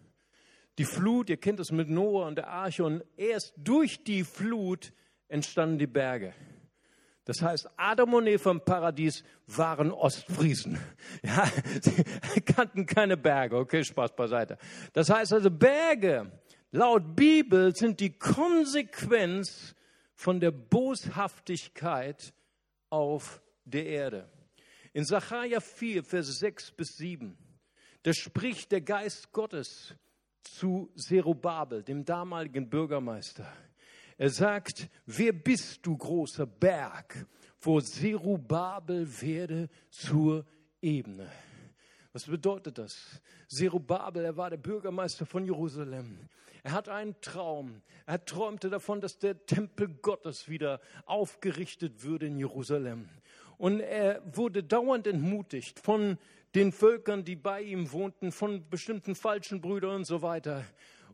die 0.77 0.85
Flut, 0.85 1.29
ihr 1.29 1.37
kennt 1.37 1.59
es 1.59 1.71
mit 1.71 1.89
Noah 1.89 2.27
und 2.27 2.35
der 2.35 2.47
Arche, 2.47 2.83
und 2.83 3.03
erst 3.17 3.53
durch 3.57 4.03
die 4.03 4.23
Flut 4.23 4.91
entstanden 5.27 5.77
die 5.77 5.87
Berge. 5.87 6.33
Das 7.25 7.41
heißt, 7.41 7.69
Adam 7.77 8.13
und 8.15 8.27
Eva 8.27 8.51
im 8.51 8.61
Paradies 8.61 9.23
waren 9.47 9.91
Ostfriesen. 9.91 10.79
Ja, 11.23 11.49
sie 11.81 12.41
kannten 12.45 12.85
keine 12.85 13.15
Berge. 13.15 13.57
Okay, 13.57 13.83
Spaß 13.83 14.13
beiseite. 14.15 14.57
Das 14.91 15.09
heißt 15.09 15.31
also, 15.31 15.49
Berge, 15.49 16.31
laut 16.71 17.15
Bibel, 17.15 17.73
sind 17.73 17.99
die 18.01 18.17
Konsequenz 18.17 19.73
von 20.15 20.41
der 20.41 20.51
Boshaftigkeit 20.51 22.33
auf 22.89 23.41
der 23.63 23.85
Erde. 23.85 24.29
In 24.91 25.05
Sacharja 25.05 25.61
4, 25.61 26.03
Vers 26.03 26.39
6 26.39 26.71
bis 26.71 26.97
7, 26.97 27.37
da 28.03 28.13
spricht 28.13 28.71
der 28.71 28.81
Geist 28.81 29.31
Gottes 29.31 29.95
zu 30.43 30.91
Zerubabel, 30.95 31.83
dem 31.83 32.05
damaligen 32.05 32.69
Bürgermeister. 32.69 33.45
Er 34.17 34.29
sagt, 34.29 34.89
wer 35.05 35.33
bist 35.33 35.85
du, 35.85 35.97
großer 35.97 36.45
Berg? 36.45 37.25
Vor 37.57 37.83
Zerubabel 37.83 39.07
werde 39.21 39.69
zur 39.89 40.45
Ebene. 40.81 41.31
Was 42.11 42.25
bedeutet 42.25 42.77
das? 42.77 43.21
Zerubabel, 43.47 44.25
er 44.25 44.37
war 44.37 44.49
der 44.49 44.57
Bürgermeister 44.57 45.25
von 45.25 45.45
Jerusalem. 45.45 46.29
Er 46.61 46.71
hat 46.71 46.87
einen 46.87 47.19
Traum. 47.21 47.81
Er 48.05 48.23
träumte 48.23 48.69
davon, 48.69 49.01
dass 49.01 49.17
der 49.17 49.45
Tempel 49.45 49.89
Gottes 49.89 50.47
wieder 50.47 50.79
aufgerichtet 51.05 52.03
würde 52.03 52.27
in 52.27 52.37
Jerusalem. 52.37 53.09
Und 53.57 53.79
er 53.79 54.21
wurde 54.25 54.63
dauernd 54.63 55.07
entmutigt 55.07 55.79
von 55.79 56.17
den 56.55 56.71
Völkern, 56.71 57.23
die 57.23 57.35
bei 57.35 57.61
ihm 57.61 57.91
wohnten, 57.91 58.31
von 58.31 58.69
bestimmten 58.69 59.15
falschen 59.15 59.61
Brüdern 59.61 59.97
und 59.97 60.05
so 60.05 60.21
weiter. 60.21 60.63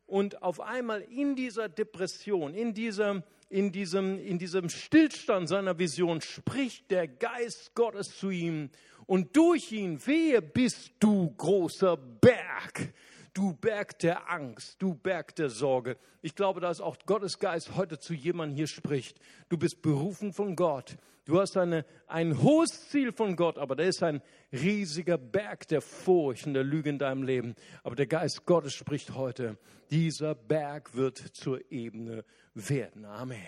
Und 0.05 0.41
auf 0.41 0.59
einmal 0.59 1.01
in 1.01 1.35
dieser 1.35 1.69
Depression, 1.69 2.53
in 2.53 2.73
diesem, 2.73 3.23
in 3.49 3.71
diesem, 3.71 4.17
in 4.19 4.39
diesem 4.39 4.69
Stillstand 4.69 5.47
seiner 5.47 5.77
Vision 5.77 6.21
spricht 6.21 6.89
der 6.91 7.07
Geist 7.07 7.75
Gottes 7.75 8.17
zu 8.17 8.29
ihm. 8.29 8.69
Und 9.05 9.35
durch 9.35 9.71
ihn, 9.71 9.99
wer 10.05 10.41
bist 10.41 10.91
du, 10.99 11.33
großer 11.37 11.95
Berg? 11.97 12.93
Du 13.33 13.53
Berg 13.53 13.99
der 13.99 14.31
Angst, 14.31 14.81
du 14.81 14.93
Berg 14.95 15.35
der 15.35 15.49
Sorge. 15.49 15.97
Ich 16.21 16.35
glaube, 16.35 16.61
dass 16.61 16.81
auch 16.81 16.97
Gottes 17.05 17.39
Geist 17.39 17.75
heute 17.75 17.99
zu 17.99 18.13
jemandem 18.13 18.55
hier 18.55 18.67
spricht. 18.67 19.19
Du 19.49 19.57
bist 19.57 19.81
berufen 19.81 20.33
von 20.33 20.55
Gott. 20.55 20.97
Du 21.25 21.39
hast 21.39 21.57
eine, 21.57 21.85
ein 22.07 22.41
hohes 22.41 22.89
Ziel 22.89 23.11
von 23.11 23.35
Gott, 23.35 23.59
aber 23.59 23.75
da 23.75 23.83
ist 23.83 24.01
ein 24.01 24.21
riesiger 24.51 25.17
Berg 25.17 25.67
der 25.67 25.81
Furcht 25.81 26.47
und 26.47 26.55
der 26.55 26.63
Lüge 26.63 26.89
in 26.89 26.97
deinem 26.97 27.23
Leben. 27.23 27.55
Aber 27.83 27.95
der 27.95 28.07
Geist 28.07 28.45
Gottes 28.45 28.73
spricht 28.73 29.13
heute, 29.13 29.57
dieser 29.91 30.33
Berg 30.33 30.95
wird 30.95 31.17
zur 31.17 31.71
Ebene 31.71 32.25
werden. 32.55 33.05
Amen. 33.05 33.45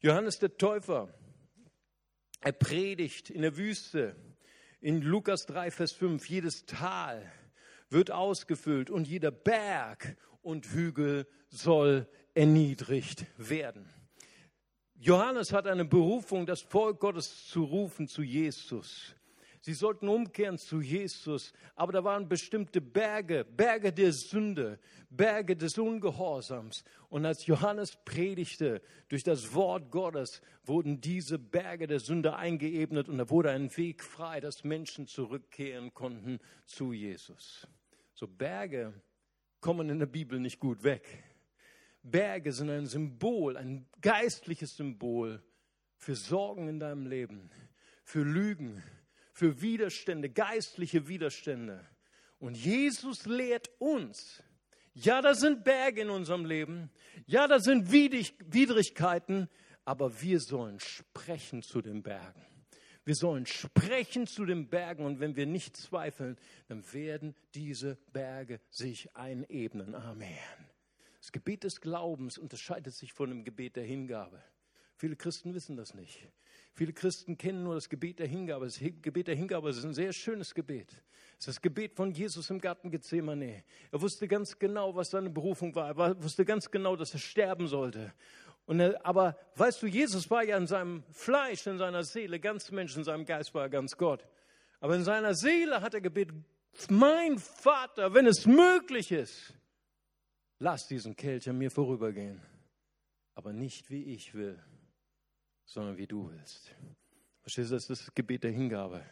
Johannes 0.00 0.38
der 0.38 0.56
Täufer, 0.56 1.12
er 2.40 2.52
predigt 2.52 3.28
in 3.28 3.42
der 3.42 3.56
Wüste 3.56 4.16
in 4.80 5.02
Lukas 5.02 5.44
3, 5.46 5.70
Vers 5.70 5.92
5, 5.92 6.28
jedes 6.28 6.64
Tal 6.64 7.30
wird 7.92 8.10
ausgefüllt 8.10 8.90
und 8.90 9.06
jeder 9.06 9.30
Berg 9.30 10.16
und 10.42 10.66
Hügel 10.66 11.26
soll 11.48 12.08
erniedrigt 12.34 13.26
werden. 13.36 13.88
Johannes 14.94 15.52
hat 15.52 15.66
eine 15.66 15.84
Berufung, 15.84 16.46
das 16.46 16.60
Volk 16.60 17.00
Gottes 17.00 17.48
zu 17.48 17.64
rufen 17.64 18.06
zu 18.06 18.22
Jesus. 18.22 19.16
Sie 19.64 19.74
sollten 19.74 20.08
umkehren 20.08 20.58
zu 20.58 20.80
Jesus, 20.80 21.52
aber 21.76 21.92
da 21.92 22.02
waren 22.02 22.28
bestimmte 22.28 22.80
Berge, 22.80 23.44
Berge 23.44 23.92
der 23.92 24.12
Sünde, 24.12 24.80
Berge 25.08 25.56
des 25.56 25.78
Ungehorsams. 25.78 26.82
Und 27.08 27.24
als 27.24 27.46
Johannes 27.46 27.96
predigte 28.04 28.82
durch 29.08 29.22
das 29.22 29.54
Wort 29.54 29.92
Gottes, 29.92 30.40
wurden 30.64 31.00
diese 31.00 31.38
Berge 31.38 31.86
der 31.86 32.00
Sünde 32.00 32.34
eingeebnet 32.34 33.08
und 33.08 33.18
da 33.18 33.30
wurde 33.30 33.50
ein 33.50 33.76
Weg 33.76 34.02
frei, 34.02 34.40
dass 34.40 34.64
Menschen 34.64 35.06
zurückkehren 35.06 35.94
konnten 35.94 36.40
zu 36.66 36.92
Jesus. 36.92 37.68
So 38.22 38.28
Berge 38.28 38.94
kommen 39.60 39.90
in 39.90 39.98
der 39.98 40.06
Bibel 40.06 40.38
nicht 40.38 40.60
gut 40.60 40.84
weg. 40.84 41.24
Berge 42.04 42.52
sind 42.52 42.70
ein 42.70 42.86
Symbol, 42.86 43.56
ein 43.56 43.88
geistliches 44.00 44.76
Symbol 44.76 45.42
für 45.96 46.14
Sorgen 46.14 46.68
in 46.68 46.78
deinem 46.78 47.08
Leben, 47.08 47.50
für 48.04 48.22
Lügen, 48.22 48.80
für 49.32 49.60
Widerstände, 49.60 50.30
geistliche 50.30 51.08
Widerstände. 51.08 51.84
Und 52.38 52.56
Jesus 52.56 53.26
lehrt 53.26 53.68
uns, 53.80 54.40
ja, 54.94 55.20
da 55.20 55.34
sind 55.34 55.64
Berge 55.64 56.02
in 56.02 56.10
unserem 56.10 56.44
Leben, 56.44 56.92
ja, 57.26 57.48
da 57.48 57.58
sind 57.58 57.90
Widrigkeiten, 57.90 59.48
aber 59.84 60.22
wir 60.22 60.38
sollen 60.38 60.78
sprechen 60.78 61.62
zu 61.62 61.82
den 61.82 62.04
Bergen. 62.04 62.51
Wir 63.04 63.16
sollen 63.16 63.46
sprechen 63.46 64.26
zu 64.26 64.44
den 64.44 64.68
Bergen 64.68 65.04
und 65.04 65.18
wenn 65.18 65.34
wir 65.34 65.46
nicht 65.46 65.76
zweifeln, 65.76 66.36
dann 66.68 66.84
werden 66.92 67.34
diese 67.54 67.98
Berge 68.12 68.60
sich 68.70 69.14
einebnen. 69.16 69.94
Amen. 69.94 70.28
Das 71.20 71.32
Gebet 71.32 71.64
des 71.64 71.80
Glaubens 71.80 72.38
unterscheidet 72.38 72.94
sich 72.94 73.12
von 73.12 73.28
dem 73.28 73.44
Gebet 73.44 73.76
der 73.76 73.84
Hingabe. 73.84 74.42
Viele 74.96 75.16
Christen 75.16 75.52
wissen 75.52 75.76
das 75.76 75.94
nicht. 75.94 76.28
Viele 76.74 76.92
Christen 76.92 77.36
kennen 77.36 77.64
nur 77.64 77.74
das 77.74 77.88
Gebet 77.88 78.20
der 78.20 78.28
Hingabe. 78.28 78.66
Das 78.66 78.78
Gebet 78.78 79.26
der 79.26 79.34
Hingabe 79.34 79.70
ist 79.70 79.84
ein 79.84 79.94
sehr 79.94 80.12
schönes 80.12 80.54
Gebet. 80.54 80.92
Es 81.38 81.48
ist 81.48 81.56
das 81.56 81.60
Gebet 81.60 81.94
von 81.94 82.12
Jesus 82.12 82.50
im 82.50 82.60
Garten 82.60 82.90
Gethsemane. 82.90 83.64
Er 83.90 84.00
wusste 84.00 84.28
ganz 84.28 84.58
genau, 84.58 84.94
was 84.94 85.10
seine 85.10 85.28
Berufung 85.28 85.74
war. 85.74 85.98
Er 85.98 86.22
wusste 86.22 86.44
ganz 86.44 86.70
genau, 86.70 86.94
dass 86.94 87.12
er 87.14 87.18
sterben 87.18 87.66
sollte. 87.66 88.12
Und 88.64 88.80
er, 88.80 89.04
aber 89.04 89.36
weißt 89.56 89.82
du, 89.82 89.86
Jesus 89.86 90.30
war 90.30 90.44
ja 90.44 90.56
in 90.56 90.66
seinem 90.66 91.02
Fleisch, 91.10 91.66
in 91.66 91.78
seiner 91.78 92.04
Seele 92.04 92.38
ganz 92.38 92.70
Mensch, 92.70 92.96
in 92.96 93.04
seinem 93.04 93.24
Geist 93.24 93.54
war 93.54 93.62
er 93.62 93.68
ganz 93.68 93.96
Gott. 93.96 94.26
Aber 94.80 94.94
in 94.94 95.04
seiner 95.04 95.34
Seele 95.34 95.80
hat 95.80 95.94
er 95.94 96.00
gebetet, 96.00 96.36
mein 96.88 97.38
Vater, 97.38 98.14
wenn 98.14 98.26
es 98.26 98.46
möglich 98.46 99.12
ist, 99.12 99.54
lass 100.58 100.86
diesen 100.86 101.16
Kelch 101.16 101.48
an 101.48 101.58
mir 101.58 101.70
vorübergehen. 101.70 102.40
Aber 103.34 103.52
nicht 103.52 103.90
wie 103.90 104.04
ich 104.04 104.34
will, 104.34 104.62
sondern 105.64 105.96
wie 105.96 106.06
du 106.06 106.30
willst. 106.30 106.74
Verstehst 107.40 107.70
du, 107.70 107.74
das 107.74 107.90
ist 107.90 108.06
das 108.06 108.14
Gebet 108.14 108.44
der 108.44 108.52
Hingabe. 108.52 109.04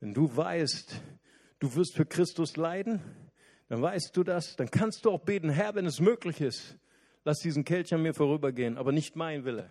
Wenn 0.00 0.12
du 0.12 0.34
weißt, 0.34 1.00
du 1.58 1.74
wirst 1.74 1.94
für 1.94 2.06
Christus 2.06 2.56
leiden, 2.56 3.00
dann 3.68 3.82
weißt 3.82 4.16
du 4.16 4.22
das, 4.22 4.56
dann 4.56 4.70
kannst 4.70 5.04
du 5.04 5.10
auch 5.10 5.20
beten, 5.20 5.48
Herr, 5.48 5.74
wenn 5.74 5.86
es 5.86 6.00
möglich 6.00 6.40
ist, 6.40 6.76
lass 7.26 7.40
diesen 7.40 7.64
Kelch 7.64 7.92
an 7.92 8.02
mir 8.02 8.14
vorübergehen, 8.14 8.78
aber 8.78 8.92
nicht 8.92 9.16
mein 9.16 9.44
Wille, 9.44 9.70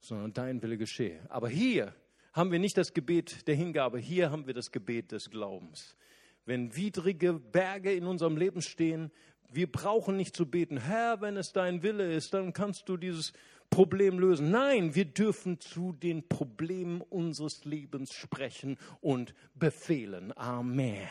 sondern 0.00 0.34
dein 0.34 0.62
Wille 0.62 0.76
geschehe. 0.76 1.18
Aber 1.30 1.48
hier 1.48 1.94
haben 2.34 2.52
wir 2.52 2.58
nicht 2.58 2.76
das 2.76 2.92
Gebet 2.92 3.48
der 3.48 3.54
Hingabe, 3.54 3.98
hier 3.98 4.30
haben 4.30 4.46
wir 4.46 4.52
das 4.52 4.70
Gebet 4.70 5.10
des 5.10 5.30
Glaubens. 5.30 5.96
Wenn 6.44 6.76
widrige 6.76 7.32
Berge 7.32 7.94
in 7.94 8.04
unserem 8.04 8.36
Leben 8.36 8.60
stehen, 8.60 9.10
wir 9.50 9.70
brauchen 9.72 10.18
nicht 10.18 10.36
zu 10.36 10.44
beten, 10.44 10.76
Herr, 10.76 11.22
wenn 11.22 11.38
es 11.38 11.52
dein 11.52 11.82
Wille 11.82 12.12
ist, 12.12 12.34
dann 12.34 12.52
kannst 12.52 12.86
du 12.90 12.98
dieses 12.98 13.32
Problem 13.70 14.18
lösen. 14.18 14.50
Nein, 14.50 14.94
wir 14.94 15.06
dürfen 15.06 15.60
zu 15.60 15.92
den 15.92 16.28
Problemen 16.28 17.00
unseres 17.00 17.64
Lebens 17.64 18.12
sprechen 18.12 18.76
und 19.00 19.34
befehlen. 19.54 20.36
Amen. 20.36 21.08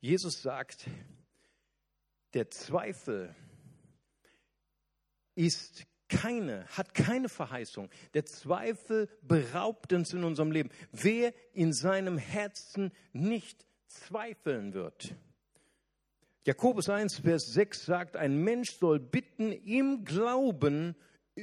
Jesus 0.00 0.42
sagt, 0.42 0.88
der 2.34 2.50
Zweifel 2.50 3.34
ist 5.34 5.86
keine, 6.08 6.66
hat 6.68 6.94
keine 6.94 7.28
Verheißung. 7.28 7.90
Der 8.14 8.24
Zweifel 8.24 9.08
beraubt 9.22 9.92
uns 9.92 10.12
in 10.12 10.24
unserem 10.24 10.52
Leben. 10.52 10.70
Wer 10.92 11.34
in 11.52 11.72
seinem 11.72 12.18
Herzen 12.18 12.92
nicht 13.12 13.66
zweifeln 13.86 14.72
wird, 14.72 15.14
Jakobus 16.48 16.88
1, 16.88 17.18
Vers 17.18 17.52
6 17.52 17.84
sagt, 17.84 18.16
ein 18.16 18.38
Mensch 18.38 18.70
soll 18.70 18.98
bitten 18.98 19.52
im 19.52 20.06
Glauben, 20.06 20.96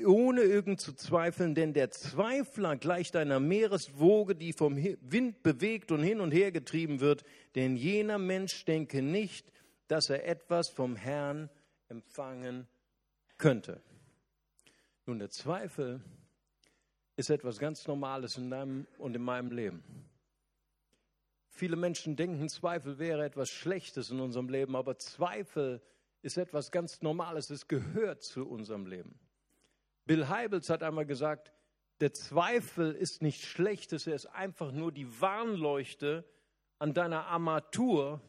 ohne 0.06 0.42
irgend 0.42 0.82
zu 0.82 0.94
zweifeln, 0.94 1.56
denn 1.56 1.74
der 1.74 1.92
Zweifler 1.92 2.76
gleicht 2.76 3.16
einer 3.16 3.40
Meereswoge, 3.40 4.36
die 4.36 4.54
vom 4.54 4.78
Wind 4.78 5.44
bewegt 5.44 5.92
und 5.92 6.04
hin 6.04 6.20
und 6.20 6.32
her 6.32 6.52
getrieben 6.52 7.00
wird, 7.00 7.24
denn 7.56 7.76
jener 7.76 8.18
Mensch 8.18 8.66
denke 8.66 9.02
nicht, 9.02 9.52
dass 9.88 10.10
er 10.10 10.28
etwas 10.28 10.70
vom 10.70 10.96
Herrn 10.96 11.50
empfangen 11.88 12.68
könnte. 13.38 13.82
Nun, 15.06 15.20
der 15.20 15.30
Zweifel 15.30 16.02
ist 17.16 17.30
etwas 17.30 17.60
ganz 17.60 17.88
Normales 17.88 18.38
in 18.38 18.50
deinem 18.50 18.88
und 18.98 19.16
in 19.16 19.22
meinem 19.22 19.52
Leben. 19.52 19.84
Viele 21.50 21.78
Menschen 21.78 22.16
denken, 22.16 22.50
Zweifel 22.50 23.00
wäre 23.00 23.24
etwas 23.24 23.50
Schlechtes 23.50 24.10
in 24.10 24.20
unserem 24.20 24.50
Leben, 24.50 24.76
aber 24.76 24.98
Zweifel 24.98 25.82
ist 26.22 26.38
etwas 26.38 26.72
ganz 26.72 27.02
Normales, 27.02 27.50
es 27.50 27.68
gehört 27.68 28.24
zu 28.24 28.48
unserem 28.48 28.88
Leben. 28.88 29.18
Bill 30.06 30.28
Heibels 30.30 30.70
hat 30.70 30.84
einmal 30.84 31.06
gesagt, 31.06 31.52
der 32.00 32.14
Zweifel 32.14 32.94
ist 32.94 33.22
nichts 33.22 33.46
Schlechtes, 33.46 34.06
er 34.08 34.16
ist 34.16 34.26
einfach 34.28 34.72
nur 34.72 34.92
die 34.92 35.22
Warnleuchte 35.22 36.26
an 36.78 36.94
deiner 36.94 37.28
Armatur, 37.28 38.22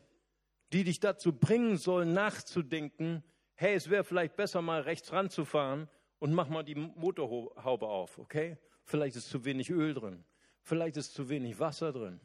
die 0.73 0.85
dich 0.85 1.01
dazu 1.01 1.33
bringen 1.33 1.77
soll, 1.77 2.07
nachzudenken, 2.07 3.23
hey, 3.55 3.75
es 3.75 3.91
wäre 3.91 4.05
vielleicht 4.05 4.37
besser, 4.37 4.63
mal 4.63 4.83
rechts 4.83 5.13
ranzufahren 5.13 5.89
und 6.19 6.33
mach 6.33 6.49
mal 6.49 6.63
die 6.63 6.75
Motorhaube 6.75 7.87
auf, 7.87 8.19
okay? 8.19 8.57
Vielleicht 8.85 9.17
ist 9.17 9.29
zu 9.29 9.45
wenig 9.45 9.71
Öl 9.71 9.95
drin, 9.95 10.25
vielleicht 10.63 10.97
ist 10.97 11.15
zu 11.15 11.29
wenig 11.29 11.59
Wasser 11.59 11.93
drin. 11.93 12.21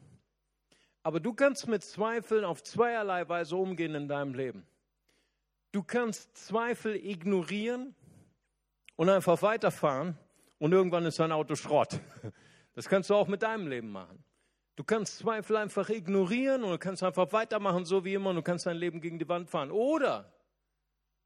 Aber 1.02 1.18
du 1.18 1.34
kannst 1.34 1.66
mit 1.66 1.82
Zweifeln 1.82 2.44
auf 2.44 2.62
zweierlei 2.62 3.28
Weise 3.28 3.56
umgehen 3.56 3.94
in 3.96 4.06
deinem 4.06 4.34
Leben. 4.34 4.64
Du 5.72 5.82
kannst 5.82 6.36
Zweifel 6.36 6.94
ignorieren 6.94 7.96
und 8.96 9.08
einfach 9.08 9.42
weiterfahren 9.42 10.18
und 10.58 10.72
irgendwann 10.72 11.04
ist 11.06 11.18
dein 11.18 11.32
Auto 11.32 11.54
Schrott. 11.54 12.00
Das 12.74 12.88
kannst 12.88 13.10
du 13.10 13.14
auch 13.14 13.28
mit 13.28 13.42
deinem 13.42 13.68
Leben 13.68 13.90
machen. 13.90 14.24
Du 14.76 14.82
kannst 14.82 15.18
Zweifel 15.18 15.58
einfach 15.58 15.90
ignorieren 15.90 16.64
und 16.64 16.70
du 16.70 16.78
kannst 16.78 17.02
einfach 17.02 17.30
weitermachen, 17.30 17.84
so 17.84 18.02
wie 18.02 18.14
immer, 18.14 18.30
und 18.30 18.36
du 18.36 18.42
kannst 18.42 18.64
dein 18.64 18.78
Leben 18.78 19.02
gegen 19.02 19.18
die 19.18 19.28
Wand 19.28 19.50
fahren. 19.50 19.70
Oder 19.70 20.32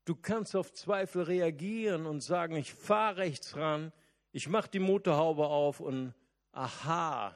du 0.05 0.17
kannst 0.17 0.57
auf 0.57 0.73
Zweifel 0.73 1.23
reagieren 1.23 2.05
und 2.05 2.21
sagen, 2.21 2.57
ich 2.57 2.75
fahre 2.75 3.19
rechts 3.19 3.55
ran, 3.55 3.93
ich 4.33 4.49
mache 4.49 4.69
die 4.71 4.81
Motorhaube 4.81 5.47
auf 5.47 5.79
und 5.79 6.15
aha, 6.51 7.33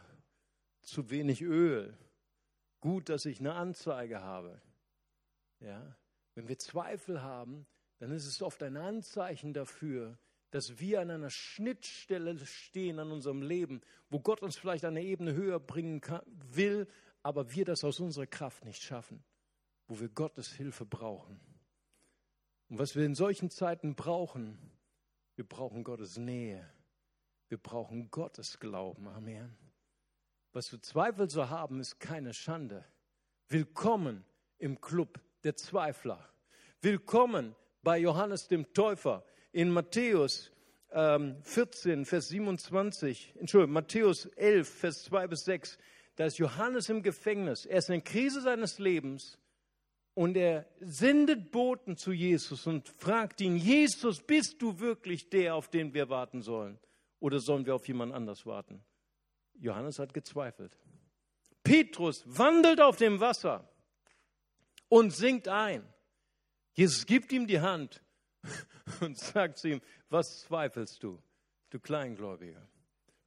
zu 0.82 1.08
wenig 1.08 1.42
Öl 1.42 1.96
gut, 2.80 3.08
dass 3.08 3.26
ich 3.26 3.40
eine 3.40 3.54
Anzeige 3.54 4.22
habe. 4.22 4.60
Ja? 5.60 5.96
Wenn 6.34 6.48
wir 6.48 6.58
Zweifel 6.58 7.22
haben, 7.22 7.66
dann 8.00 8.12
ist 8.12 8.26
es 8.26 8.42
oft 8.42 8.62
ein 8.62 8.76
Anzeichen 8.76 9.52
dafür, 9.52 10.18
dass 10.50 10.80
wir 10.80 11.00
an 11.00 11.10
einer 11.10 11.30
Schnittstelle 11.30 12.36
stehen 12.44 12.98
an 12.98 13.12
unserem 13.12 13.42
Leben, 13.42 13.82
wo 14.08 14.18
Gott 14.18 14.42
uns 14.42 14.56
vielleicht 14.56 14.84
eine 14.84 15.02
Ebene 15.02 15.34
höher 15.34 15.60
bringen 15.60 16.00
kann, 16.00 16.22
will, 16.26 16.88
aber 17.22 17.52
wir 17.52 17.66
das 17.66 17.84
aus 17.84 18.00
unserer 18.00 18.26
Kraft 18.26 18.64
nicht 18.64 18.82
schaffen, 18.82 19.22
wo 19.86 20.00
wir 20.00 20.08
Gottes 20.08 20.50
Hilfe 20.50 20.86
brauchen. 20.86 21.38
Und 22.68 22.78
was 22.78 22.96
wir 22.96 23.04
in 23.04 23.14
solchen 23.14 23.50
Zeiten 23.50 23.94
brauchen, 23.94 24.58
wir 25.36 25.46
brauchen 25.46 25.84
Gottes 25.84 26.16
Nähe. 26.16 26.68
Wir 27.48 27.58
brauchen 27.58 28.10
Gottes 28.10 28.58
Glauben. 28.60 29.08
Amen. 29.08 29.56
Was 30.52 30.68
für 30.68 30.80
Zweifel 30.80 31.28
zu 31.28 31.50
haben, 31.50 31.80
ist 31.80 32.00
keine 32.00 32.32
Schande. 32.32 32.84
Willkommen 33.48 34.24
im 34.58 34.80
Club 34.80 35.20
der 35.44 35.56
Zweifler. 35.56 36.28
Willkommen 36.80 37.54
bei 37.82 37.98
Johannes 37.98 38.48
dem 38.48 38.72
Täufer 38.72 39.24
in 39.52 39.70
Matthäus 39.70 40.52
ähm, 40.92 41.36
14, 41.42 42.04
Vers 42.04 42.28
27, 42.28 43.34
Entschuldigung, 43.38 43.74
Matthäus 43.74 44.26
11, 44.36 44.68
Vers 44.68 45.04
2 45.04 45.26
bis 45.28 45.44
6. 45.44 45.78
Da 46.16 46.26
ist 46.26 46.38
Johannes 46.38 46.88
im 46.88 47.02
Gefängnis. 47.02 47.64
Er 47.64 47.78
ist 47.78 47.88
in 47.88 47.94
der 47.94 48.02
Krise 48.02 48.42
seines 48.42 48.78
Lebens 48.78 49.38
und 50.14 50.36
er 50.36 50.66
sendet 50.80 51.50
Boten 51.50 51.96
zu 51.96 52.12
Jesus 52.12 52.66
und 52.66 52.88
fragt 52.88 53.40
ihn, 53.40 53.56
Jesus, 53.56 54.20
bist 54.20 54.60
du 54.60 54.80
wirklich 54.80 55.30
der, 55.30 55.54
auf 55.54 55.68
den 55.68 55.94
wir 55.94 56.08
warten 56.08 56.42
sollen? 56.42 56.78
Oder 57.20 57.38
sollen 57.38 57.66
wir 57.66 57.74
auf 57.74 57.86
jemand 57.86 58.12
anders 58.12 58.44
warten? 58.46 58.82
Johannes 59.54 59.98
hat 59.98 60.12
gezweifelt. 60.14 60.76
Petrus 61.62 62.24
wandelt 62.26 62.80
auf 62.80 62.96
dem 62.96 63.20
Wasser 63.20 63.68
und 64.88 65.14
sinkt 65.14 65.48
ein. 65.48 65.84
Jesus 66.74 67.06
gibt 67.06 67.32
ihm 67.32 67.46
die 67.46 67.60
Hand 67.60 68.02
und 69.00 69.18
sagt 69.18 69.58
zu 69.58 69.68
ihm, 69.68 69.80
was 70.08 70.40
zweifelst 70.40 71.02
du, 71.02 71.22
du 71.70 71.80
Kleingläubiger? 71.80 72.66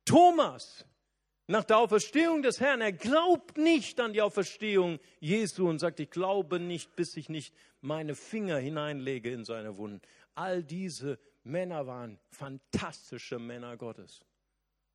Thomas, 0.06 0.86
nach 1.48 1.64
der 1.64 1.78
Auferstehung 1.78 2.41
des 2.41 2.60
Herrn, 2.60 2.82
er 2.82 2.94
glaubt 2.94 3.58
nicht 3.58 4.00
an 4.00 4.14
die 4.14 4.22
Auferstehung 4.22 5.00
Jesu 5.20 5.70
und 5.70 5.80
sagt, 5.80 6.00
ich 6.00 6.10
glaube 6.10 6.60
nicht, 6.60 6.96
bis 6.96 7.18
ich 7.18 7.30
nicht 7.30 7.54
meine 7.82 8.16
Finger 8.16 8.58
hineinlege 8.58 9.32
in 9.32 9.44
seine 9.44 9.78
Wunden. 9.78 10.02
All 10.36 10.64
diese 10.64 11.20
Männer 11.44 11.86
waren 11.86 12.20
fantastische 12.30 13.39
Männer 13.39 13.78
Gottes. 13.78 14.22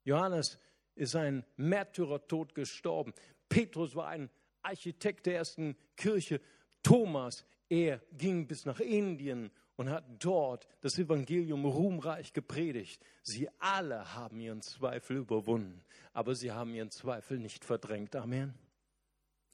Johannes 0.05 0.59
ist 0.95 1.15
ein 1.15 1.45
Märtyrertod 1.57 2.55
gestorben. 2.55 3.13
Petrus 3.49 3.95
war 3.95 4.09
ein 4.09 4.31
Architekt 4.63 5.27
der 5.27 5.37
ersten 5.37 5.77
Kirche. 5.97 6.41
Thomas, 6.83 7.45
er 7.69 8.01
ging 8.13 8.47
bis 8.47 8.65
nach 8.65 8.81
Indien 8.81 9.51
und 9.77 9.91
hat 9.91 10.05
dort 10.19 10.67
das 10.81 10.99
Evangelium 10.99 11.65
ruhmreich 11.65 12.33
gepredigt. 12.33 13.05
Sie 13.23 13.49
alle 13.59 14.15
haben 14.15 14.41
ihren 14.41 14.63
Zweifel 14.63 15.19
überwunden, 15.19 15.85
aber 16.13 16.35
sie 16.35 16.51
haben 16.51 16.75
ihren 16.75 16.91
Zweifel 16.91 17.39
nicht 17.39 17.65
verdrängt. 17.65 18.17
Amen. 18.17 18.55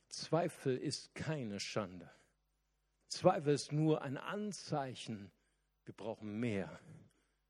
Zweifel 0.08 0.76
ist 0.76 1.14
keine 1.14 1.60
Schande. 1.60 2.10
Zweifel 3.08 3.54
ist 3.54 3.72
nur 3.72 4.02
ein 4.02 4.16
Anzeichen. 4.16 5.30
Wir 5.84 5.94
brauchen 5.94 6.38
mehr 6.40 6.80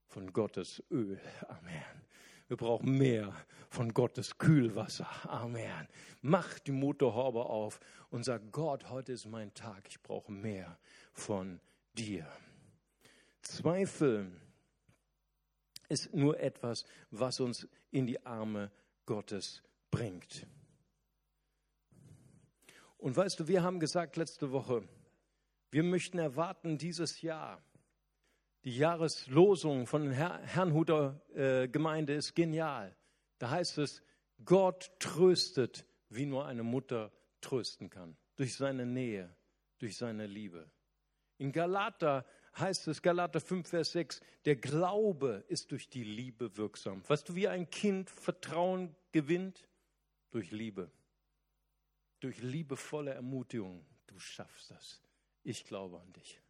von 0.07 0.33
Gottes 0.33 0.83
Öl. 0.91 1.21
Amen. 1.49 2.04
Wir 2.47 2.57
brauchen 2.57 2.99
mehr 2.99 3.35
von 3.71 3.95
Gottes 3.95 4.39
Kühlwasser. 4.39 5.09
Amen. 5.29 5.89
Mach 6.21 6.59
die 6.59 6.73
Motorhaube 6.73 7.47
auf 7.47 7.81
und 8.11 8.25
sag, 8.25 8.53
Gott, 8.53 8.91
heute 8.91 9.13
ist 9.13 9.27
mein 9.27 9.53
Tag. 9.55 9.89
Ich 9.89 10.01
brauche 10.03 10.31
mehr 10.31 10.79
von 11.13 11.61
dir. 11.95 12.27
Zweifel 13.41 14.31
ist 15.89 16.15
nur 16.15 16.39
etwas, 16.39 16.85
was 17.11 17.41
uns 17.41 17.69
in 17.91 18.07
die 18.07 18.25
Arme 18.25 18.71
Gottes 19.07 19.63
bringt. 19.91 20.47
Und 22.99 23.17
weißt 23.17 23.41
du, 23.41 23.49
wir 23.49 23.63
haben 23.63 23.81
gesagt 23.81 24.17
letzte 24.17 24.51
Woche, 24.51 24.83
wir 25.71 25.83
möchten 25.83 26.19
erwarten 26.19 26.79
dieses 26.79 27.21
Jahr. 27.21 27.63
Die 28.65 28.79
Jahreslosung 28.79 29.87
von 29.87 30.09
der 30.09 30.39
Herrnhuter 30.39 31.21
äh, 31.35 31.69
Gemeinde 31.69 32.15
ist 32.15 32.35
genial. 32.35 32.97
Da 33.39 33.51
heißt 33.51 33.77
es, 33.77 34.03
Gott 34.43 34.91
tröstet, 34.99 35.87
wie 36.09 36.25
nur 36.25 36.47
eine 36.47 36.62
Mutter 36.62 37.12
trösten 37.43 37.91
kann. 37.91 38.17
Durch 38.37 38.55
seine 38.55 38.87
Nähe, 38.87 39.37
durch 39.79 39.99
seine 39.99 40.27
Liebe. 40.27 40.71
In 41.37 41.53
Galater 41.53 42.25
heißt 42.59 42.89
es, 42.89 43.03
Galater 43.03 43.39
5, 43.39 43.69
Vers 43.69 43.93
6, 43.93 44.23
der 44.47 44.57
Glaube 44.57 45.45
ist 45.49 45.71
durch 45.71 45.91
die 45.91 46.05
Liebe 46.05 46.57
wirksam. 46.57 47.07
Weißt 47.07 47.29
du, 47.29 47.35
wie 47.35 47.49
ein 47.49 47.69
Kind 47.69 48.09
Vertrauen 48.09 48.97
gewinnt? 49.12 49.69
Durch 50.31 50.53
Liebe. 50.53 50.91
Durch 52.21 52.41
liebevolle 52.41 53.12
Ermutigung. 53.12 53.85
Du 54.07 54.19
schaffst 54.19 54.71
das. 54.71 55.03
Ich 55.43 55.65
glaube 55.67 56.01
an 56.01 56.12
dich. 56.15 56.41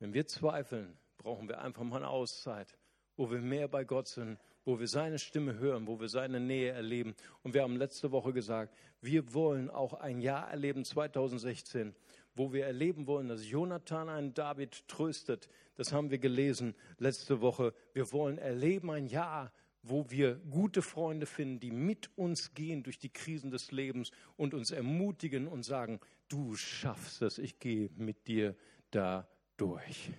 Wenn 0.00 0.12
wir 0.12 0.26
zweifeln, 0.26 0.98
brauchen 1.18 1.48
wir 1.48 1.60
einfach 1.60 1.82
mal 1.82 1.98
eine 1.98 2.08
Auszeit, 2.08 2.76
wo 3.16 3.30
wir 3.30 3.40
mehr 3.40 3.68
bei 3.68 3.84
Gott 3.84 4.08
sind, 4.08 4.38
wo 4.64 4.78
wir 4.78 4.88
seine 4.88 5.18
Stimme 5.18 5.58
hören, 5.58 5.86
wo 5.86 6.00
wir 6.00 6.08
seine 6.08 6.40
Nähe 6.40 6.72
erleben. 6.72 7.14
Und 7.42 7.54
wir 7.54 7.62
haben 7.62 7.76
letzte 7.76 8.12
Woche 8.12 8.32
gesagt, 8.32 8.74
wir 9.00 9.34
wollen 9.34 9.70
auch 9.70 9.94
ein 9.94 10.20
Jahr 10.20 10.50
erleben, 10.50 10.84
2016, 10.84 11.94
wo 12.34 12.52
wir 12.52 12.66
erleben 12.66 13.06
wollen, 13.06 13.28
dass 13.28 13.48
Jonathan 13.48 14.08
einen 14.08 14.34
David 14.34 14.88
tröstet. 14.88 15.48
Das 15.76 15.92
haben 15.92 16.10
wir 16.10 16.18
gelesen 16.18 16.74
letzte 16.98 17.40
Woche. 17.40 17.74
Wir 17.92 18.10
wollen 18.12 18.38
erleben 18.38 18.90
ein 18.90 19.06
Jahr, 19.06 19.52
wo 19.82 20.10
wir 20.10 20.36
gute 20.50 20.80
Freunde 20.80 21.26
finden, 21.26 21.60
die 21.60 21.70
mit 21.70 22.10
uns 22.16 22.54
gehen 22.54 22.82
durch 22.82 22.98
die 22.98 23.10
Krisen 23.10 23.50
des 23.50 23.70
Lebens 23.70 24.10
und 24.36 24.54
uns 24.54 24.70
ermutigen 24.70 25.46
und 25.46 25.62
sagen, 25.62 26.00
du 26.28 26.56
schaffst 26.56 27.20
es, 27.20 27.38
ich 27.38 27.58
gehe 27.58 27.90
mit 27.96 28.26
dir 28.26 28.56
da 28.90 29.28
durch. 29.58 30.10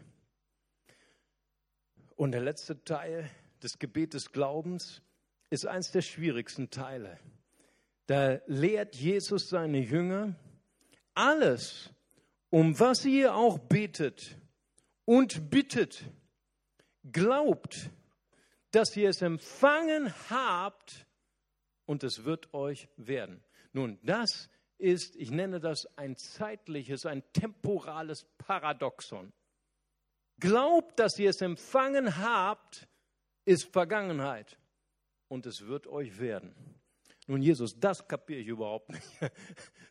Und 2.15 2.31
der 2.31 2.41
letzte 2.41 2.83
Teil 2.83 3.29
des 3.61 3.77
Gebetes 3.77 4.31
Glaubens 4.31 5.01
ist 5.49 5.65
eines 5.65 5.91
der 5.91 6.01
schwierigsten 6.01 6.69
Teile. 6.69 7.19
Da 8.07 8.39
lehrt 8.45 8.95
Jesus 8.95 9.49
seine 9.49 9.79
Jünger, 9.79 10.35
alles, 11.13 11.89
um 12.49 12.79
was 12.79 13.03
ihr 13.05 13.35
auch 13.35 13.57
betet 13.57 14.37
und 15.05 15.49
bittet, 15.49 16.05
glaubt, 17.11 17.89
dass 18.71 18.95
ihr 18.95 19.09
es 19.09 19.21
empfangen 19.21 20.13
habt 20.29 21.05
und 21.85 22.03
es 22.03 22.23
wird 22.23 22.53
euch 22.53 22.87
werden. 22.97 23.43
Nun, 23.73 23.99
das 24.03 24.49
ist, 24.77 25.15
ich 25.15 25.31
nenne 25.31 25.59
das 25.59 25.85
ein 25.97 26.15
zeitliches, 26.17 27.05
ein 27.05 27.23
temporales 27.33 28.25
Paradoxon. 28.37 29.33
Glaubt, 30.39 30.99
dass 30.99 31.17
ihr 31.17 31.29
es 31.29 31.41
empfangen 31.41 32.17
habt, 32.17 32.87
ist 33.45 33.71
Vergangenheit 33.71 34.59
und 35.27 35.45
es 35.45 35.65
wird 35.67 35.87
euch 35.87 36.19
werden. 36.19 36.53
Nun, 37.27 37.41
Jesus, 37.41 37.79
das 37.79 38.07
kapiere 38.07 38.39
ich 38.41 38.47
überhaupt 38.47 38.89
nicht. 38.89 39.07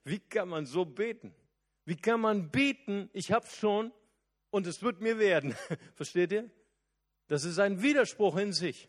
Wie 0.05 0.21
kann 0.21 0.49
man 0.49 0.67
so 0.67 0.85
beten? 0.85 1.35
Wie 1.85 1.97
kann 1.97 2.21
man 2.21 2.51
beten, 2.51 3.11
ich 3.13 3.33
hab's 3.33 3.57
schon 3.57 3.93
und 4.51 4.67
es 4.67 4.83
wird 4.83 5.01
mir 5.01 5.19
werden? 5.19 5.55
Versteht 5.95 6.33
ihr? 6.33 6.51
Das 7.27 7.45
ist 7.45 7.59
ein 7.59 7.83
Widerspruch 7.83 8.37
in 8.37 8.53
sich. 8.53 8.89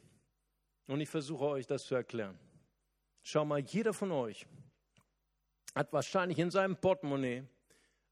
Und 0.87 1.01
ich 1.01 1.09
versuche 1.09 1.45
euch 1.45 1.65
das 1.65 1.85
zu 1.85 1.95
erklären. 1.95 2.37
Schau 3.23 3.43
mal, 3.43 3.59
jeder 3.59 3.93
von 3.93 4.11
euch 4.11 4.45
hat 5.73 5.91
wahrscheinlich 5.91 6.37
in 6.37 6.51
seinem 6.51 6.77
Portemonnaie 6.77 7.43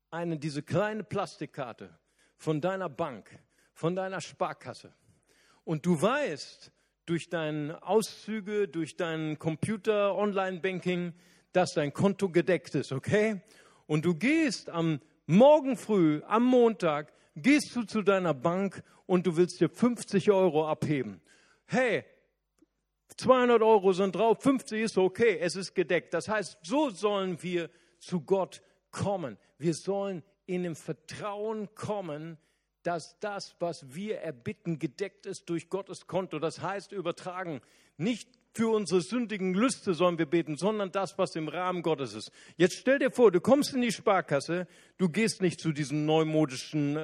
eine, 0.10 0.40
diese 0.40 0.64
kleine 0.64 1.04
Plastikkarte 1.04 1.98
von 2.44 2.60
deiner 2.60 2.90
Bank, 2.90 3.40
von 3.74 3.96
deiner 3.96 4.20
Sparkasse. 4.20 4.94
Und 5.64 5.86
du 5.86 6.02
weißt 6.02 6.74
durch 7.06 7.30
deine 7.30 7.82
Auszüge, 7.84 8.68
durch 8.68 8.98
deinen 8.98 9.40
Computer, 9.40 10.16
Online-Banking, 10.16 11.14
dass 11.54 11.72
dein 11.74 11.94
Konto 11.94 12.30
gedeckt 12.30 12.76
ist, 12.76 12.92
okay? 12.92 13.42
Und 13.88 14.04
du 14.04 14.16
gehst 14.16 14.70
am 14.70 15.00
Morgen 15.26 15.78
früh, 15.78 16.22
am 16.28 16.44
Montag, 16.44 17.14
gehst 17.38 17.74
du 17.76 17.84
zu 17.84 18.02
deiner 18.02 18.34
Bank 18.34 18.84
und 19.06 19.26
du 19.26 19.38
willst 19.38 19.62
dir 19.62 19.70
50 19.70 20.30
Euro 20.30 20.68
abheben. 20.68 21.22
Hey, 21.66 22.04
200 23.16 23.62
Euro 23.62 23.94
sind 23.94 24.16
drauf, 24.16 24.42
50 24.42 24.82
ist 24.82 24.98
okay, 24.98 25.38
es 25.40 25.56
ist 25.56 25.74
gedeckt. 25.74 26.14
Das 26.14 26.28
heißt, 26.28 26.58
so 26.62 26.90
sollen 26.90 27.42
wir 27.42 27.70
zu 28.00 28.20
Gott 28.20 28.62
kommen. 28.92 29.38
Wir 29.58 29.74
sollen 29.74 30.24
in 30.46 30.64
dem 30.64 30.76
Vertrauen 30.76 31.74
kommen, 31.76 32.38
dass 32.84 33.20
das, 33.20 33.56
was 33.60 33.96
wir 33.96 34.20
erbitten, 34.20 34.78
gedeckt 34.78 35.26
ist 35.26 35.50
durch 35.50 35.70
Gottes 35.70 36.08
Konto. 36.08 36.40
Das 36.40 36.62
heißt 36.62 36.92
übertragen, 36.92 37.62
nicht 37.98 38.30
für 38.56 38.72
unsere 38.72 39.02
sündigen 39.02 39.56
Lüste 39.56 39.96
sollen 39.96 40.20
wir 40.20 40.28
beten, 40.28 40.58
sondern 40.58 40.92
das, 40.92 41.18
was 41.18 41.36
im 41.36 41.48
Rahmen 41.48 41.82
Gottes 41.82 42.14
ist. 42.14 42.32
Jetzt 42.56 42.76
stell 42.76 43.00
dir 43.00 43.10
vor, 43.10 43.32
du 43.32 43.42
kommst 43.42 43.74
in 43.74 43.82
die 43.82 43.92
Sparkasse, 43.92 44.68
du 45.00 45.10
gehst 45.10 45.42
nicht 45.42 45.60
zu 45.60 45.72
diesen 45.72 46.06
neumodischen 46.06 46.96
äh, 46.96 47.00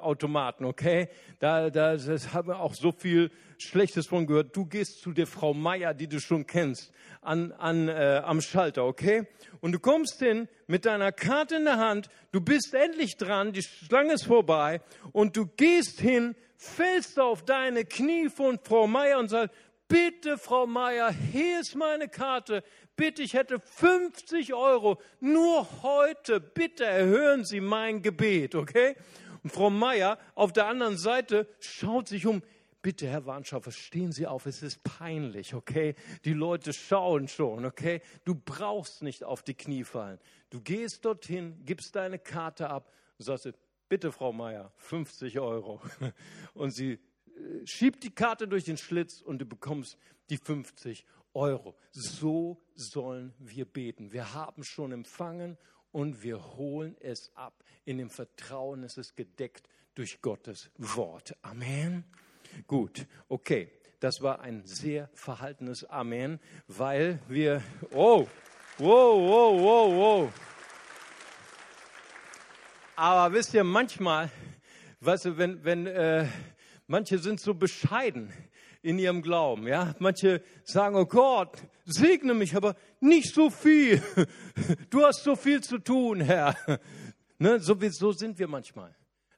Automaten, 0.00 0.66
okay? 0.66 1.08
Da, 1.38 1.70
da 1.70 1.96
das 1.96 2.34
haben 2.34 2.48
wir 2.48 2.60
auch 2.60 2.74
so 2.74 2.92
viel 2.92 3.30
Schlechtes 3.56 4.06
von 4.06 4.26
gehört. 4.26 4.54
Du 4.54 4.66
gehst 4.66 5.00
zu 5.00 5.12
der 5.12 5.26
Frau 5.26 5.54
Meier, 5.54 5.94
die 5.94 6.08
du 6.08 6.20
schon 6.20 6.46
kennst, 6.46 6.92
an, 7.22 7.52
an, 7.52 7.88
äh, 7.88 8.20
am 8.22 8.42
Schalter, 8.42 8.84
okay? 8.84 9.26
Und 9.60 9.72
du 9.72 9.78
kommst 9.78 10.18
hin 10.18 10.46
mit 10.66 10.84
deiner 10.84 11.10
Karte 11.10 11.56
in 11.56 11.64
der 11.64 11.78
Hand, 11.78 12.10
du 12.32 12.42
bist 12.42 12.74
endlich 12.74 13.16
dran, 13.16 13.52
die 13.52 13.62
Schlange 13.62 14.12
ist 14.12 14.26
vorbei 14.26 14.82
und 15.12 15.38
du 15.38 15.46
gehst 15.46 16.00
hin, 16.00 16.34
fällst 16.56 17.18
auf 17.18 17.44
deine 17.44 17.86
Knie 17.86 18.28
von 18.28 18.58
Frau 18.62 18.86
Meier 18.86 19.18
und 19.18 19.28
sagst, 19.28 19.54
bitte, 19.88 20.38
Frau 20.38 20.66
Meier, 20.66 21.10
hier 21.10 21.60
ist 21.60 21.74
meine 21.74 22.08
Karte. 22.08 22.62
Bitte, 22.96 23.22
ich 23.22 23.34
hätte 23.34 23.60
50 23.60 24.54
Euro. 24.54 25.00
Nur 25.20 25.66
heute, 25.82 26.40
bitte 26.40 26.84
erhören 26.84 27.44
Sie 27.44 27.60
mein 27.60 28.02
Gebet, 28.02 28.54
okay? 28.54 28.96
Und 29.42 29.50
Frau 29.50 29.70
Meier 29.70 30.18
auf 30.34 30.52
der 30.52 30.66
anderen 30.66 30.96
Seite 30.96 31.48
schaut 31.58 32.08
sich 32.08 32.26
um. 32.26 32.42
Bitte, 32.82 33.06
Herr 33.06 33.26
Warnschaufer, 33.26 33.70
stehen 33.70 34.10
Sie 34.10 34.26
auf, 34.26 34.46
es 34.46 34.62
ist 34.62 34.82
peinlich, 34.82 35.54
okay? 35.54 35.94
Die 36.24 36.32
Leute 36.32 36.72
schauen 36.72 37.28
schon, 37.28 37.64
okay? 37.64 38.00
Du 38.24 38.34
brauchst 38.34 39.02
nicht 39.02 39.22
auf 39.22 39.42
die 39.42 39.54
Knie 39.54 39.84
fallen. 39.84 40.18
Du 40.50 40.60
gehst 40.60 41.04
dorthin, 41.04 41.64
gibst 41.64 41.94
deine 41.94 42.18
Karte 42.18 42.68
ab 42.68 42.92
und 43.18 43.24
sagst, 43.24 43.52
bitte, 43.88 44.10
Frau 44.10 44.32
Meier, 44.32 44.72
50 44.78 45.38
Euro. 45.38 45.80
Und 46.54 46.70
sie 46.70 46.98
schiebt 47.64 48.04
die 48.04 48.10
Karte 48.10 48.48
durch 48.48 48.64
den 48.64 48.76
Schlitz 48.76 49.20
und 49.20 49.38
du 49.38 49.46
bekommst 49.46 49.96
die 50.30 50.38
50 50.38 51.06
Euro. 51.34 51.74
So 51.90 52.62
sollen 52.74 53.34
wir 53.38 53.64
beten. 53.64 54.12
Wir 54.12 54.34
haben 54.34 54.64
schon 54.64 54.92
empfangen 54.92 55.56
und 55.90 56.22
wir 56.22 56.56
holen 56.56 56.96
es 57.00 57.30
ab. 57.34 57.64
In 57.84 57.98
dem 57.98 58.10
Vertrauen 58.10 58.82
ist 58.82 58.98
es 58.98 59.14
gedeckt 59.14 59.68
durch 59.94 60.20
Gottes 60.22 60.70
Wort. 60.78 61.36
Amen. 61.42 62.04
Gut, 62.66 63.06
okay. 63.28 63.70
Das 64.00 64.20
war 64.20 64.40
ein 64.40 64.66
sehr 64.66 65.08
verhaltenes 65.14 65.84
Amen, 65.84 66.40
weil 66.66 67.20
wir, 67.28 67.62
oh, 67.92 68.26
wow, 68.78 69.20
wow, 69.20 69.60
wow, 69.60 69.94
wow. 69.94 70.32
Aber 72.96 73.32
wisst 73.32 73.54
ihr, 73.54 73.62
manchmal, 73.62 74.28
weißt 75.00 75.26
du, 75.26 75.38
wenn, 75.38 75.62
wenn 75.62 75.86
äh, 75.86 76.26
manche 76.86 77.18
sind 77.18 77.40
so 77.40 77.54
bescheiden 77.54 78.32
in 78.82 78.98
ihrem 78.98 79.22
Glauben, 79.22 79.66
ja, 79.66 79.94
manche 79.98 80.42
sagen, 80.64 80.96
oh 80.96 81.06
Gott, 81.06 81.56
segne 81.84 82.34
mich, 82.34 82.56
aber 82.56 82.76
nicht 83.00 83.32
so 83.34 83.50
viel. 83.50 84.02
Du 84.90 85.04
hast 85.04 85.24
so 85.24 85.36
viel 85.36 85.62
zu 85.62 85.78
tun, 85.78 86.20
Herr. 86.20 86.56
Ne, 87.38 87.58
so, 87.60 87.76
so 87.90 88.12
sind 88.12 88.38
wir 88.38 88.46
manchmal. 88.46 88.94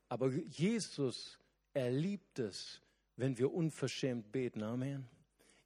Aber 0.09 0.31
Jesus, 0.31 1.39
er 1.73 1.91
liebt 1.91 2.39
es, 2.39 2.83
wenn 3.17 3.39
wir 3.39 3.53
unverschämt 3.53 4.33
beten. 4.33 4.63
Amen. 4.63 5.09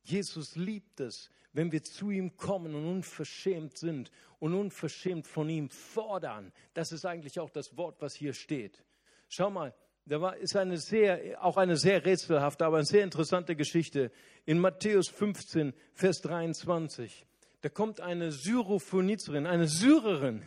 Jesus 0.02 0.56
liebt 0.56 1.00
es, 1.00 1.30
wenn 1.52 1.72
wir 1.72 1.82
zu 1.82 2.10
ihm 2.10 2.36
kommen 2.36 2.74
und 2.74 2.86
unverschämt 2.86 3.76
sind 3.76 4.10
und 4.38 4.54
unverschämt 4.54 5.26
von 5.26 5.48
ihm 5.48 5.70
fordern. 5.70 6.52
Das 6.74 6.92
ist 6.92 7.04
eigentlich 7.04 7.40
auch 7.40 7.50
das 7.50 7.76
Wort, 7.76 8.00
was 8.00 8.14
hier 8.14 8.32
steht. 8.32 8.84
Schau 9.28 9.50
mal, 9.50 9.74
da 10.08 10.22
war, 10.22 10.36
ist 10.38 10.56
eine 10.56 10.78
sehr, 10.78 11.44
auch 11.44 11.58
eine 11.58 11.76
sehr 11.76 12.04
rätselhafte, 12.04 12.64
aber 12.64 12.78
eine 12.78 12.86
sehr 12.86 13.04
interessante 13.04 13.54
Geschichte. 13.54 14.10
In 14.46 14.58
Matthäus 14.58 15.08
15, 15.08 15.74
Vers 15.92 16.22
23, 16.22 17.26
da 17.60 17.68
kommt 17.68 18.00
eine 18.00 18.32
Syrophonizerin, 18.32 19.46
eine 19.46 19.68
Syrerin, 19.68 20.42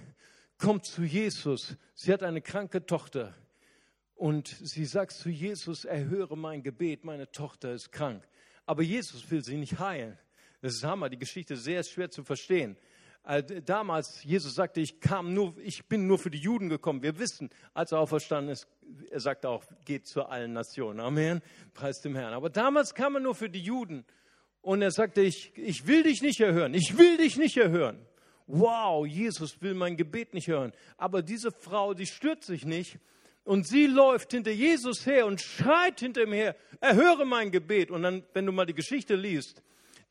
kommt 0.58 0.86
zu 0.86 1.04
Jesus. 1.04 1.78
Sie 1.94 2.12
hat 2.12 2.24
eine 2.24 2.42
kranke 2.42 2.86
Tochter. 2.88 3.36
Und 4.16 4.48
sie 4.48 4.86
sagt 4.86 5.12
zu 5.12 5.30
Jesus, 5.30 5.86
erhöre 5.86 6.38
mein 6.38 6.64
Gebet, 6.64 7.04
meine 7.04 7.32
Tochter 7.32 7.74
ist 7.74 7.92
krank. 7.92 8.28
Aber 8.66 8.82
Jesus 8.82 9.30
will 9.30 9.44
sie 9.44 9.58
nicht 9.58 9.80
heilen. 9.80 10.18
Das 10.62 10.74
ist 10.74 10.84
Hammer, 10.84 11.10
die 11.10 11.18
Geschichte 11.18 11.54
ist 11.54 11.64
sehr 11.64 11.84
schwer 11.84 12.10
zu 12.10 12.24
verstehen. 12.24 12.78
Äh, 13.24 13.62
damals, 13.62 14.24
Jesus 14.24 14.56
sagte, 14.56 14.82
ich 14.82 15.00
kam 15.00 15.34
nur, 15.34 15.56
ich 15.60 15.86
bin 15.86 16.08
nur 16.08 16.18
für 16.18 16.32
die 16.32 16.40
Juden 16.40 16.70
gekommen. 16.70 17.04
Wir 17.04 17.20
wissen, 17.20 17.50
als 17.74 17.92
er 17.92 18.00
auferstanden 18.00 18.52
ist, 18.52 18.68
er 19.10 19.20
sagte 19.20 19.50
auch, 19.50 19.64
geht 19.86 20.08
zu 20.08 20.24
allen 20.24 20.54
Nationen. 20.54 21.00
Amen. 21.00 21.42
Preis 21.74 22.02
dem 22.02 22.16
Herrn. 22.16 22.34
Aber 22.34 22.50
damals 22.50 22.96
kam 22.96 23.16
er 23.16 23.22
nur 23.22 23.36
für 23.36 23.50
die 23.50 23.62
Juden. 23.62 24.06
Und 24.62 24.82
er 24.82 24.92
sagte, 24.92 25.22
ich, 25.22 25.52
ich 25.56 25.88
will 25.88 26.04
dich 26.04 26.22
nicht 26.22 26.40
erhören. 26.40 26.74
Ich 26.74 26.98
will 26.98 27.18
dich 27.18 27.38
nicht 27.38 27.58
erhören. 27.58 28.06
Wow, 28.48 29.06
Jesus 29.06 29.62
will 29.62 29.74
mein 29.76 29.98
Gebet 29.98 30.34
nicht 30.34 30.48
hören. 30.48 30.74
Aber 30.98 31.22
diese 31.22 31.52
Frau, 31.52 31.94
die 31.94 32.06
stört 32.06 32.44
sich 32.44 32.66
nicht 32.66 33.00
und 33.44 33.68
sie 33.68 33.88
läuft 33.88 34.32
hinter 34.32 34.52
Jesus 34.52 35.06
her 35.06 35.26
und 35.26 35.42
schreit 35.42 36.00
hinter 36.00 36.24
ihm 36.24 36.34
her, 36.34 36.56
erhöre 36.80 37.26
mein 37.26 37.52
Gebet. 37.52 37.92
Und 37.92 38.04
dann, 38.04 38.24
wenn 38.34 38.46
du 38.46 38.52
mal 38.52 38.66
die 38.66 38.74
Geschichte 38.74 39.16
liest, 39.16 39.64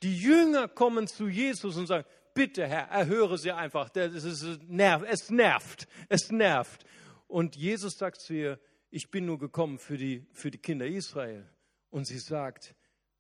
die 0.03 0.17
Jünger 0.17 0.69
kommen 0.69 1.07
zu 1.07 1.29
Jesus 1.29 1.77
und 1.77 1.87
sagen, 1.87 2.07
bitte 2.35 2.66
Herr, 2.66 2.89
erhöre 2.89 3.39
sie 3.39 3.53
einfach. 3.53 3.91
Es, 3.95 4.59
nervt, 4.68 5.07
es 5.09 5.31
nervt, 5.31 5.89
es 6.09 6.31
nervt. 6.31 6.85
Und 7.26 7.57
Jesus 7.57 7.97
sagt 7.97 8.20
zu 8.20 8.35
ihr, 8.35 8.61
ich 8.91 9.11
bin 9.11 9.26
nur 9.26 9.39
gekommen 9.39 9.78
für 9.78 9.97
die, 9.97 10.26
für 10.33 10.51
die 10.51 10.59
Kinder 10.59 10.87
Israel. 10.87 11.49
Und 11.91 12.07
sie 12.07 12.18
sagt, 12.18 12.74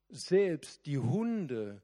selbst 0.08 0.86
die 0.86 0.98
Hunde 0.98 1.82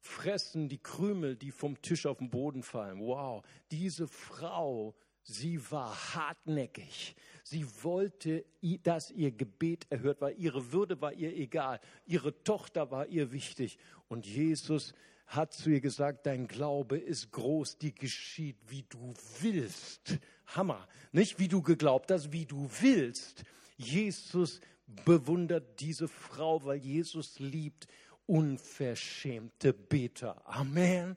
fressen 0.00 0.68
die 0.68 0.78
Krümel, 0.78 1.36
die 1.36 1.50
vom 1.50 1.80
Tisch 1.82 2.06
auf 2.06 2.18
den 2.18 2.30
Boden 2.30 2.62
fallen. 2.62 3.00
Wow, 3.00 3.44
diese 3.70 4.08
Frau 4.08 4.94
Sie 5.30 5.60
war 5.70 6.14
hartnäckig. 6.14 7.14
Sie 7.44 7.66
wollte, 7.82 8.46
dass 8.82 9.10
ihr 9.10 9.30
Gebet 9.30 9.86
erhört 9.90 10.22
war. 10.22 10.32
Ihre 10.32 10.72
Würde 10.72 11.02
war 11.02 11.12
ihr 11.12 11.36
egal. 11.36 11.80
Ihre 12.06 12.42
Tochter 12.44 12.90
war 12.90 13.06
ihr 13.08 13.30
wichtig. 13.30 13.78
Und 14.08 14.26
Jesus 14.26 14.94
hat 15.28 15.52
zu 15.52 15.70
ihr 15.70 15.80
gesagt, 15.80 16.26
dein 16.26 16.48
Glaube 16.48 16.98
ist 16.98 17.30
groß, 17.32 17.78
die 17.78 17.94
geschieht, 17.94 18.56
wie 18.66 18.84
du 18.88 19.14
willst. 19.40 20.18
Hammer. 20.46 20.88
Nicht 21.12 21.38
wie 21.38 21.48
du 21.48 21.62
geglaubt 21.62 22.10
hast, 22.10 22.32
wie 22.32 22.46
du 22.46 22.68
willst. 22.80 23.44
Jesus 23.76 24.60
bewundert 25.04 25.80
diese 25.80 26.08
Frau, 26.08 26.64
weil 26.64 26.78
Jesus 26.78 27.38
liebt 27.38 27.86
unverschämte 28.26 29.72
Beter. 29.72 30.42
Amen. 30.46 31.16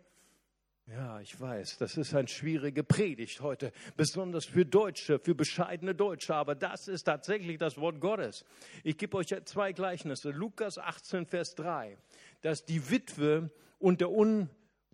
Ja, 0.88 1.22
ich 1.22 1.40
weiß, 1.40 1.78
das 1.78 1.96
ist 1.96 2.14
eine 2.14 2.28
schwierige 2.28 2.84
Predigt 2.84 3.40
heute, 3.40 3.72
besonders 3.96 4.44
für 4.44 4.66
Deutsche, 4.66 5.20
für 5.20 5.34
bescheidene 5.34 5.96
Deutsche, 5.96 6.36
aber 6.36 6.54
das 6.54 6.90
ist 6.90 7.04
tatsächlich 7.04 7.58
das 7.58 7.78
Wort 7.78 8.02
Gottes. 8.02 8.44
Ich 8.84 8.98
gebe 8.98 9.16
euch 9.16 9.34
zwei 9.46 9.72
Gleichnisse. 9.72 10.32
Lukas 10.32 10.78
18, 10.78 11.28
Vers 11.28 11.56
3, 11.56 11.98
dass 12.42 12.66
die 12.66 12.90
Witwe 12.90 13.52
und 13.82 14.02
der, 14.02 14.12
un, 14.12 14.50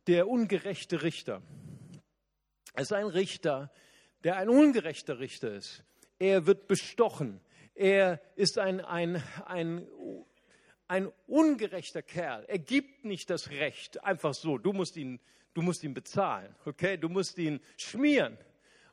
der 0.08 0.28
ungerechte 0.28 1.04
Richter. 1.04 1.42
Es 2.74 2.84
ist 2.84 2.94
ein 2.94 3.08
Richter, 3.08 3.72
der 4.24 4.38
ein 4.38 4.50
ungerechter 4.50 5.20
Richter 5.20 5.54
ist. 5.54 5.84
Er 6.20 6.46
wird 6.46 6.68
bestochen. 6.68 7.42
Er 7.76 8.22
ist 8.36 8.58
ein, 8.58 8.82
ein, 8.82 9.22
ein 9.46 9.88
ein 10.90 11.12
ungerechter 11.28 12.02
Kerl. 12.02 12.46
Er 12.48 12.60
gibt 12.60 13.04
nicht 13.04 13.30
das 13.30 13.50
Recht 13.50 14.06
einfach 14.06 14.34
so. 14.34 14.58
Du 14.58 14.72
musst 14.72 14.96
ihn 14.96 15.20
Du 15.58 15.64
musst 15.64 15.84
ihn 15.84 15.96
bezahlen, 15.96 16.56
okay? 16.66 16.98
Du 16.98 17.10
musst 17.10 17.36
ihn 17.40 17.60
schmieren. 17.78 18.38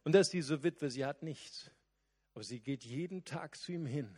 Und 0.02 0.14
das 0.14 0.28
ist 0.28 0.32
diese 0.32 0.62
Witwe, 0.62 0.88
sie 0.88 1.04
hat 1.04 1.22
nichts. 1.22 1.70
Aber 2.32 2.42
sie 2.42 2.58
geht 2.58 2.84
jeden 2.84 3.26
Tag 3.26 3.58
zu 3.58 3.72
ihm 3.72 3.84
hin 3.84 4.16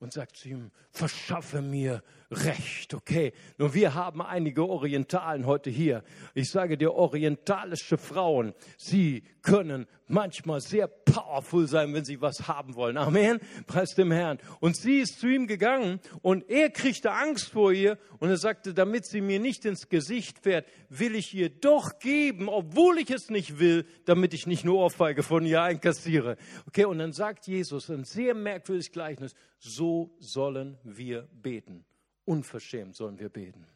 und 0.00 0.12
sagt 0.12 0.36
zu 0.36 0.48
ihm, 0.48 0.70
verschaffe 0.90 1.62
mir 1.62 2.02
Recht, 2.30 2.92
okay? 2.92 3.32
Nur 3.56 3.72
wir 3.72 3.94
haben 3.94 4.20
einige 4.20 4.68
Orientalen 4.68 5.46
heute 5.46 5.70
hier. 5.70 6.04
Ich 6.34 6.50
sage 6.50 6.76
dir, 6.76 6.92
orientalische 6.92 7.96
Frauen, 7.96 8.52
sie 8.76 9.22
können 9.40 9.86
manchmal 10.08 10.60
sehr 10.60 10.88
powerful 10.88 11.66
sein, 11.66 11.94
wenn 11.94 12.04
sie 12.04 12.20
was 12.20 12.46
haben 12.46 12.74
wollen. 12.74 12.98
Amen. 12.98 13.40
Preis 13.66 13.94
dem 13.94 14.10
Herrn. 14.10 14.38
Und 14.60 14.76
sie 14.76 14.98
ist 14.98 15.20
zu 15.20 15.26
ihm 15.26 15.46
gegangen 15.46 16.00
und 16.20 16.50
er 16.50 16.68
kriegte 16.68 17.12
Angst 17.12 17.48
vor 17.48 17.72
ihr 17.72 17.96
und 18.18 18.28
er 18.28 18.36
sagte, 18.36 18.74
damit 18.74 19.06
sie 19.06 19.22
mir 19.22 19.40
nicht 19.40 19.64
ins 19.64 19.88
Gesicht 19.88 20.40
fährt, 20.40 20.66
will 20.90 21.14
ich 21.14 21.32
ihr 21.32 21.48
doch 21.48 21.98
geben, 21.98 22.50
obwohl 22.50 22.98
ich 22.98 23.10
es 23.10 23.30
nicht 23.30 23.58
will, 23.58 23.86
damit 24.04 24.34
ich 24.34 24.46
nicht 24.46 24.66
nur 24.66 24.76
Ohrfeige 24.76 25.22
von 25.22 25.46
ihr 25.46 25.62
einkassiere. 25.62 26.36
Okay, 26.66 26.84
und 26.84 26.98
dann 26.98 27.12
sagt 27.12 27.46
Jesus 27.46 27.88
ein 27.88 28.04
sehr 28.04 28.34
merkwürdiges 28.34 28.92
Gleichnis, 28.92 29.34
so 29.58 30.14
sollen 30.18 30.78
wir 30.84 31.22
beten. 31.32 31.84
Unverschämt 32.24 32.94
sollen 32.94 33.18
wir 33.18 33.28
beten. 33.28 33.66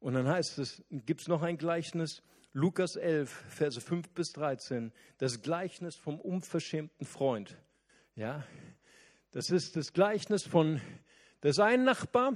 Und 0.00 0.14
dann 0.14 0.28
heißt 0.28 0.58
es, 0.58 0.82
gibt 0.90 1.22
es 1.22 1.28
noch 1.28 1.42
ein 1.42 1.58
Gleichnis, 1.58 2.22
Lukas 2.52 2.96
11, 2.96 3.30
Verse 3.48 3.80
5 3.80 4.10
bis 4.10 4.32
13, 4.32 4.92
das 5.18 5.42
Gleichnis 5.42 5.96
vom 5.96 6.18
unverschämten 6.20 7.06
Freund. 7.06 7.56
Ja, 8.14 8.44
das 9.32 9.50
ist 9.50 9.76
das 9.76 9.92
Gleichnis 9.92 10.44
von, 10.44 10.80
das 11.42 11.58
ein 11.58 11.84
Nachbar 11.84 12.34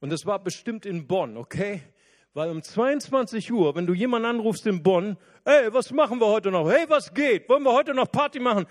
und 0.00 0.10
das 0.10 0.24
war 0.24 0.42
bestimmt 0.42 0.86
in 0.86 1.06
Bonn, 1.06 1.36
okay? 1.36 1.82
Weil 2.32 2.50
um 2.50 2.62
22 2.62 3.52
Uhr, 3.52 3.74
wenn 3.74 3.86
du 3.86 3.92
jemanden 3.92 4.28
anrufst 4.28 4.66
in 4.66 4.82
Bonn, 4.82 5.18
hey, 5.44 5.72
was 5.72 5.90
machen 5.90 6.20
wir 6.20 6.26
heute 6.26 6.50
noch? 6.50 6.70
Hey, 6.70 6.86
was 6.88 7.12
geht? 7.12 7.48
Wollen 7.48 7.64
wir 7.64 7.72
heute 7.72 7.94
noch 7.94 8.10
Party 8.10 8.38
machen? 8.38 8.66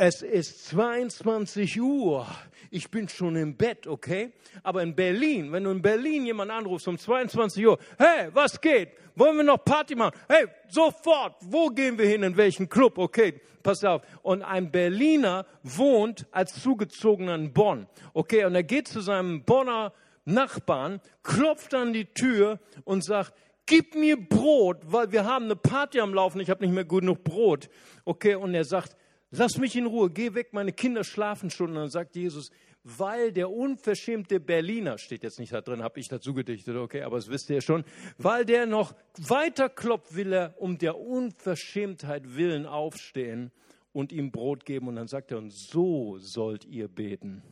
Es 0.00 0.22
ist 0.22 0.66
22 0.68 1.80
Uhr. 1.80 2.24
Ich 2.70 2.88
bin 2.88 3.08
schon 3.08 3.34
im 3.34 3.56
Bett, 3.56 3.88
okay? 3.88 4.30
Aber 4.62 4.80
in 4.80 4.94
Berlin, 4.94 5.50
wenn 5.50 5.64
du 5.64 5.72
in 5.72 5.82
Berlin 5.82 6.24
jemanden 6.24 6.54
anrufst 6.54 6.86
um 6.86 6.96
22 6.96 7.66
Uhr, 7.66 7.76
hey, 7.98 8.28
was 8.32 8.60
geht? 8.60 8.90
Wollen 9.16 9.38
wir 9.38 9.42
noch 9.42 9.64
Party 9.64 9.96
machen? 9.96 10.16
Hey, 10.28 10.46
sofort. 10.68 11.34
Wo 11.40 11.70
gehen 11.70 11.98
wir 11.98 12.06
hin? 12.06 12.22
In 12.22 12.36
welchen 12.36 12.68
Club? 12.68 12.96
Okay, 12.96 13.40
pass 13.64 13.82
auf. 13.82 14.02
Und 14.22 14.42
ein 14.42 14.70
Berliner 14.70 15.46
wohnt 15.64 16.26
als 16.30 16.62
Zugezogener 16.62 17.34
in 17.34 17.52
Bonn. 17.52 17.88
Okay, 18.14 18.44
und 18.44 18.54
er 18.54 18.62
geht 18.62 18.86
zu 18.86 19.00
seinem 19.00 19.42
Bonner 19.42 19.92
Nachbarn, 20.24 21.00
klopft 21.24 21.74
an 21.74 21.92
die 21.92 22.04
Tür 22.04 22.60
und 22.84 23.02
sagt, 23.02 23.34
gib 23.66 23.96
mir 23.96 24.16
Brot, 24.16 24.76
weil 24.84 25.10
wir 25.10 25.24
haben 25.24 25.46
eine 25.46 25.56
Party 25.56 25.98
am 25.98 26.14
Laufen, 26.14 26.40
ich 26.40 26.50
habe 26.50 26.64
nicht 26.64 26.72
mehr 26.72 26.84
genug 26.84 27.24
Brot. 27.24 27.68
Okay, 28.04 28.36
und 28.36 28.54
er 28.54 28.64
sagt, 28.64 28.94
Lass 29.30 29.58
mich 29.58 29.76
in 29.76 29.86
Ruhe, 29.86 30.10
geh 30.10 30.34
weg, 30.34 30.52
meine 30.52 30.72
Kinder 30.72 31.04
schlafen 31.04 31.50
schon. 31.50 31.70
Und 31.70 31.76
dann 31.76 31.90
sagt 31.90 32.16
Jesus, 32.16 32.50
weil 32.82 33.32
der 33.32 33.50
unverschämte 33.50 34.40
Berliner, 34.40 34.96
steht 34.96 35.22
jetzt 35.22 35.38
nicht 35.38 35.52
da 35.52 35.60
drin, 35.60 35.82
habe 35.82 36.00
ich 36.00 36.08
dazu 36.08 36.32
gedichtet, 36.32 36.76
okay, 36.76 37.02
aber 37.02 37.16
das 37.16 37.28
wisst 37.28 37.50
ihr 37.50 37.60
schon, 37.60 37.84
weil 38.16 38.44
der 38.46 38.66
noch 38.66 38.94
weiter 39.18 39.68
klopft, 39.68 40.14
will 40.14 40.32
er 40.32 40.54
um 40.58 40.78
der 40.78 40.98
Unverschämtheit 40.98 42.36
willen 42.36 42.64
aufstehen 42.64 43.50
und 43.92 44.12
ihm 44.12 44.30
Brot 44.30 44.64
geben. 44.64 44.88
Und 44.88 44.96
dann 44.96 45.08
sagt 45.08 45.32
er, 45.32 45.38
und 45.38 45.50
so 45.50 46.18
sollt 46.18 46.64
ihr 46.64 46.88
beten. 46.88 47.42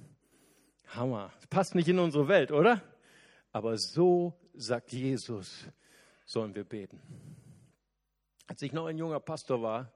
Hammer. 0.87 1.33
Passt 1.51 1.75
nicht 1.75 1.89
in 1.89 1.99
unsere 1.99 2.29
Welt, 2.29 2.53
oder? 2.53 2.83
Aber 3.53 3.77
so 3.77 4.35
sagt 4.55 4.93
Jesus, 4.93 5.67
sollen 6.25 6.55
wir 6.55 6.65
beten. 6.65 7.01
Als 8.47 8.63
ich 8.63 8.73
noch 8.73 8.87
ein 8.87 8.97
junger 8.97 9.21
Pastor 9.21 9.61
war, 9.61 9.93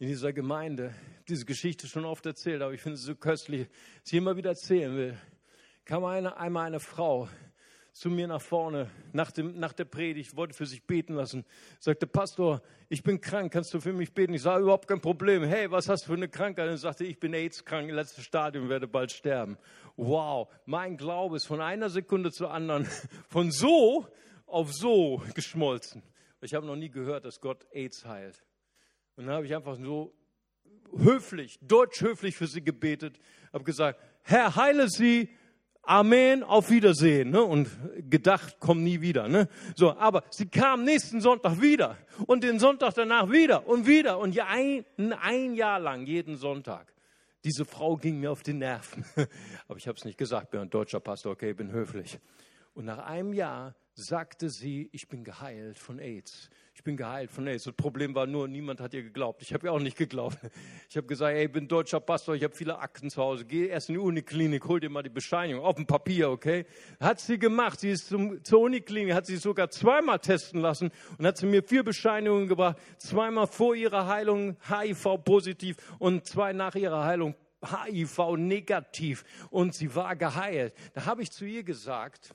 in 0.00 0.08
dieser 0.08 0.32
Gemeinde, 0.32 0.94
diese 1.28 1.44
Geschichte 1.44 1.86
schon 1.86 2.06
oft 2.06 2.24
erzählt, 2.24 2.62
aber 2.62 2.72
ich 2.72 2.80
finde 2.80 2.94
es 2.94 3.02
so 3.02 3.14
köstlich, 3.14 3.68
sie 4.02 4.16
immer 4.16 4.34
wieder 4.34 4.50
erzählen 4.50 4.96
will, 4.96 5.18
kam 5.84 6.06
eine, 6.06 6.38
einmal 6.38 6.66
eine 6.66 6.80
Frau 6.80 7.28
zu 7.92 8.08
mir 8.08 8.26
nach 8.26 8.40
vorne 8.40 8.90
nach, 9.12 9.30
dem, 9.30 9.58
nach 9.58 9.74
der 9.74 9.84
Predigt, 9.84 10.34
wollte 10.36 10.54
für 10.54 10.64
sich 10.64 10.86
beten 10.86 11.16
lassen, 11.16 11.44
sagte, 11.80 12.06
Pastor, 12.06 12.62
ich 12.88 13.02
bin 13.02 13.20
krank, 13.20 13.52
kannst 13.52 13.74
du 13.74 13.80
für 13.80 13.92
mich 13.92 14.14
beten? 14.14 14.32
Ich 14.32 14.40
sage, 14.40 14.62
überhaupt 14.62 14.88
kein 14.88 15.02
Problem. 15.02 15.44
Hey, 15.44 15.70
was 15.70 15.86
hast 15.86 16.04
du 16.04 16.06
für 16.06 16.14
eine 16.14 16.30
Krankheit? 16.30 16.70
Und 16.70 16.78
sagte, 16.78 17.04
ich 17.04 17.20
bin 17.20 17.34
AIDS-krank, 17.34 17.90
letztes 17.90 18.24
Stadium, 18.24 18.70
werde 18.70 18.88
bald 18.88 19.12
sterben. 19.12 19.58
Wow, 19.96 20.48
mein 20.64 20.96
Glaube 20.96 21.36
ist 21.36 21.44
von 21.44 21.60
einer 21.60 21.90
Sekunde 21.90 22.30
zur 22.30 22.50
anderen, 22.50 22.88
von 23.28 23.50
so 23.50 24.06
auf 24.46 24.72
so 24.72 25.22
geschmolzen. 25.34 26.02
Ich 26.40 26.54
habe 26.54 26.64
noch 26.64 26.76
nie 26.76 26.88
gehört, 26.88 27.26
dass 27.26 27.38
Gott 27.38 27.66
AIDS 27.70 28.06
heilt. 28.06 28.42
Und 29.20 29.26
dann 29.26 29.34
habe 29.34 29.44
ich 29.44 29.54
einfach 29.54 29.76
so 29.76 30.14
höflich, 30.96 31.58
deutsch 31.60 32.00
höflich 32.00 32.36
für 32.36 32.46
sie 32.46 32.64
gebetet, 32.64 33.20
habe 33.52 33.64
gesagt, 33.64 34.00
Herr, 34.22 34.56
heile 34.56 34.88
sie, 34.88 35.28
Amen, 35.82 36.42
auf 36.42 36.70
Wiedersehen. 36.70 37.28
Ne? 37.28 37.42
Und 37.42 37.68
gedacht, 38.08 38.56
komm 38.60 38.82
nie 38.82 39.02
wieder. 39.02 39.28
Ne? 39.28 39.50
So, 39.76 39.94
aber 39.94 40.24
sie 40.30 40.46
kam 40.46 40.84
nächsten 40.84 41.20
Sonntag 41.20 41.60
wieder 41.60 41.98
und 42.26 42.44
den 42.44 42.58
Sonntag 42.58 42.94
danach 42.94 43.30
wieder 43.30 43.66
und 43.66 43.86
wieder 43.86 44.18
und 44.18 44.38
ein, 44.40 44.86
ein 45.20 45.54
Jahr 45.54 45.80
lang, 45.80 46.06
jeden 46.06 46.36
Sonntag. 46.36 46.90
Diese 47.44 47.66
Frau 47.66 47.98
ging 47.98 48.20
mir 48.20 48.30
auf 48.30 48.42
die 48.42 48.54
Nerven. 48.54 49.04
aber 49.68 49.76
ich 49.76 49.86
habe 49.86 49.98
es 49.98 50.04
nicht 50.06 50.16
gesagt, 50.16 50.50
bin 50.50 50.60
ein 50.60 50.70
deutscher 50.70 51.00
Pastor, 51.00 51.32
okay, 51.32 51.52
bin 51.52 51.72
höflich. 51.72 52.18
Und 52.72 52.86
nach 52.86 53.04
einem 53.04 53.34
Jahr 53.34 53.74
sagte 53.92 54.48
sie, 54.48 54.88
ich 54.92 55.08
bin 55.08 55.24
geheilt 55.24 55.78
von 55.78 55.98
AIDS. 55.98 56.48
Ich 56.80 56.84
bin 56.84 56.96
geheilt 56.96 57.30
von 57.30 57.46
AIDS. 57.46 57.64
Das 57.64 57.74
Problem 57.74 58.14
war 58.14 58.26
nur, 58.26 58.48
niemand 58.48 58.80
hat 58.80 58.94
ihr 58.94 59.02
geglaubt. 59.02 59.42
Ich 59.42 59.52
habe 59.52 59.66
ihr 59.66 59.72
auch 59.74 59.80
nicht 59.80 59.98
geglaubt. 59.98 60.38
Ich 60.88 60.96
habe 60.96 61.06
gesagt, 61.06 61.36
ey, 61.36 61.44
ich 61.44 61.52
bin 61.52 61.68
deutscher 61.68 62.00
Pastor, 62.00 62.34
ich 62.34 62.42
habe 62.42 62.56
viele 62.56 62.78
Akten 62.78 63.10
zu 63.10 63.22
Hause. 63.22 63.44
Geh 63.44 63.68
erst 63.68 63.90
in 63.90 63.96
die 63.96 64.00
Uniklinik, 64.00 64.64
hol 64.64 64.80
dir 64.80 64.88
mal 64.88 65.02
die 65.02 65.10
Bescheinigung 65.10 65.62
auf 65.62 65.76
dem 65.76 65.86
Papier, 65.86 66.30
okay? 66.30 66.64
Hat 66.98 67.20
sie 67.20 67.38
gemacht. 67.38 67.80
Sie 67.80 67.90
ist 67.90 68.08
zum, 68.08 68.42
zur 68.42 68.60
Uniklinik, 68.60 69.12
hat 69.12 69.26
sie 69.26 69.36
sogar 69.36 69.68
zweimal 69.68 70.20
testen 70.20 70.62
lassen 70.62 70.90
und 71.18 71.26
hat 71.26 71.36
sie 71.36 71.46
mir 71.46 71.62
vier 71.62 71.84
Bescheinigungen 71.84 72.48
gebracht. 72.48 72.78
Zweimal 72.96 73.46
vor 73.46 73.74
ihrer 73.74 74.06
Heilung 74.06 74.56
HIV 74.66 75.22
positiv 75.22 75.76
und 75.98 76.24
zwei 76.24 76.54
nach 76.54 76.74
ihrer 76.74 77.04
Heilung 77.04 77.34
HIV 77.62 78.36
negativ. 78.38 79.24
Und 79.50 79.74
sie 79.74 79.94
war 79.94 80.16
geheilt. 80.16 80.74
Da 80.94 81.04
habe 81.04 81.22
ich 81.22 81.30
zu 81.30 81.44
ihr 81.44 81.62
gesagt, 81.62 82.34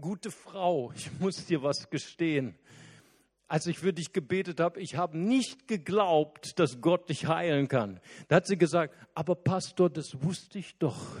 gute 0.00 0.30
Frau, 0.30 0.92
ich 0.94 1.10
muss 1.18 1.46
dir 1.46 1.62
was 1.62 1.90
gestehen. 1.90 2.54
Als 3.50 3.66
ich 3.66 3.78
für 3.78 3.94
dich 3.94 4.12
gebetet 4.12 4.60
habe, 4.60 4.78
ich 4.78 4.96
habe 4.96 5.16
nicht 5.16 5.68
geglaubt, 5.68 6.58
dass 6.58 6.82
Gott 6.82 7.08
dich 7.08 7.26
heilen 7.26 7.66
kann. 7.66 7.98
Da 8.28 8.36
hat 8.36 8.46
sie 8.46 8.58
gesagt, 8.58 8.94
aber 9.14 9.34
Pastor, 9.34 9.88
das 9.88 10.22
wusste 10.22 10.58
ich 10.58 10.76
doch. 10.76 11.16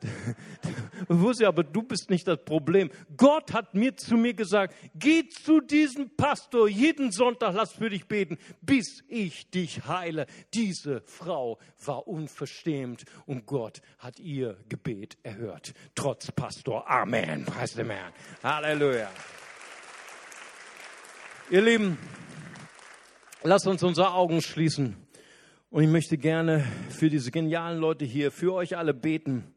wusste, 1.08 1.48
aber 1.48 1.64
du 1.64 1.82
bist 1.82 2.08
nicht 2.08 2.28
das 2.28 2.38
Problem. 2.44 2.88
Gott 3.16 3.52
hat 3.52 3.74
mir 3.74 3.96
zu 3.96 4.16
mir 4.16 4.32
gesagt, 4.32 4.76
geh 4.94 5.28
zu 5.28 5.60
diesem 5.60 6.14
Pastor 6.16 6.68
jeden 6.68 7.10
Sonntag, 7.10 7.52
lass 7.54 7.72
für 7.72 7.90
dich 7.90 8.06
beten, 8.06 8.38
bis 8.60 9.02
ich 9.08 9.50
dich 9.50 9.84
heile. 9.86 10.26
Diese 10.54 11.02
Frau 11.06 11.58
war 11.84 12.06
unverschämt 12.06 13.04
und 13.26 13.44
Gott 13.44 13.82
hat 13.98 14.20
ihr 14.20 14.56
Gebet 14.68 15.18
erhört. 15.24 15.74
Trotz 15.96 16.30
Pastor. 16.30 16.88
Amen. 16.88 17.44
Preis 17.44 17.74
dem 17.74 17.90
Herrn. 17.90 18.12
Halleluja. 18.44 19.10
Ihr 21.52 21.60
Lieben, 21.60 21.98
lasst 23.42 23.66
uns 23.66 23.82
unsere 23.82 24.14
Augen 24.14 24.40
schließen. 24.40 24.96
Und 25.68 25.82
ich 25.82 25.90
möchte 25.90 26.16
gerne 26.16 26.64
für 26.88 27.10
diese 27.10 27.30
genialen 27.30 27.78
Leute 27.78 28.06
hier, 28.06 28.32
für 28.32 28.54
euch 28.54 28.78
alle 28.78 28.94
beten. 28.94 29.52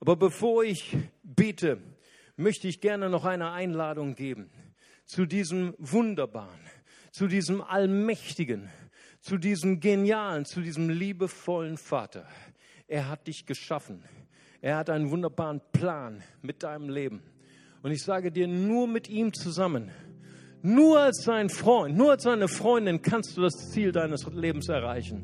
Aber 0.00 0.16
bevor 0.16 0.64
ich 0.64 0.96
bete, 1.22 1.82
möchte 2.38 2.66
ich 2.66 2.80
gerne 2.80 3.10
noch 3.10 3.26
eine 3.26 3.50
Einladung 3.50 4.14
geben 4.14 4.48
zu 5.04 5.26
diesem 5.26 5.74
wunderbaren, 5.76 6.60
zu 7.12 7.26
diesem 7.26 7.60
allmächtigen, 7.60 8.70
zu 9.20 9.36
diesem 9.36 9.80
genialen, 9.80 10.46
zu 10.46 10.62
diesem 10.62 10.88
liebevollen 10.88 11.76
Vater. 11.76 12.26
Er 12.88 13.10
hat 13.10 13.26
dich 13.26 13.44
geschaffen. 13.44 14.02
Er 14.62 14.78
hat 14.78 14.88
einen 14.88 15.10
wunderbaren 15.10 15.60
Plan 15.72 16.22
mit 16.40 16.62
deinem 16.62 16.88
Leben. 16.88 17.22
Und 17.82 17.90
ich 17.90 18.02
sage 18.02 18.32
dir, 18.32 18.48
nur 18.48 18.88
mit 18.88 19.10
ihm 19.10 19.34
zusammen 19.34 19.90
nur 20.64 20.98
als 20.98 21.24
sein 21.24 21.50
Freund, 21.50 21.94
nur 21.94 22.12
als 22.12 22.22
seine 22.22 22.48
Freundin 22.48 23.02
kannst 23.02 23.36
du 23.36 23.42
das 23.42 23.70
Ziel 23.70 23.92
deines 23.92 24.26
Lebens 24.32 24.70
erreichen. 24.70 25.22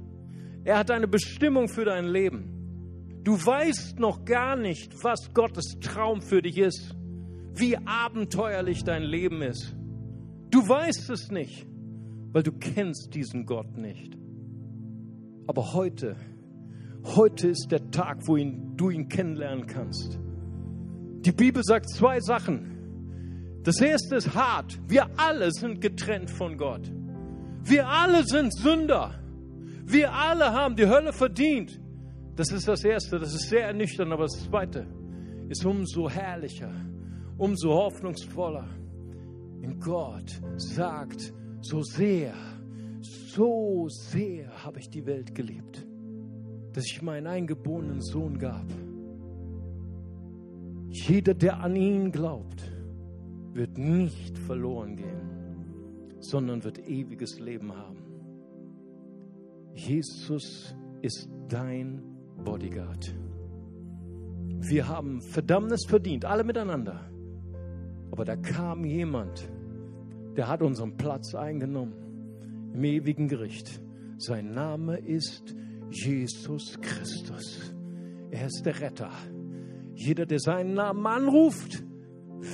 Er 0.64 0.76
hat 0.76 0.90
eine 0.90 1.08
Bestimmung 1.08 1.68
für 1.68 1.86
dein 1.86 2.04
Leben. 2.04 3.22
Du 3.24 3.32
weißt 3.32 3.98
noch 3.98 4.26
gar 4.26 4.54
nicht, 4.54 5.02
was 5.02 5.32
Gottes 5.32 5.78
Traum 5.80 6.20
für 6.20 6.42
dich 6.42 6.58
ist, 6.58 6.94
wie 7.54 7.78
abenteuerlich 7.78 8.84
dein 8.84 9.02
Leben 9.02 9.40
ist. 9.40 9.74
Du 10.50 10.68
weißt 10.68 11.08
es 11.08 11.30
nicht, 11.30 11.66
weil 12.32 12.42
du 12.42 12.52
kennst 12.52 13.14
diesen 13.14 13.46
Gott 13.46 13.78
nicht. 13.78 14.18
Aber 15.46 15.72
heute, 15.72 16.16
heute 17.16 17.48
ist 17.48 17.68
der 17.70 17.90
Tag, 17.90 18.28
wo 18.28 18.36
ihn, 18.36 18.76
du 18.76 18.90
ihn 18.90 19.08
kennenlernen 19.08 19.66
kannst. 19.66 20.18
Die 21.24 21.32
Bibel 21.32 21.62
sagt 21.64 21.88
zwei 21.88 22.20
Sachen. 22.20 22.69
Das 23.62 23.80
erste 23.80 24.16
ist 24.16 24.34
hart. 24.34 24.78
Wir 24.88 25.06
alle 25.18 25.52
sind 25.52 25.80
getrennt 25.80 26.30
von 26.30 26.56
Gott. 26.56 26.90
Wir 27.62 27.86
alle 27.86 28.24
sind 28.24 28.54
Sünder. 28.54 29.20
Wir 29.84 30.12
alle 30.12 30.52
haben 30.52 30.76
die 30.76 30.86
Hölle 30.86 31.12
verdient. 31.12 31.78
Das 32.36 32.52
ist 32.52 32.66
das 32.66 32.84
Erste. 32.84 33.18
Das 33.18 33.34
ist 33.34 33.48
sehr 33.48 33.66
ernüchternd. 33.66 34.12
Aber 34.12 34.24
das 34.24 34.44
Zweite 34.44 34.86
ist 35.48 35.64
umso 35.66 36.08
herrlicher, 36.08 36.72
umso 37.36 37.74
hoffnungsvoller. 37.74 38.68
In 39.60 39.78
Gott 39.78 40.40
sagt, 40.56 41.34
so 41.60 41.82
sehr, 41.82 42.32
so 43.02 43.88
sehr 43.88 44.64
habe 44.64 44.78
ich 44.78 44.88
die 44.88 45.04
Welt 45.04 45.34
geliebt, 45.34 45.86
dass 46.72 46.86
ich 46.86 47.02
meinen 47.02 47.26
eingeborenen 47.26 48.00
Sohn 48.00 48.38
gab. 48.38 48.64
Jeder, 50.88 51.34
der 51.34 51.60
an 51.60 51.76
ihn 51.76 52.10
glaubt, 52.10 52.62
wird 53.52 53.78
nicht 53.78 54.38
verloren 54.38 54.96
gehen, 54.96 56.16
sondern 56.20 56.62
wird 56.62 56.78
ewiges 56.88 57.40
Leben 57.40 57.74
haben. 57.74 57.98
Jesus 59.74 60.74
ist 61.02 61.28
dein 61.48 62.02
Bodyguard. 62.44 63.14
Wir 64.60 64.88
haben 64.88 65.20
Verdammnis 65.22 65.84
verdient, 65.86 66.24
alle 66.24 66.44
miteinander. 66.44 67.10
Aber 68.10 68.24
da 68.24 68.36
kam 68.36 68.84
jemand, 68.84 69.50
der 70.36 70.48
hat 70.48 70.62
unseren 70.62 70.96
Platz 70.96 71.34
eingenommen 71.34 71.94
im 72.74 72.84
ewigen 72.84 73.28
Gericht. 73.28 73.80
Sein 74.18 74.52
Name 74.52 74.98
ist 74.98 75.54
Jesus 75.90 76.78
Christus. 76.80 77.74
Er 78.30 78.46
ist 78.46 78.62
der 78.64 78.80
Retter. 78.80 79.10
Jeder, 79.94 80.26
der 80.26 80.38
seinen 80.38 80.74
Namen 80.74 81.06
anruft, 81.06 81.82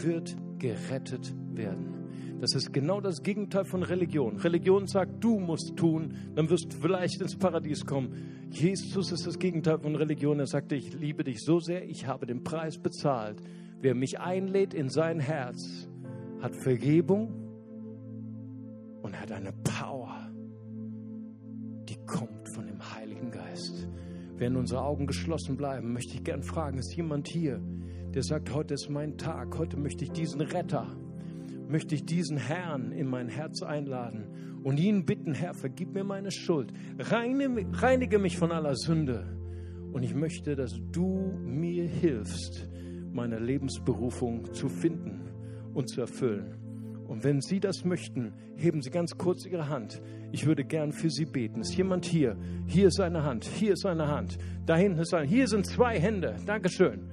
wird 0.03 0.37
gerettet 0.67 1.33
werden. 1.55 2.41
Das 2.41 2.55
ist 2.55 2.73
genau 2.73 3.01
das 3.01 3.23
Gegenteil 3.23 3.64
von 3.64 3.83
Religion. 3.83 4.37
Religion 4.37 4.87
sagt, 4.87 5.23
du 5.23 5.39
musst 5.39 5.77
tun, 5.77 6.14
dann 6.35 6.51
wirst 6.51 6.73
du 6.73 6.77
vielleicht 6.77 7.21
ins 7.21 7.37
Paradies 7.37 7.87
kommen. 7.87 8.49
Jesus 8.51 9.12
ist 9.12 9.27
das 9.27 9.39
Gegenteil 9.39 9.79
von 9.79 9.95
Religion. 9.95 10.39
Er 10.41 10.47
sagte, 10.47 10.75
ich 10.75 10.93
liebe 10.93 11.25
dich 11.25 11.41
so 11.43 11.61
sehr, 11.61 11.89
ich 11.89 12.07
habe 12.07 12.27
den 12.27 12.43
Preis 12.43 12.79
bezahlt. 12.79 13.41
Wer 13.81 13.95
mich 13.95 14.19
einlädt 14.19 14.75
in 14.75 14.89
sein 14.89 15.21
Herz, 15.21 15.89
hat 16.41 16.57
Vergebung 16.57 17.33
und 19.03 19.19
hat 19.19 19.31
eine 19.33 19.53
Power, 19.53 20.31
die 21.89 21.97
kommt 22.07 22.49
von 22.49 22.67
dem 22.67 22.81
Heiligen 22.95 23.31
Geist. 23.31 23.89
Wenn 24.37 24.57
unsere 24.57 24.83
Augen 24.83 25.07
geschlossen 25.07 25.57
bleiben, 25.57 25.93
möchte 25.93 26.14
ich 26.14 26.25
gern 26.25 26.43
fragen, 26.43 26.79
ist 26.79 26.95
jemand 26.95 27.29
hier, 27.29 27.62
der 28.17 28.23
sagt, 28.23 28.55
heute 28.55 28.73
ist 28.73 28.89
mein 28.89 29.19
Tag, 29.19 29.59
heute 29.59 29.77
möchte 29.77 30.03
ich 30.03 30.11
diesen 30.11 30.41
Retter, 30.41 30.87
möchte 31.69 31.95
ich 31.95 32.07
diesen 32.07 32.39
Herrn 32.39 32.91
in 32.91 33.07
mein 33.09 33.29
Herz 33.29 33.62
einladen 33.62 34.62
und 34.64 34.81
ihn 34.81 35.05
bitten, 35.05 35.35
Herr, 35.35 35.53
vergib 35.53 35.93
mir 35.93 36.03
meine 36.03 36.31
Schuld, 36.31 36.73
reinige 36.99 38.19
mich 38.19 38.39
von 38.39 38.53
aller 38.53 38.75
Sünde 38.75 39.37
und 39.93 40.03
ich 40.03 40.14
möchte, 40.14 40.57
dass 40.57 40.81
du 40.93 41.39
mir 41.45 41.87
hilfst, 41.87 42.67
meine 43.12 43.39
Lebensberufung 43.39 44.51
zu 44.55 44.71
finden 44.71 45.29
und 45.75 45.91
zu 45.91 46.01
erfüllen. 46.01 46.55
Und 47.07 47.23
wenn 47.23 47.43
Sie 47.43 47.61
das 47.61 47.85
möchten, 47.85 48.33
heben 48.57 48.81
Sie 48.81 48.91
ganz 48.91 49.19
kurz 49.19 49.45
Ihre 49.45 49.69
Hand. 49.69 50.01
Ich 50.33 50.47
würde 50.47 50.64
gern 50.64 50.93
für 50.93 51.11
Sie 51.11 51.27
beten. 51.27 51.61
Ist 51.61 51.77
jemand 51.77 52.07
hier? 52.07 52.39
Hier 52.67 52.89
ist 52.89 52.99
eine 52.99 53.25
Hand. 53.25 53.45
Hier 53.45 53.75
ist 53.75 53.85
eine 53.85 54.09
Hand. 54.09 54.39
Da 54.64 54.75
hinten 54.75 55.01
ist 55.01 55.12
eine. 55.12 55.29
Hier 55.29 55.47
sind 55.49 55.67
zwei 55.67 56.01
Hände. 56.01 56.35
Dankeschön. 56.47 57.11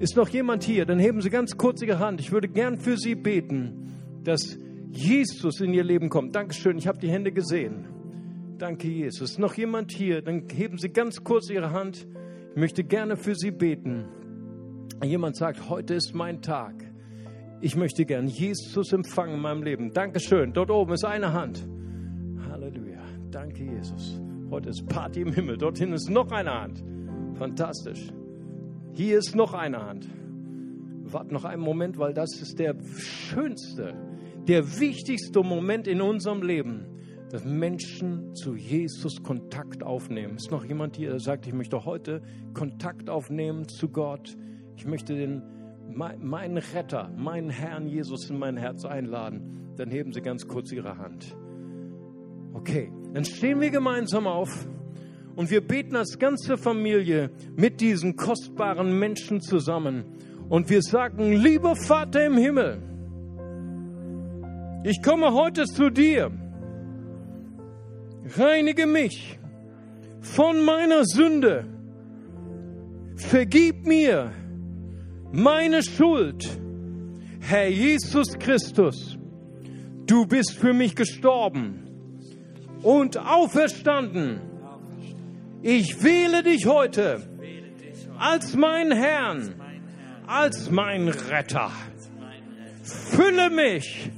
Ist 0.00 0.16
noch 0.16 0.28
jemand 0.28 0.62
hier? 0.62 0.86
Dann 0.86 1.00
heben 1.00 1.20
Sie 1.20 1.30
ganz 1.30 1.56
kurz 1.56 1.82
Ihre 1.82 1.98
Hand. 1.98 2.20
Ich 2.20 2.30
würde 2.30 2.48
gern 2.48 2.76
für 2.76 2.96
Sie 2.96 3.16
beten, 3.16 3.92
dass 4.22 4.56
Jesus 4.90 5.60
in 5.60 5.74
Ihr 5.74 5.82
Leben 5.82 6.08
kommt. 6.08 6.36
Dankeschön, 6.36 6.78
ich 6.78 6.86
habe 6.86 6.98
die 6.98 7.10
Hände 7.10 7.32
gesehen. 7.32 7.86
Danke, 8.58 8.88
Jesus. 8.88 9.32
Ist 9.32 9.38
noch 9.38 9.54
jemand 9.54 9.92
hier? 9.92 10.22
Dann 10.22 10.44
heben 10.52 10.78
Sie 10.78 10.90
ganz 10.90 11.24
kurz 11.24 11.50
Ihre 11.50 11.72
Hand. 11.72 12.06
Ich 12.50 12.60
möchte 12.60 12.84
gerne 12.84 13.16
für 13.16 13.34
Sie 13.34 13.50
beten. 13.50 14.04
Jemand 15.02 15.36
sagt, 15.36 15.68
heute 15.68 15.94
ist 15.94 16.14
mein 16.14 16.42
Tag. 16.42 16.74
Ich 17.60 17.76
möchte 17.76 18.04
gern 18.04 18.28
Jesus 18.28 18.92
empfangen 18.92 19.34
in 19.34 19.40
meinem 19.40 19.62
Leben. 19.62 19.92
Dankeschön. 19.92 20.52
Dort 20.52 20.70
oben 20.70 20.92
ist 20.92 21.04
eine 21.04 21.32
Hand. 21.32 21.66
Halleluja. 22.48 23.00
Danke, 23.30 23.64
Jesus. 23.64 24.20
Heute 24.50 24.70
ist 24.70 24.86
Party 24.88 25.22
im 25.22 25.32
Himmel. 25.32 25.58
Dorthin 25.58 25.92
ist 25.92 26.08
noch 26.08 26.30
eine 26.30 26.52
Hand. 26.52 26.84
Fantastisch. 27.36 28.12
Hier 28.98 29.18
ist 29.18 29.36
noch 29.36 29.54
eine 29.54 29.86
Hand. 29.86 30.08
Wart 31.04 31.30
noch 31.30 31.44
einen 31.44 31.62
Moment, 31.62 31.98
weil 31.98 32.12
das 32.12 32.42
ist 32.42 32.58
der 32.58 32.74
schönste, 32.96 33.94
der 34.48 34.80
wichtigste 34.80 35.44
Moment 35.44 35.86
in 35.86 36.00
unserem 36.00 36.42
Leben, 36.42 36.84
dass 37.30 37.44
Menschen 37.44 38.34
zu 38.34 38.56
Jesus 38.56 39.22
Kontakt 39.22 39.84
aufnehmen. 39.84 40.34
Ist 40.34 40.50
noch 40.50 40.64
jemand 40.64 40.96
hier, 40.96 41.10
der 41.10 41.20
sagt, 41.20 41.46
ich 41.46 41.54
möchte 41.54 41.84
heute 41.84 42.22
Kontakt 42.54 43.08
aufnehmen 43.08 43.68
zu 43.68 43.88
Gott? 43.88 44.36
Ich 44.74 44.84
möchte 44.84 45.14
den, 45.14 45.44
meinen 45.94 46.58
Retter, 46.58 47.08
meinen 47.16 47.50
Herrn 47.50 47.86
Jesus 47.86 48.28
in 48.28 48.36
mein 48.36 48.56
Herz 48.56 48.84
einladen. 48.84 49.74
Dann 49.76 49.92
heben 49.92 50.12
Sie 50.12 50.22
ganz 50.22 50.48
kurz 50.48 50.72
Ihre 50.72 50.98
Hand. 50.98 51.36
Okay, 52.52 52.90
dann 53.14 53.24
stehen 53.24 53.60
wir 53.60 53.70
gemeinsam 53.70 54.26
auf 54.26 54.66
und 55.38 55.52
wir 55.52 55.60
beten 55.60 55.94
als 55.94 56.18
ganze 56.18 56.56
Familie 56.56 57.30
mit 57.54 57.80
diesen 57.80 58.16
kostbaren 58.16 58.98
Menschen 58.98 59.40
zusammen. 59.40 60.02
Und 60.48 60.68
wir 60.68 60.82
sagen, 60.82 61.32
lieber 61.32 61.76
Vater 61.76 62.26
im 62.26 62.36
Himmel, 62.36 62.82
ich 64.82 65.00
komme 65.00 65.32
heute 65.32 65.66
zu 65.66 65.90
dir. 65.90 66.32
Reinige 68.36 68.88
mich 68.88 69.38
von 70.20 70.64
meiner 70.64 71.04
Sünde. 71.04 71.66
Vergib 73.14 73.86
mir 73.86 74.32
meine 75.30 75.84
Schuld. 75.84 76.48
Herr 77.38 77.68
Jesus 77.68 78.36
Christus, 78.40 79.16
du 80.04 80.26
bist 80.26 80.54
für 80.54 80.72
mich 80.72 80.96
gestorben 80.96 81.84
und 82.82 83.16
auferstanden. 83.16 84.57
Ich 85.62 86.02
wähle 86.02 86.42
dich 86.42 86.66
heute 86.66 87.20
als 88.18 88.54
mein 88.54 88.92
Herrn, 88.92 89.54
als 90.26 90.70
mein 90.70 91.08
Retter. 91.08 91.70
Fülle 92.82 93.50
mich 93.50 94.10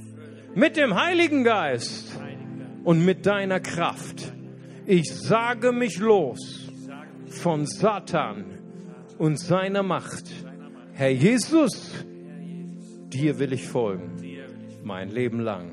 mit 0.53 0.77
dem 0.77 0.95
Heiligen 0.95 1.43
Geist 1.43 2.19
und 2.83 3.03
mit 3.03 3.25
deiner 3.25 3.59
Kraft. 3.59 4.33
Ich 4.85 5.13
sage 5.13 5.71
mich 5.71 5.97
los 5.97 6.69
von 7.27 7.65
Satan 7.65 8.45
und 9.17 9.37
seiner 9.37 9.83
Macht. 9.83 10.25
Herr 10.93 11.11
Jesus, 11.11 12.05
dir 13.07 13.39
will 13.39 13.53
ich 13.53 13.67
folgen, 13.67 14.11
mein 14.83 15.09
Leben 15.09 15.39
lang. 15.39 15.71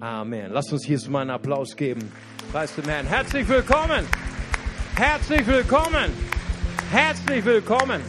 Amen. 0.00 0.50
Lass 0.52 0.72
uns 0.72 0.86
Jesus 0.86 1.08
mal 1.08 1.22
einen 1.22 1.30
Applaus 1.30 1.76
geben. 1.76 2.12
Preis 2.52 2.74
dem 2.74 2.84
Herrn. 2.84 3.06
Herzlich 3.06 3.48
willkommen. 3.48 4.04
Herzlich 4.96 5.44
willkommen. 5.48 6.12
Herzlich 6.92 7.44
willkommen. 7.44 8.00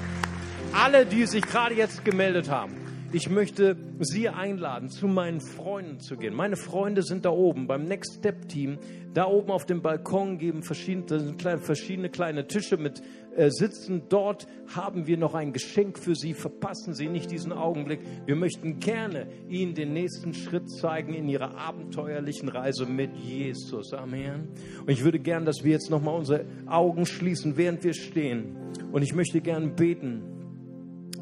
Alle, 0.71 1.07
die 1.07 1.25
sich 1.25 1.43
gerade 1.43 1.73
jetzt 1.73 2.05
gemeldet 2.05 2.47
haben. 2.47 2.75
Ich 3.11 3.27
möchte 3.27 3.75
Sie 4.01 4.29
einladen, 4.29 4.89
zu 4.89 5.07
meinen 5.07 5.41
Freunden 5.41 5.99
zu 5.99 6.15
gehen. 6.15 6.35
Meine 6.35 6.57
Freunde 6.57 7.01
sind 7.01 7.25
da 7.25 7.31
oben 7.31 7.65
beim 7.65 7.85
Next 7.85 8.19
Step 8.19 8.49
Team. 8.49 8.77
Da 9.15 9.25
oben 9.25 9.49
auf 9.49 9.65
dem 9.65 9.81
Balkon 9.81 10.37
geben 10.37 10.61
verschiedene, 10.61 11.33
verschiedene 11.57 12.09
kleine 12.11 12.45
Tische 12.45 12.77
mit 12.77 13.01
äh, 13.35 13.49
Sitzen. 13.49 14.03
Dort 14.09 14.47
haben 14.73 15.07
wir 15.07 15.17
noch 15.17 15.33
ein 15.33 15.53
Geschenk 15.53 15.99
für 15.99 16.15
Sie. 16.15 16.33
Verpassen 16.33 16.93
Sie 16.93 17.07
nicht 17.07 17.31
diesen 17.31 17.51
Augenblick. 17.51 17.99
Wir 18.25 18.35
möchten 18.35 18.79
gerne 18.79 19.27
Ihnen 19.49 19.75
den 19.75 19.93
nächsten 19.93 20.33
Schritt 20.33 20.69
zeigen 20.69 21.13
in 21.13 21.27
Ihrer 21.27 21.57
abenteuerlichen 21.57 22.49
Reise 22.49 22.85
mit 22.85 23.15
Jesus. 23.15 23.93
Amen. 23.93 24.49
Und 24.81 24.89
ich 24.89 25.03
würde 25.03 25.19
gern, 25.19 25.45
dass 25.45 25.63
wir 25.63 25.71
jetzt 25.71 25.89
nochmal 25.89 26.15
unsere 26.15 26.45
Augen 26.65 27.05
schließen, 27.05 27.57
während 27.57 27.83
wir 27.83 27.93
stehen. 27.93 28.55
Und 28.91 29.01
ich 29.01 29.13
möchte 29.13 29.41
gern 29.41 29.75
beten 29.75 30.23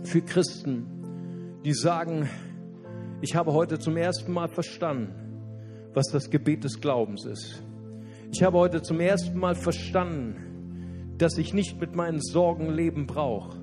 für 0.03 0.21
Christen, 0.21 0.85
die 1.65 1.73
sagen, 1.73 2.29
ich 3.21 3.35
habe 3.35 3.53
heute 3.53 3.79
zum 3.79 3.97
ersten 3.97 4.33
Mal 4.33 4.49
verstanden, 4.49 5.13
was 5.93 6.07
das 6.07 6.29
Gebet 6.29 6.63
des 6.63 6.81
Glaubens 6.81 7.25
ist. 7.25 7.63
Ich 8.31 8.43
habe 8.43 8.57
heute 8.57 8.81
zum 8.81 8.99
ersten 8.99 9.39
Mal 9.39 9.55
verstanden, 9.55 10.52
dass 11.23 11.37
ich 11.37 11.53
nicht 11.53 11.79
mit 11.79 11.95
meinen 11.95 12.19
Sorgen 12.19 12.69
leben 12.69 13.07
brauche. 13.07 13.57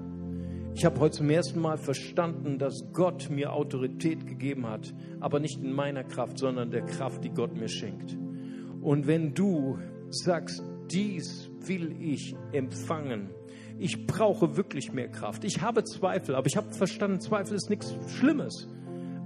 Ich 0.74 0.86
habe 0.86 0.98
heute 0.98 1.18
zum 1.18 1.28
ersten 1.28 1.60
Mal 1.60 1.76
verstanden, 1.76 2.58
dass 2.58 2.90
Gott 2.94 3.28
mir 3.28 3.52
Autorität 3.52 4.26
gegeben 4.26 4.66
hat, 4.66 4.94
aber 5.20 5.40
nicht 5.40 5.62
in 5.62 5.70
meiner 5.70 6.02
Kraft, 6.02 6.38
sondern 6.38 6.70
der 6.70 6.86
Kraft, 6.86 7.22
die 7.22 7.28
Gott 7.28 7.54
mir 7.54 7.68
schenkt. 7.68 8.16
Und 8.80 9.06
wenn 9.06 9.34
du 9.34 9.78
sagst, 10.08 10.64
dies 10.90 11.50
will 11.66 11.94
ich 12.00 12.34
empfangen, 12.52 13.28
ich 13.78 14.06
brauche 14.06 14.56
wirklich 14.56 14.94
mehr 14.94 15.08
Kraft. 15.08 15.44
Ich 15.44 15.60
habe 15.60 15.84
Zweifel, 15.84 16.36
aber 16.36 16.46
ich 16.46 16.56
habe 16.56 16.72
verstanden, 16.72 17.20
Zweifel 17.20 17.56
ist 17.56 17.68
nichts 17.68 17.94
Schlimmes. 18.06 18.70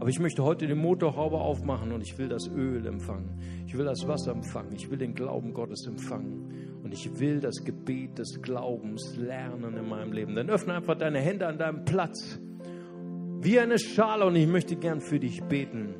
Aber 0.00 0.08
ich 0.08 0.18
möchte 0.18 0.42
heute 0.42 0.66
den 0.66 0.78
Motorhaube 0.78 1.38
aufmachen 1.38 1.92
und 1.92 2.02
ich 2.02 2.18
will 2.18 2.28
das 2.28 2.48
Öl 2.48 2.84
empfangen. 2.84 3.38
Ich 3.66 3.78
will 3.78 3.84
das 3.84 4.08
Wasser 4.08 4.32
empfangen. 4.32 4.72
Ich 4.74 4.90
will 4.90 4.98
den 4.98 5.14
Glauben 5.14 5.54
Gottes 5.54 5.86
empfangen. 5.86 6.63
Und 6.84 6.92
ich 6.92 7.18
will 7.18 7.40
das 7.40 7.64
Gebet 7.64 8.18
des 8.18 8.40
Glaubens 8.40 9.16
lernen 9.16 9.76
in 9.76 9.88
meinem 9.88 10.12
Leben. 10.12 10.36
Dann 10.36 10.50
öffne 10.50 10.74
einfach 10.74 10.96
deine 10.96 11.18
Hände 11.18 11.48
an 11.48 11.58
deinem 11.58 11.84
Platz. 11.84 12.38
Wie 13.40 13.58
eine 13.58 13.78
Schale. 13.78 14.26
Und 14.26 14.36
ich 14.36 14.46
möchte 14.46 14.76
gern 14.76 15.00
für 15.00 15.18
dich 15.18 15.42
beten 15.42 15.94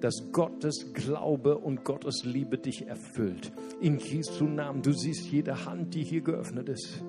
dass 0.00 0.32
Gottes 0.32 0.92
Glaube 0.94 1.58
und 1.58 1.84
Gottes 1.84 2.24
Liebe 2.24 2.58
dich 2.58 2.86
erfüllt. 2.86 3.52
In 3.80 3.98
Jesu 3.98 4.44
Namen. 4.44 4.82
Du 4.82 4.92
siehst 4.92 5.30
jede 5.30 5.66
Hand, 5.66 5.94
die 5.94 6.02
hier 6.02 6.22
geöffnet 6.22 6.68
ist. 6.68 7.04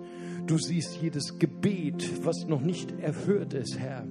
Du 0.46 0.58
siehst 0.58 1.02
jedes 1.02 1.40
Gebet, 1.40 2.26
was 2.26 2.46
noch 2.48 2.62
nicht 2.62 2.92
erhört 3.00 3.54
ist, 3.54 3.80
Herr. 3.80 4.06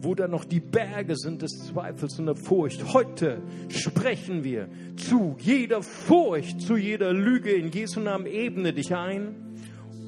Wo 0.00 0.14
da 0.14 0.28
noch 0.28 0.44
die 0.44 0.60
Berge 0.60 1.16
sind 1.16 1.42
des 1.42 1.58
Zweifels 1.66 2.18
und 2.18 2.26
der 2.26 2.36
Furcht. 2.36 2.94
Heute 2.94 3.42
sprechen 3.68 4.44
wir 4.44 4.68
zu 4.96 5.36
jeder 5.38 5.82
Furcht, 5.82 6.60
zu 6.60 6.76
jeder 6.76 7.12
Lüge. 7.12 7.50
In 7.50 7.70
Jesu 7.70 8.00
Namen 8.00 8.26
ebne 8.26 8.72
dich 8.72 8.94
ein 8.94 9.34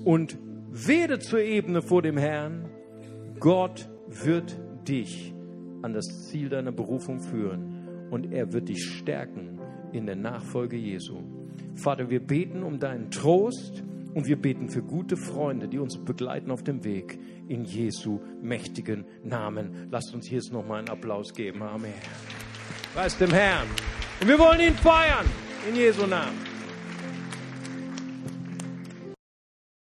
und 0.04 0.38
werde 0.70 1.18
zur 1.18 1.40
Ebene 1.40 1.82
vor 1.82 2.02
dem 2.02 2.16
Herrn. 2.16 2.68
Gott 3.40 3.88
wird 4.06 4.56
dich 4.88 5.34
an 5.82 5.92
das 5.92 6.28
Ziel 6.28 6.48
deiner 6.48 6.72
Berufung 6.72 7.20
führen 7.20 8.08
und 8.10 8.32
er 8.32 8.52
wird 8.52 8.68
dich 8.68 8.84
stärken 8.84 9.58
in 9.92 10.06
der 10.06 10.16
Nachfolge 10.16 10.76
Jesu. 10.76 11.18
Vater, 11.74 12.10
wir 12.10 12.20
beten 12.20 12.62
um 12.62 12.78
deinen 12.78 13.10
Trost 13.10 13.82
und 14.14 14.26
wir 14.26 14.36
beten 14.36 14.68
für 14.68 14.82
gute 14.82 15.16
Freunde, 15.16 15.68
die 15.68 15.78
uns 15.78 15.96
begleiten 15.98 16.50
auf 16.50 16.62
dem 16.62 16.84
Weg 16.84 17.18
in 17.50 17.64
Jesu 17.64 18.20
mächtigen 18.40 19.04
Namen. 19.24 19.88
Lasst 19.90 20.14
uns 20.14 20.30
jetzt 20.30 20.52
nochmal 20.52 20.78
einen 20.78 20.88
Applaus 20.88 21.34
geben. 21.34 21.62
Amen. 21.62 21.92
Preis 22.94 23.18
dem 23.18 23.32
Herrn. 23.32 23.66
Und 24.20 24.28
wir 24.28 24.38
wollen 24.38 24.60
ihn 24.60 24.74
feiern 24.74 25.26
in 25.68 25.74
Jesu 25.74 26.06
Namen. 26.06 26.49